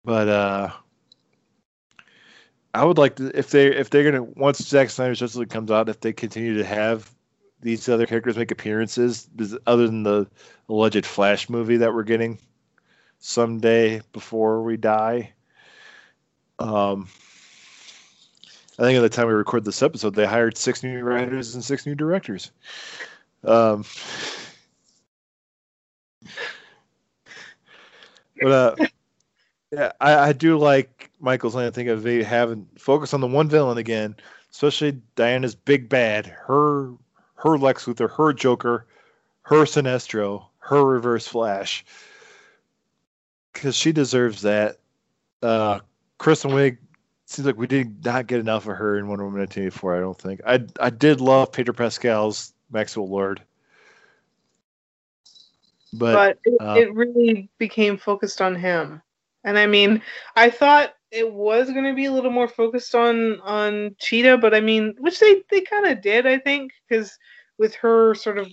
But 0.03 0.27
uh, 0.29 0.71
I 2.73 2.85
would 2.85 2.97
like 2.97 3.15
to 3.17 3.37
if 3.37 3.49
they 3.49 3.67
if 3.67 3.89
they're 3.89 4.09
gonna 4.09 4.23
once 4.23 4.59
Zack 4.59 4.89
Snyder's 4.89 5.19
Justice 5.19 5.37
League 5.37 5.49
comes 5.49 5.71
out, 5.71 5.89
if 5.89 5.99
they 5.99 6.13
continue 6.13 6.57
to 6.57 6.63
have 6.65 7.11
these 7.61 7.89
other 7.89 8.05
characters 8.05 8.37
make 8.37 8.51
appearances, 8.51 9.29
other 9.65 9.87
than 9.87 10.03
the 10.03 10.27
alleged 10.69 11.05
Flash 11.05 11.49
movie 11.49 11.77
that 11.77 11.93
we're 11.93 12.03
getting 12.03 12.37
someday 13.19 14.01
before 14.13 14.61
we 14.61 14.77
die. 14.77 15.33
Um, 16.59 17.07
I 18.79 18.83
think 18.83 18.97
at 18.97 19.01
the 19.01 19.09
time 19.09 19.27
we 19.27 19.33
record 19.33 19.65
this 19.65 19.81
episode, 19.81 20.13
they 20.13 20.25
hired 20.25 20.55
six 20.55 20.83
new 20.83 21.01
writers 21.01 21.55
and 21.55 21.63
six 21.63 21.85
new 21.85 21.95
directors. 21.95 22.51
Um, 23.43 23.85
but 28.39 28.51
uh, 28.51 28.75
yeah, 29.71 29.91
I, 29.99 30.29
I 30.29 30.33
do 30.33 30.57
like 30.57 31.09
Michael's 31.19 31.55
line. 31.55 31.65
I 31.65 31.71
think 31.71 31.89
of 31.89 32.03
they 32.03 32.21
having 32.21 32.67
focus 32.77 33.13
on 33.15 33.21
the 33.21 33.27
one 33.27 33.49
villain 33.49 33.79
again, 33.79 34.15
especially 34.51 35.01
Diana's 35.15 35.55
big 35.55 35.89
bad, 35.89 36.27
her 36.27 36.91
her 37.37 37.57
Lex 37.57 37.85
Luthor, 37.85 38.09
her 38.11 38.33
Joker, 38.33 38.85
her 39.43 39.63
Sinestro, 39.63 40.45
her 40.59 40.83
Reverse 40.83 41.27
Flash, 41.27 41.85
because 43.53 43.75
she 43.75 43.91
deserves 43.91 44.41
that. 44.41 44.77
Uh, 45.41 45.79
Kristen 46.17 46.51
Wiig 46.51 46.77
seems 47.25 47.45
like 47.45 47.57
we 47.57 47.67
did 47.67 48.03
not 48.03 48.27
get 48.27 48.39
enough 48.39 48.67
of 48.67 48.75
her 48.75 48.97
in 48.97 49.07
Wonder 49.07 49.25
Woman 49.25 49.41
1984. 49.41 49.95
I 49.95 49.99
don't 49.99 50.19
think. 50.19 50.41
I 50.45 50.65
I 50.79 50.89
did 50.89 51.21
love 51.21 51.51
Peter 51.51 51.73
Pascal's 51.73 52.53
Maxwell 52.71 53.07
Lord, 53.07 53.41
but, 55.93 56.13
but 56.13 56.39
it, 56.45 56.57
uh, 56.59 56.75
it 56.77 56.93
really 56.93 57.49
became 57.59 57.97
focused 57.97 58.41
on 58.41 58.55
him. 58.55 59.01
And 59.43 59.57
I 59.57 59.67
mean, 59.67 60.01
I 60.35 60.49
thought 60.49 60.96
it 61.11 61.31
was 61.31 61.69
going 61.69 61.85
to 61.85 61.95
be 61.95 62.05
a 62.05 62.11
little 62.11 62.31
more 62.31 62.47
focused 62.47 62.93
on 62.95 63.39
on 63.41 63.95
Cheetah, 63.99 64.37
but 64.37 64.53
I 64.53 64.59
mean, 64.59 64.95
which 64.99 65.19
they 65.19 65.41
they 65.49 65.61
kind 65.61 65.85
of 65.85 66.01
did, 66.01 66.25
I 66.25 66.37
think, 66.37 66.71
because 66.87 67.17
with 67.57 67.75
her 67.75 68.13
sort 68.13 68.37
of 68.37 68.47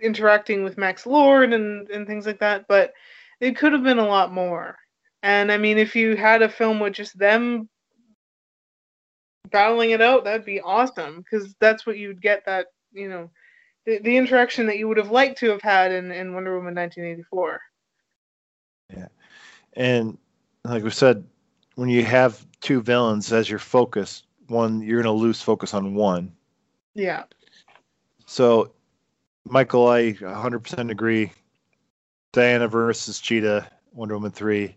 interacting 0.00 0.64
with 0.64 0.78
Max 0.78 1.06
Lord 1.06 1.52
and 1.52 1.88
and 1.90 2.06
things 2.06 2.26
like 2.26 2.40
that. 2.40 2.66
But 2.68 2.92
it 3.40 3.56
could 3.56 3.72
have 3.72 3.82
been 3.82 3.98
a 3.98 4.06
lot 4.06 4.32
more. 4.32 4.76
And 5.22 5.52
I 5.52 5.58
mean, 5.58 5.78
if 5.78 5.94
you 5.94 6.16
had 6.16 6.42
a 6.42 6.48
film 6.48 6.80
with 6.80 6.94
just 6.94 7.18
them 7.18 7.68
battling 9.50 9.90
it 9.90 10.00
out, 10.00 10.24
that'd 10.24 10.46
be 10.46 10.60
awesome 10.60 11.18
because 11.18 11.54
that's 11.60 11.86
what 11.86 11.98
you'd 11.98 12.22
get. 12.22 12.44
That 12.46 12.68
you 12.92 13.08
know, 13.08 13.30
the, 13.84 13.98
the 13.98 14.16
interaction 14.16 14.66
that 14.66 14.78
you 14.78 14.88
would 14.88 14.96
have 14.96 15.10
liked 15.10 15.38
to 15.38 15.50
have 15.50 15.62
had 15.62 15.92
in, 15.92 16.10
in 16.10 16.34
Wonder 16.34 16.56
Woman 16.56 16.74
1984. 16.74 17.60
Yeah. 18.92 19.06
and 19.74 20.18
like 20.64 20.82
we 20.82 20.90
said, 20.90 21.24
when 21.80 21.88
you 21.88 22.04
have 22.04 22.46
two 22.60 22.82
villains 22.82 23.32
as 23.32 23.48
your 23.48 23.58
focus, 23.58 24.24
one 24.48 24.82
you're 24.82 25.02
going 25.02 25.16
to 25.16 25.18
lose 25.18 25.40
focus 25.40 25.72
on 25.72 25.94
one. 25.94 26.30
Yeah. 26.92 27.24
So, 28.26 28.72
Michael, 29.46 29.88
I 29.88 30.12
100% 30.12 30.90
agree. 30.90 31.32
Diana 32.32 32.68
versus 32.68 33.18
Cheetah, 33.18 33.66
Wonder 33.94 34.12
Woman 34.12 34.30
3. 34.30 34.76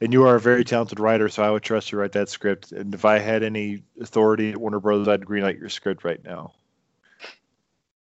And 0.00 0.12
you 0.12 0.22
are 0.22 0.36
a 0.36 0.40
very 0.40 0.62
talented 0.64 1.00
writer, 1.00 1.28
so 1.28 1.42
I 1.42 1.50
would 1.50 1.64
trust 1.64 1.90
you 1.90 1.96
to 1.96 2.02
write 2.02 2.12
that 2.12 2.28
script. 2.28 2.70
And 2.70 2.94
if 2.94 3.04
I 3.04 3.18
had 3.18 3.42
any 3.42 3.82
authority 4.00 4.50
at 4.50 4.56
Warner 4.56 4.78
Brothers, 4.78 5.08
I'd 5.08 5.22
greenlight 5.22 5.58
your 5.58 5.68
script 5.68 6.04
right 6.04 6.22
now. 6.24 6.52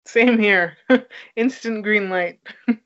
Same 0.05 0.39
here. 0.39 0.77
Instant 1.35 1.83
green 1.83 2.09
light. 2.09 2.39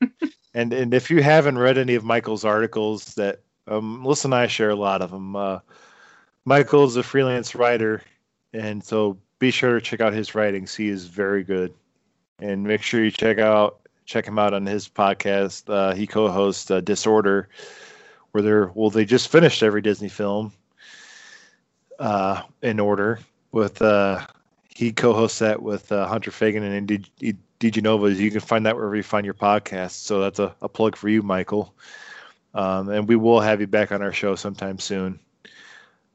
And 0.56 0.72
and 0.72 0.94
if 0.94 1.10
you 1.10 1.20
haven't 1.20 1.58
read 1.58 1.78
any 1.78 1.96
of 1.96 2.04
Michael's 2.04 2.44
articles, 2.44 3.16
that 3.16 3.40
um, 3.68 4.02
Melissa 4.02 4.28
and 4.28 4.34
I 4.34 4.46
share 4.46 4.70
a 4.70 4.76
lot 4.76 5.02
of 5.02 5.10
them. 5.10 5.36
Uh, 5.36 5.60
Michael's 6.44 6.96
a 6.96 7.02
freelance 7.02 7.54
writer, 7.54 8.02
and 8.52 8.82
so 8.82 9.16
be 9.38 9.50
sure 9.50 9.74
to 9.74 9.80
check 9.80 10.00
out 10.00 10.12
his 10.12 10.34
writings. 10.34 10.74
He 10.74 10.88
is 10.88 11.06
very 11.06 11.42
good, 11.42 11.72
and 12.38 12.64
make 12.64 12.82
sure 12.82 13.02
you 13.02 13.10
check 13.10 13.38
out 13.38 13.80
check 14.04 14.26
him 14.26 14.38
out 14.38 14.52
on 14.54 14.66
his 14.66 14.88
podcast. 14.88 15.68
Uh, 15.72 15.94
he 15.94 16.06
co-hosts 16.06 16.70
uh, 16.70 16.80
Disorder, 16.80 17.48
where 18.32 18.42
they're 18.42 18.70
well, 18.74 18.90
they 18.90 19.04
just 19.04 19.28
finished 19.28 19.62
every 19.62 19.80
Disney 19.80 20.08
film 20.08 20.52
uh, 21.98 22.42
in 22.62 22.80
order 22.80 23.20
with 23.52 23.80
uh, 23.82 24.26
he 24.68 24.92
co-hosts 24.92 25.38
that 25.38 25.62
with 25.62 25.90
uh, 25.92 26.06
Hunter 26.06 26.30
Fagan 26.30 26.62
and 26.62 26.86
D- 26.86 27.36
DiGenova. 27.60 28.14
You 28.14 28.30
can 28.30 28.40
find 28.40 28.66
that 28.66 28.76
wherever 28.76 28.96
you 28.96 29.02
find 29.02 29.24
your 29.24 29.34
podcast. 29.34 29.92
So 29.92 30.20
that's 30.20 30.38
a, 30.38 30.54
a 30.60 30.68
plug 30.68 30.96
for 30.96 31.08
you, 31.08 31.22
Michael. 31.22 31.74
Um, 32.54 32.88
and 32.90 33.08
we 33.08 33.16
will 33.16 33.40
have 33.40 33.60
you 33.60 33.66
back 33.66 33.92
on 33.92 34.02
our 34.02 34.12
show 34.12 34.34
sometime 34.36 34.78
soon. 34.78 35.18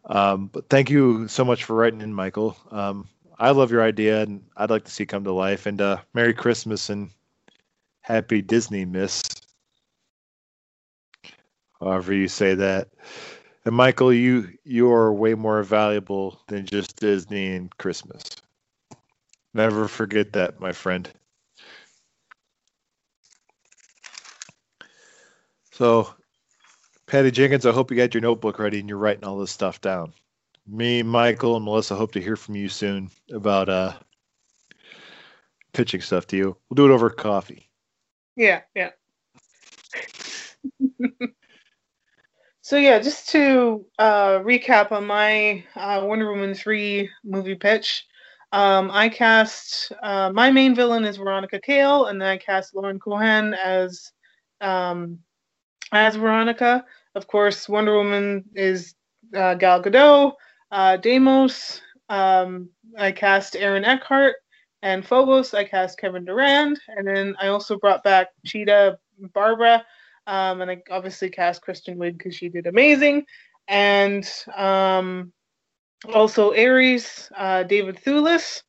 Um, 0.05 0.47
but 0.47 0.69
thank 0.69 0.89
you 0.89 1.27
so 1.27 1.43
much 1.45 1.65
for 1.65 1.75
writing 1.75 2.01
in, 2.01 2.13
Michael. 2.13 2.57
Um, 2.71 3.07
I 3.37 3.51
love 3.51 3.71
your 3.71 3.83
idea, 3.83 4.21
and 4.23 4.43
I'd 4.57 4.69
like 4.69 4.85
to 4.85 4.91
see 4.91 5.03
it 5.03 5.07
come 5.07 5.23
to 5.25 5.31
life. 5.33 5.65
And 5.65 5.79
uh, 5.81 5.97
Merry 6.13 6.33
Christmas 6.33 6.89
and 6.89 7.09
Happy 8.01 8.41
Disney, 8.41 8.85
Miss. 8.85 9.21
However 11.79 12.13
you 12.13 12.27
say 12.27 12.55
that. 12.55 12.89
And 13.65 13.75
Michael, 13.75 14.11
you 14.13 14.49
you 14.63 14.91
are 14.91 15.13
way 15.13 15.35
more 15.35 15.61
valuable 15.63 16.41
than 16.47 16.65
just 16.65 16.95
Disney 16.97 17.55
and 17.55 17.75
Christmas. 17.77 18.23
Never 19.53 19.87
forget 19.87 20.33
that, 20.33 20.59
my 20.59 20.71
friend. 20.71 21.09
So, 25.71 26.13
Patty 27.09 27.31
Jenkins, 27.31 27.65
I 27.65 27.71
hope 27.71 27.89
you 27.89 27.97
got 27.97 28.13
your 28.13 28.21
notebook 28.21 28.59
ready 28.59 28.79
and 28.79 28.87
you're 28.87 28.99
writing 28.99 29.23
all 29.23 29.39
this 29.39 29.49
stuff 29.49 29.81
down. 29.81 30.13
Me, 30.67 31.01
Michael, 31.01 31.55
and 31.55 31.65
Melissa 31.65 31.95
hope 31.95 32.11
to 32.11 32.21
hear 32.21 32.35
from 32.35 32.53
you 32.55 32.69
soon 32.69 33.09
about 33.31 33.67
uh 33.67 33.93
pitching 35.73 36.01
stuff 36.01 36.27
to 36.27 36.37
you. 36.37 36.55
We'll 36.69 36.75
do 36.75 36.85
it 36.85 36.93
over 36.93 37.09
coffee. 37.09 37.67
Yeah, 38.35 38.61
yeah. 38.75 38.91
so 42.61 42.77
yeah, 42.77 42.99
just 42.99 43.29
to 43.29 43.87
uh, 43.97 44.39
recap 44.39 44.91
on 44.91 45.07
my 45.07 45.63
uh, 45.75 46.01
Wonder 46.03 46.31
Woman 46.31 46.53
three 46.53 47.09
movie 47.23 47.55
pitch. 47.55 48.05
Um, 48.51 48.91
I 48.93 49.09
cast 49.09 49.91
uh, 50.03 50.31
my 50.31 50.51
main 50.51 50.75
villain 50.75 51.05
is 51.05 51.17
Veronica 51.17 51.59
Cale, 51.59 52.05
and 52.05 52.21
then 52.21 52.27
I 52.27 52.37
cast 52.37 52.75
Lauren 52.75 52.99
Cohan 52.99 53.55
as 53.55 54.11
um, 54.61 55.17
as 55.91 56.15
Veronica. 56.15 56.85
Of 57.15 57.27
course, 57.27 57.67
Wonder 57.67 57.95
Woman 57.95 58.45
is 58.53 58.95
uh, 59.35 59.55
Gal 59.55 59.81
Gadot. 59.81 60.33
Uh, 60.71 60.97
Deimos, 60.97 61.81
um, 62.09 62.69
I 62.97 63.11
cast 63.11 63.55
Aaron 63.55 63.83
Eckhart, 63.83 64.35
and 64.81 65.05
Phobos, 65.05 65.53
I 65.53 65.63
cast 65.63 65.99
Kevin 65.99 66.25
Durand, 66.25 66.79
and 66.87 67.07
then 67.07 67.35
I 67.41 67.47
also 67.47 67.77
brought 67.77 68.03
back 68.03 68.27
Cheetah 68.45 68.99
Barbara, 69.33 69.83
um, 70.27 70.61
and 70.61 70.69
I 70.69 70.81
obviously 70.91 71.29
cast 71.29 71.61
Kristen 71.61 71.97
Wiig 71.97 72.17
because 72.17 72.35
she 72.35 72.49
did 72.49 72.67
amazing, 72.67 73.25
and 73.67 74.29
um, 74.55 75.33
also 76.13 76.53
Ares, 76.53 77.29
uh, 77.35 77.63
David 77.63 77.99
Thewlis. 78.03 78.61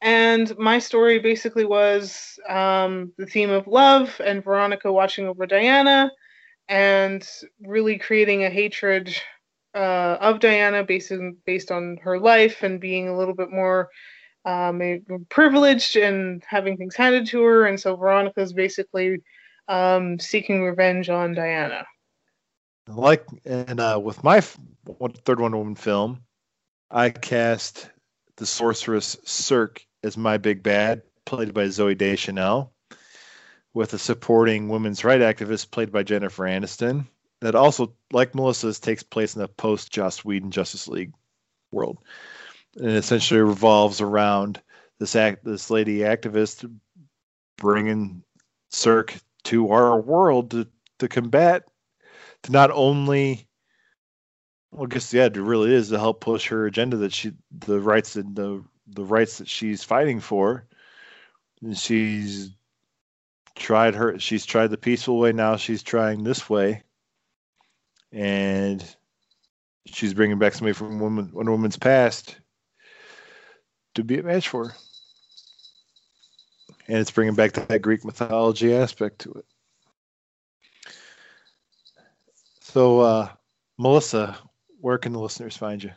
And 0.00 0.56
my 0.58 0.78
story 0.78 1.18
basically 1.18 1.64
was 1.64 2.38
um, 2.48 3.12
the 3.16 3.26
theme 3.26 3.50
of 3.50 3.66
love 3.66 4.20
and 4.22 4.44
Veronica 4.44 4.92
watching 4.92 5.26
over 5.26 5.46
Diana 5.46 6.10
and 6.68 7.26
really 7.60 7.98
creating 7.98 8.44
a 8.44 8.50
hatred 8.50 9.14
uh, 9.74 10.18
of 10.20 10.40
Diana 10.40 10.84
based, 10.84 11.10
in, 11.10 11.36
based 11.46 11.70
on 11.70 11.98
her 12.02 12.18
life 12.18 12.62
and 12.62 12.80
being 12.80 13.08
a 13.08 13.16
little 13.16 13.34
bit 13.34 13.50
more 13.50 13.88
um, 14.44 14.80
privileged 15.28 15.96
and 15.96 16.42
having 16.46 16.76
things 16.76 16.94
handed 16.94 17.26
to 17.28 17.42
her. 17.42 17.66
And 17.66 17.78
so 17.78 17.96
Veronica's 17.96 18.52
basically 18.52 19.22
um, 19.68 20.18
seeking 20.18 20.62
revenge 20.62 21.08
on 21.08 21.34
Diana. 21.34 21.84
Like, 22.86 23.24
and 23.44 23.80
uh, 23.80 23.98
with 24.02 24.22
my 24.22 24.40
third 24.40 25.40
Wonder 25.40 25.56
Woman 25.56 25.74
film, 25.74 26.22
I 26.90 27.10
cast 27.10 27.90
the 28.36 28.46
sorceress 28.46 29.16
Circe 29.24 29.86
as 30.02 30.18
my 30.18 30.36
big 30.36 30.62
bad, 30.62 31.02
played 31.24 31.54
by 31.54 31.64
Zooey 31.64 31.96
Deschanel, 31.96 32.73
with 33.74 33.92
a 33.92 33.98
supporting 33.98 34.68
women's 34.68 35.04
rights 35.04 35.22
activist 35.22 35.70
played 35.70 35.92
by 35.92 36.02
Jennifer 36.02 36.44
Aniston. 36.44 37.06
That 37.40 37.54
also, 37.54 37.92
like 38.12 38.34
Melissa's, 38.34 38.80
takes 38.80 39.02
place 39.02 39.34
in 39.34 39.42
the 39.42 39.48
post 39.48 39.92
Joss 39.92 40.24
Whedon 40.24 40.50
Justice 40.50 40.88
League 40.88 41.12
world, 41.72 41.98
and 42.76 42.92
essentially 42.92 43.40
revolves 43.40 44.00
around 44.00 44.62
this 44.98 45.14
act, 45.14 45.44
this 45.44 45.68
lady 45.68 45.98
activist 45.98 46.70
bringing 47.58 48.22
Circe 48.70 49.20
to 49.44 49.70
our 49.70 50.00
world 50.00 50.52
to, 50.52 50.66
to 51.00 51.08
combat, 51.08 51.64
to 52.44 52.52
not 52.52 52.70
only 52.70 53.46
well, 54.74 54.84
I 54.84 54.86
guess 54.86 55.12
yeah, 55.12 55.26
it 55.26 55.36
really 55.36 55.72
is 55.72 55.90
to 55.90 55.98
help 55.98 56.20
push 56.20 56.48
her 56.48 56.66
agenda 56.66 56.96
that 56.98 57.12
she, 57.12 57.32
the 57.52 57.80
rights 57.80 58.16
and 58.16 58.34
the 58.34 58.64
the 58.88 59.04
rights 59.04 59.38
that 59.38 59.48
she's 59.48 59.84
fighting 59.84 60.20
for. 60.20 60.66
And 61.62 61.78
she's 61.78 62.50
tried 63.54 63.94
her. 63.94 64.18
She's 64.18 64.46
tried 64.46 64.68
the 64.68 64.76
peaceful 64.76 65.18
way. 65.18 65.32
Now 65.32 65.56
she's 65.56 65.82
trying 65.82 66.24
this 66.24 66.48
way, 66.48 66.82
and 68.12 68.84
she's 69.86 70.14
bringing 70.14 70.38
back 70.38 70.54
somebody 70.54 70.74
from 70.74 70.98
woman, 70.98 71.30
Wonder 71.32 71.52
Woman's 71.52 71.76
past 71.76 72.36
to 73.94 74.04
be 74.04 74.18
a 74.18 74.22
match 74.22 74.48
for 74.48 74.68
her. 74.68 74.74
And 76.86 76.98
it's 76.98 77.10
bringing 77.10 77.34
back 77.34 77.52
that 77.52 77.82
Greek 77.82 78.04
mythology 78.04 78.74
aspect 78.74 79.20
to 79.20 79.32
it. 79.32 79.44
So, 82.60 83.00
uh, 83.00 83.28
Melissa, 83.78 84.36
where 84.80 84.98
can 84.98 85.12
the 85.12 85.20
listeners 85.20 85.56
find 85.56 85.82
you? 85.82 85.92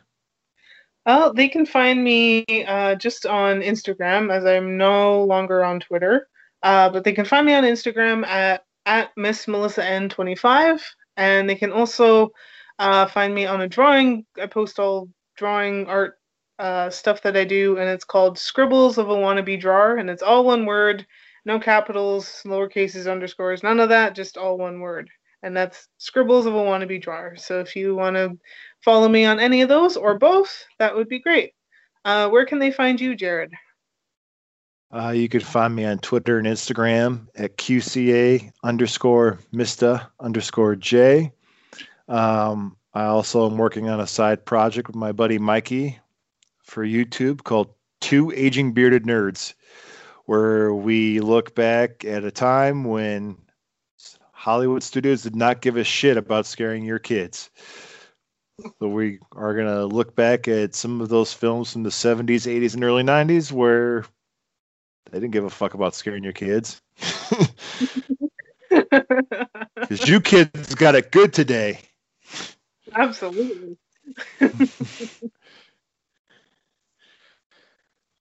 Well, 1.04 1.32
they 1.32 1.48
can 1.48 1.66
find 1.66 2.02
me 2.02 2.44
uh, 2.66 2.94
just 2.94 3.26
on 3.26 3.60
Instagram 3.60 4.32
as 4.32 4.44
I'm 4.44 4.76
no 4.76 5.24
longer 5.24 5.64
on 5.64 5.80
Twitter. 5.80 6.28
Uh, 6.62 6.90
but 6.90 7.04
they 7.04 7.12
can 7.12 7.24
find 7.24 7.46
me 7.46 7.54
on 7.54 7.64
Instagram 7.64 8.26
at, 8.26 8.64
at 8.86 9.10
Miss 9.16 9.46
Melissa 9.48 9.82
N25. 9.82 10.82
And 11.16 11.48
they 11.48 11.54
can 11.54 11.72
also 11.72 12.30
uh, 12.78 13.06
find 13.06 13.34
me 13.34 13.46
on 13.46 13.60
a 13.62 13.68
drawing. 13.68 14.24
I 14.40 14.46
post 14.46 14.78
all 14.78 15.08
drawing 15.36 15.86
art 15.86 16.14
uh, 16.58 16.90
stuff 16.90 17.22
that 17.22 17.36
I 17.36 17.44
do, 17.44 17.78
and 17.78 17.88
it's 17.88 18.04
called 18.04 18.38
Scribbles 18.38 18.98
of 18.98 19.10
a 19.10 19.14
Wannabe 19.14 19.60
Drawer. 19.60 19.96
And 19.96 20.10
it's 20.10 20.22
all 20.22 20.44
one 20.44 20.66
word, 20.66 21.06
no 21.44 21.58
capitals, 21.58 22.42
lower 22.44 22.68
cases, 22.68 23.06
underscores, 23.06 23.62
none 23.62 23.80
of 23.80 23.88
that, 23.90 24.14
just 24.14 24.36
all 24.36 24.58
one 24.58 24.80
word. 24.80 25.08
And 25.42 25.56
that's 25.56 25.88
Scribbles 25.98 26.46
of 26.46 26.54
a 26.54 26.58
Wannabe 26.58 27.00
Drawer. 27.00 27.36
So 27.36 27.60
if 27.60 27.76
you 27.76 27.94
want 27.94 28.16
to 28.16 28.36
follow 28.84 29.08
me 29.08 29.24
on 29.24 29.38
any 29.38 29.62
of 29.62 29.68
those 29.68 29.96
or 29.96 30.18
both, 30.18 30.64
that 30.78 30.94
would 30.94 31.08
be 31.08 31.20
great. 31.20 31.52
Uh, 32.04 32.28
where 32.28 32.46
can 32.46 32.58
they 32.58 32.70
find 32.70 33.00
you, 33.00 33.14
Jared? 33.14 33.52
Uh, 34.90 35.10
you 35.10 35.28
could 35.28 35.44
find 35.44 35.74
me 35.74 35.84
on 35.84 35.98
Twitter 35.98 36.38
and 36.38 36.46
Instagram 36.46 37.26
at 37.36 37.58
QCA 37.58 38.50
underscore 38.64 39.38
Mista 39.52 40.08
underscore 40.18 40.76
J. 40.76 41.30
Um, 42.08 42.76
I 42.94 43.04
also 43.04 43.50
am 43.50 43.58
working 43.58 43.90
on 43.90 44.00
a 44.00 44.06
side 44.06 44.46
project 44.46 44.88
with 44.88 44.96
my 44.96 45.12
buddy 45.12 45.38
Mikey 45.38 45.98
for 46.62 46.86
YouTube 46.86 47.44
called 47.44 47.68
Two 48.00 48.32
Aging 48.34 48.72
Bearded 48.72 49.04
Nerds, 49.04 49.52
where 50.24 50.72
we 50.72 51.20
look 51.20 51.54
back 51.54 52.04
at 52.06 52.24
a 52.24 52.30
time 52.30 52.84
when 52.84 53.36
Hollywood 54.32 54.82
studios 54.82 55.22
did 55.22 55.36
not 55.36 55.60
give 55.60 55.76
a 55.76 55.84
shit 55.84 56.16
about 56.16 56.46
scaring 56.46 56.84
your 56.84 56.98
kids. 56.98 57.50
So 58.78 58.88
we 58.88 59.18
are 59.36 59.54
going 59.54 59.66
to 59.66 59.84
look 59.84 60.16
back 60.16 60.48
at 60.48 60.74
some 60.74 61.00
of 61.00 61.10
those 61.10 61.32
films 61.32 61.72
from 61.72 61.82
the 61.82 61.90
70s, 61.90 62.46
80s, 62.46 62.74
and 62.74 62.82
early 62.82 63.02
90s 63.02 63.52
where 63.52 64.04
they 65.10 65.20
didn't 65.20 65.32
give 65.32 65.44
a 65.44 65.50
fuck 65.50 65.74
about 65.74 65.94
scaring 65.94 66.24
your 66.24 66.32
kids. 66.32 66.80
Because 68.70 70.08
you 70.08 70.20
kids 70.20 70.74
got 70.74 70.94
it 70.94 71.10
good 71.12 71.32
today. 71.32 71.80
Absolutely. 72.94 73.78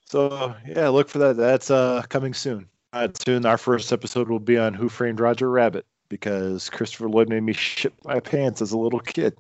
so 0.06 0.56
yeah, 0.66 0.88
look 0.90 1.10
for 1.10 1.18
that. 1.20 1.36
That's 1.36 1.70
uh 1.70 2.04
coming 2.10 2.34
soon. 2.34 2.70
Uh, 2.94 3.10
soon 3.26 3.46
our 3.46 3.58
first 3.58 3.92
episode 3.92 4.30
will 4.30 4.40
be 4.40 4.58
on 4.58 4.74
Who 4.74 4.88
Framed 4.88 5.20
Roger 5.20 5.50
Rabbit 5.50 5.86
because 6.10 6.70
Christopher 6.70 7.10
Lloyd 7.10 7.28
made 7.28 7.44
me 7.44 7.52
shit 7.54 7.94
my 8.06 8.20
pants 8.20 8.62
as 8.62 8.72
a 8.72 8.78
little 8.78 9.02
kid. 9.02 9.36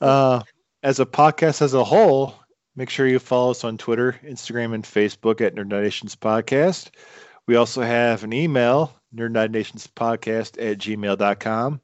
uh, 0.00 0.42
as 0.82 1.00
a 1.00 1.06
podcast 1.06 1.62
as 1.62 1.72
a 1.72 1.84
whole, 1.84 2.34
make 2.76 2.90
sure 2.90 3.08
you 3.08 3.18
follow 3.18 3.50
us 3.50 3.64
on 3.64 3.78
Twitter, 3.78 4.18
Instagram, 4.24 4.74
and 4.74 4.84
Facebook 4.84 5.40
at 5.40 5.54
Nerd 5.54 5.68
Nations 5.68 6.14
Podcast. 6.14 6.90
We 7.46 7.56
also 7.56 7.82
have 7.82 8.22
an 8.22 8.32
email, 8.32 8.92
Nerd 9.14 9.50
Nations 9.50 9.86
Podcast 9.86 10.62
at 10.62 10.78
gmail.com. 10.78 11.80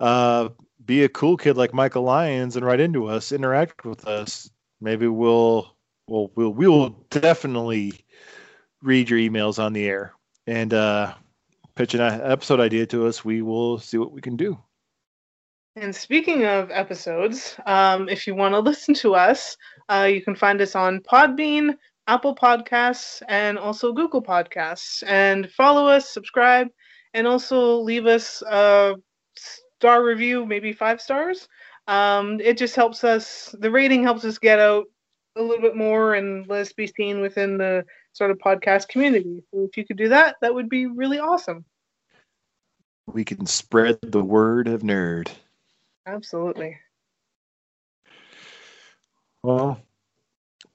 Uh, 0.00 0.48
be 0.84 1.04
a 1.04 1.08
cool 1.08 1.36
kid 1.36 1.56
like 1.56 1.74
Michael 1.74 2.02
Lyons 2.02 2.56
and 2.56 2.64
write 2.64 2.80
into 2.80 3.06
us, 3.06 3.32
interact 3.32 3.84
with 3.84 4.06
us. 4.06 4.50
Maybe 4.80 5.06
we'll 5.06 5.76
we'll 6.06 6.30
we'll 6.34 6.50
we 6.50 6.66
will 6.66 6.90
definitely 7.10 7.92
read 8.80 9.10
your 9.10 9.18
emails 9.18 9.62
on 9.62 9.72
the 9.72 9.86
air 9.86 10.12
and 10.46 10.72
uh, 10.72 11.14
pitch 11.74 11.94
an 11.94 12.00
episode 12.00 12.60
idea 12.60 12.86
to 12.86 13.06
us. 13.06 13.24
We 13.24 13.42
will 13.42 13.78
see 13.78 13.98
what 13.98 14.12
we 14.12 14.20
can 14.20 14.36
do. 14.36 14.58
And 15.80 15.94
speaking 15.94 16.44
of 16.44 16.72
episodes, 16.72 17.54
um, 17.64 18.08
if 18.08 18.26
you 18.26 18.34
want 18.34 18.52
to 18.52 18.58
listen 18.70 18.94
to 18.94 19.14
us, 19.14 19.56
uh, 19.88 20.08
you 20.10 20.20
can 20.20 20.34
find 20.34 20.60
us 20.60 20.74
on 20.74 20.98
Podbean, 21.00 21.76
Apple 22.08 22.34
Podcasts, 22.34 23.22
and 23.28 23.56
also 23.56 23.92
Google 23.92 24.20
Podcasts. 24.20 25.04
And 25.06 25.48
follow 25.52 25.86
us, 25.86 26.10
subscribe, 26.10 26.66
and 27.14 27.28
also 27.28 27.78
leave 27.78 28.06
us 28.06 28.42
a 28.42 28.96
star 29.36 30.02
review, 30.02 30.44
maybe 30.46 30.72
five 30.72 31.00
stars. 31.00 31.48
Um, 31.86 32.40
it 32.40 32.58
just 32.58 32.74
helps 32.74 33.04
us, 33.04 33.54
the 33.60 33.70
rating 33.70 34.02
helps 34.02 34.24
us 34.24 34.36
get 34.36 34.58
out 34.58 34.86
a 35.36 35.42
little 35.42 35.62
bit 35.62 35.76
more 35.76 36.14
and 36.14 36.44
let 36.48 36.62
us 36.62 36.72
be 36.72 36.88
seen 36.88 37.20
within 37.20 37.56
the 37.56 37.84
sort 38.14 38.32
of 38.32 38.38
podcast 38.38 38.88
community. 38.88 39.44
So 39.54 39.68
if 39.70 39.76
you 39.76 39.86
could 39.86 39.96
do 39.96 40.08
that, 40.08 40.36
that 40.42 40.52
would 40.52 40.68
be 40.68 40.86
really 40.86 41.20
awesome. 41.20 41.64
We 43.06 43.24
can 43.24 43.46
spread 43.46 44.00
the 44.02 44.24
word 44.24 44.66
of 44.66 44.82
nerd. 44.82 45.30
Absolutely. 46.06 46.76
Well, 49.42 49.80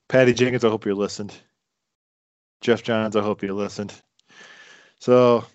Patty 0.07 0.33
Jenkins, 0.33 0.63
I 0.63 0.69
hope 0.69 0.85
you 0.85 0.95
listened. 0.95 1.35
Geoff 2.61 2.83
Johns, 2.83 3.15
I 3.15 3.21
hope 3.21 3.43
you 3.43 3.53
listened. 3.53 3.93
So, 4.99 5.45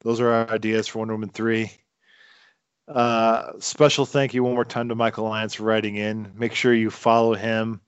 those 0.00 0.20
are 0.20 0.30
our 0.30 0.50
ideas 0.50 0.86
for 0.86 0.98
Wonder 0.98 1.14
Woman 1.14 1.30
3. 1.30 1.70
Uh, 2.86 3.52
special 3.58 4.06
thank 4.06 4.34
you 4.34 4.42
one 4.42 4.54
more 4.54 4.64
time 4.64 4.88
to 4.88 4.94
Michael 4.94 5.24
Lyons 5.24 5.54
for 5.54 5.64
writing 5.64 5.96
in. 5.96 6.32
Make 6.34 6.54
sure 6.54 6.72
you 6.74 6.90
follow 6.90 7.34
him. 7.34 7.80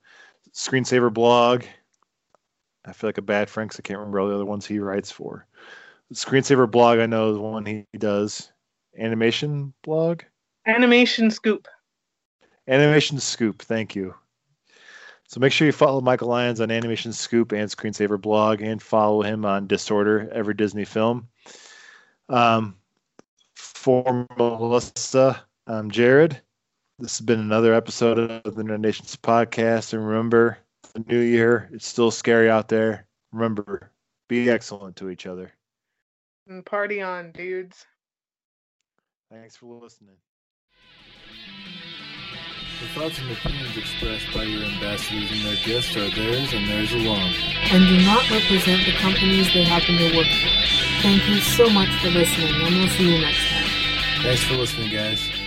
Screensaver 0.53 1.13
blog. 1.13 1.63
I 2.85 2.93
feel 2.93 3.07
like 3.07 3.17
a 3.17 3.23
bad 3.23 3.49
friend 3.49 3.69
because 3.69 3.79
I 3.79 3.83
can't 3.83 3.99
remember 3.99 4.19
all 4.19 4.27
the 4.29 4.35
other 4.35 4.45
ones 4.45 4.65
he 4.65 4.79
writes 4.79 5.11
for. 5.11 5.45
Screensaver 6.13 6.69
blog, 6.69 6.99
I 6.99 7.05
know, 7.05 7.31
is 7.31 7.37
one 7.37 7.65
he 7.65 7.85
does. 7.97 8.51
Animation 8.97 9.73
blog? 9.83 10.23
Animation 10.65 11.31
Scoop. 11.31 11.67
Animation 12.67 13.19
Scoop, 13.19 13.61
thank 13.61 13.95
you. 13.95 14.13
So 15.27 15.39
make 15.39 15.53
sure 15.53 15.65
you 15.65 15.71
follow 15.71 16.01
Michael 16.01 16.27
Lyons 16.27 16.59
on 16.59 16.69
Animation 16.69 17.13
Scoop 17.13 17.53
and 17.53 17.69
Screensaver 17.69 18.19
blog 18.19 18.61
and 18.61 18.81
follow 18.81 19.21
him 19.21 19.45
on 19.45 19.65
Disorder, 19.65 20.29
every 20.33 20.53
Disney 20.53 20.85
film. 20.85 21.27
Um, 22.27 22.75
for 23.55 24.27
Melissa, 24.37 25.41
I'm 25.67 25.89
Jared. 25.89 26.41
This 26.99 27.17
has 27.17 27.25
been 27.25 27.39
another 27.39 27.73
episode 27.73 28.19
of 28.19 28.55
the 28.55 28.63
Nerd 28.63 28.81
Nations 28.81 29.15
podcast. 29.15 29.93
And 29.93 30.05
remember, 30.05 30.57
the 30.93 31.03
new 31.07 31.19
year, 31.19 31.69
it's 31.71 31.87
still 31.87 32.11
scary 32.11 32.49
out 32.49 32.67
there. 32.67 33.07
Remember, 33.31 33.89
be 34.27 34.49
excellent 34.49 34.97
to 34.97 35.09
each 35.09 35.25
other. 35.25 35.53
And 36.47 36.65
party 36.65 37.01
on, 37.01 37.31
dudes. 37.31 37.85
Thanks 39.31 39.55
for 39.55 39.73
listening. 39.81 40.17
The 42.81 42.87
thoughts 42.99 43.19
and 43.19 43.31
opinions 43.31 43.77
expressed 43.77 44.25
by 44.33 44.43
your 44.43 44.63
ambassadors 44.63 45.31
and 45.31 45.41
their 45.41 45.55
guests 45.63 45.95
are 45.95 46.09
theirs 46.09 46.51
and 46.53 46.67
theirs 46.67 46.91
alone. 46.93 47.33
And 47.71 47.87
do 47.87 48.05
not 48.05 48.27
represent 48.29 48.85
the 48.85 48.93
companies 48.93 49.53
they 49.53 49.63
happen 49.63 49.97
to 49.97 50.17
work 50.17 50.25
for. 50.25 51.01
Thank 51.01 51.27
you 51.29 51.39
so 51.41 51.69
much 51.69 51.89
for 52.01 52.09
listening, 52.09 52.53
and 52.55 52.75
we'll 52.75 52.87
see 52.89 53.13
you 53.13 53.21
next 53.21 53.47
time. 53.49 54.23
Thanks 54.23 54.43
for 54.43 54.55
listening, 54.55 54.91
guys. 54.91 55.40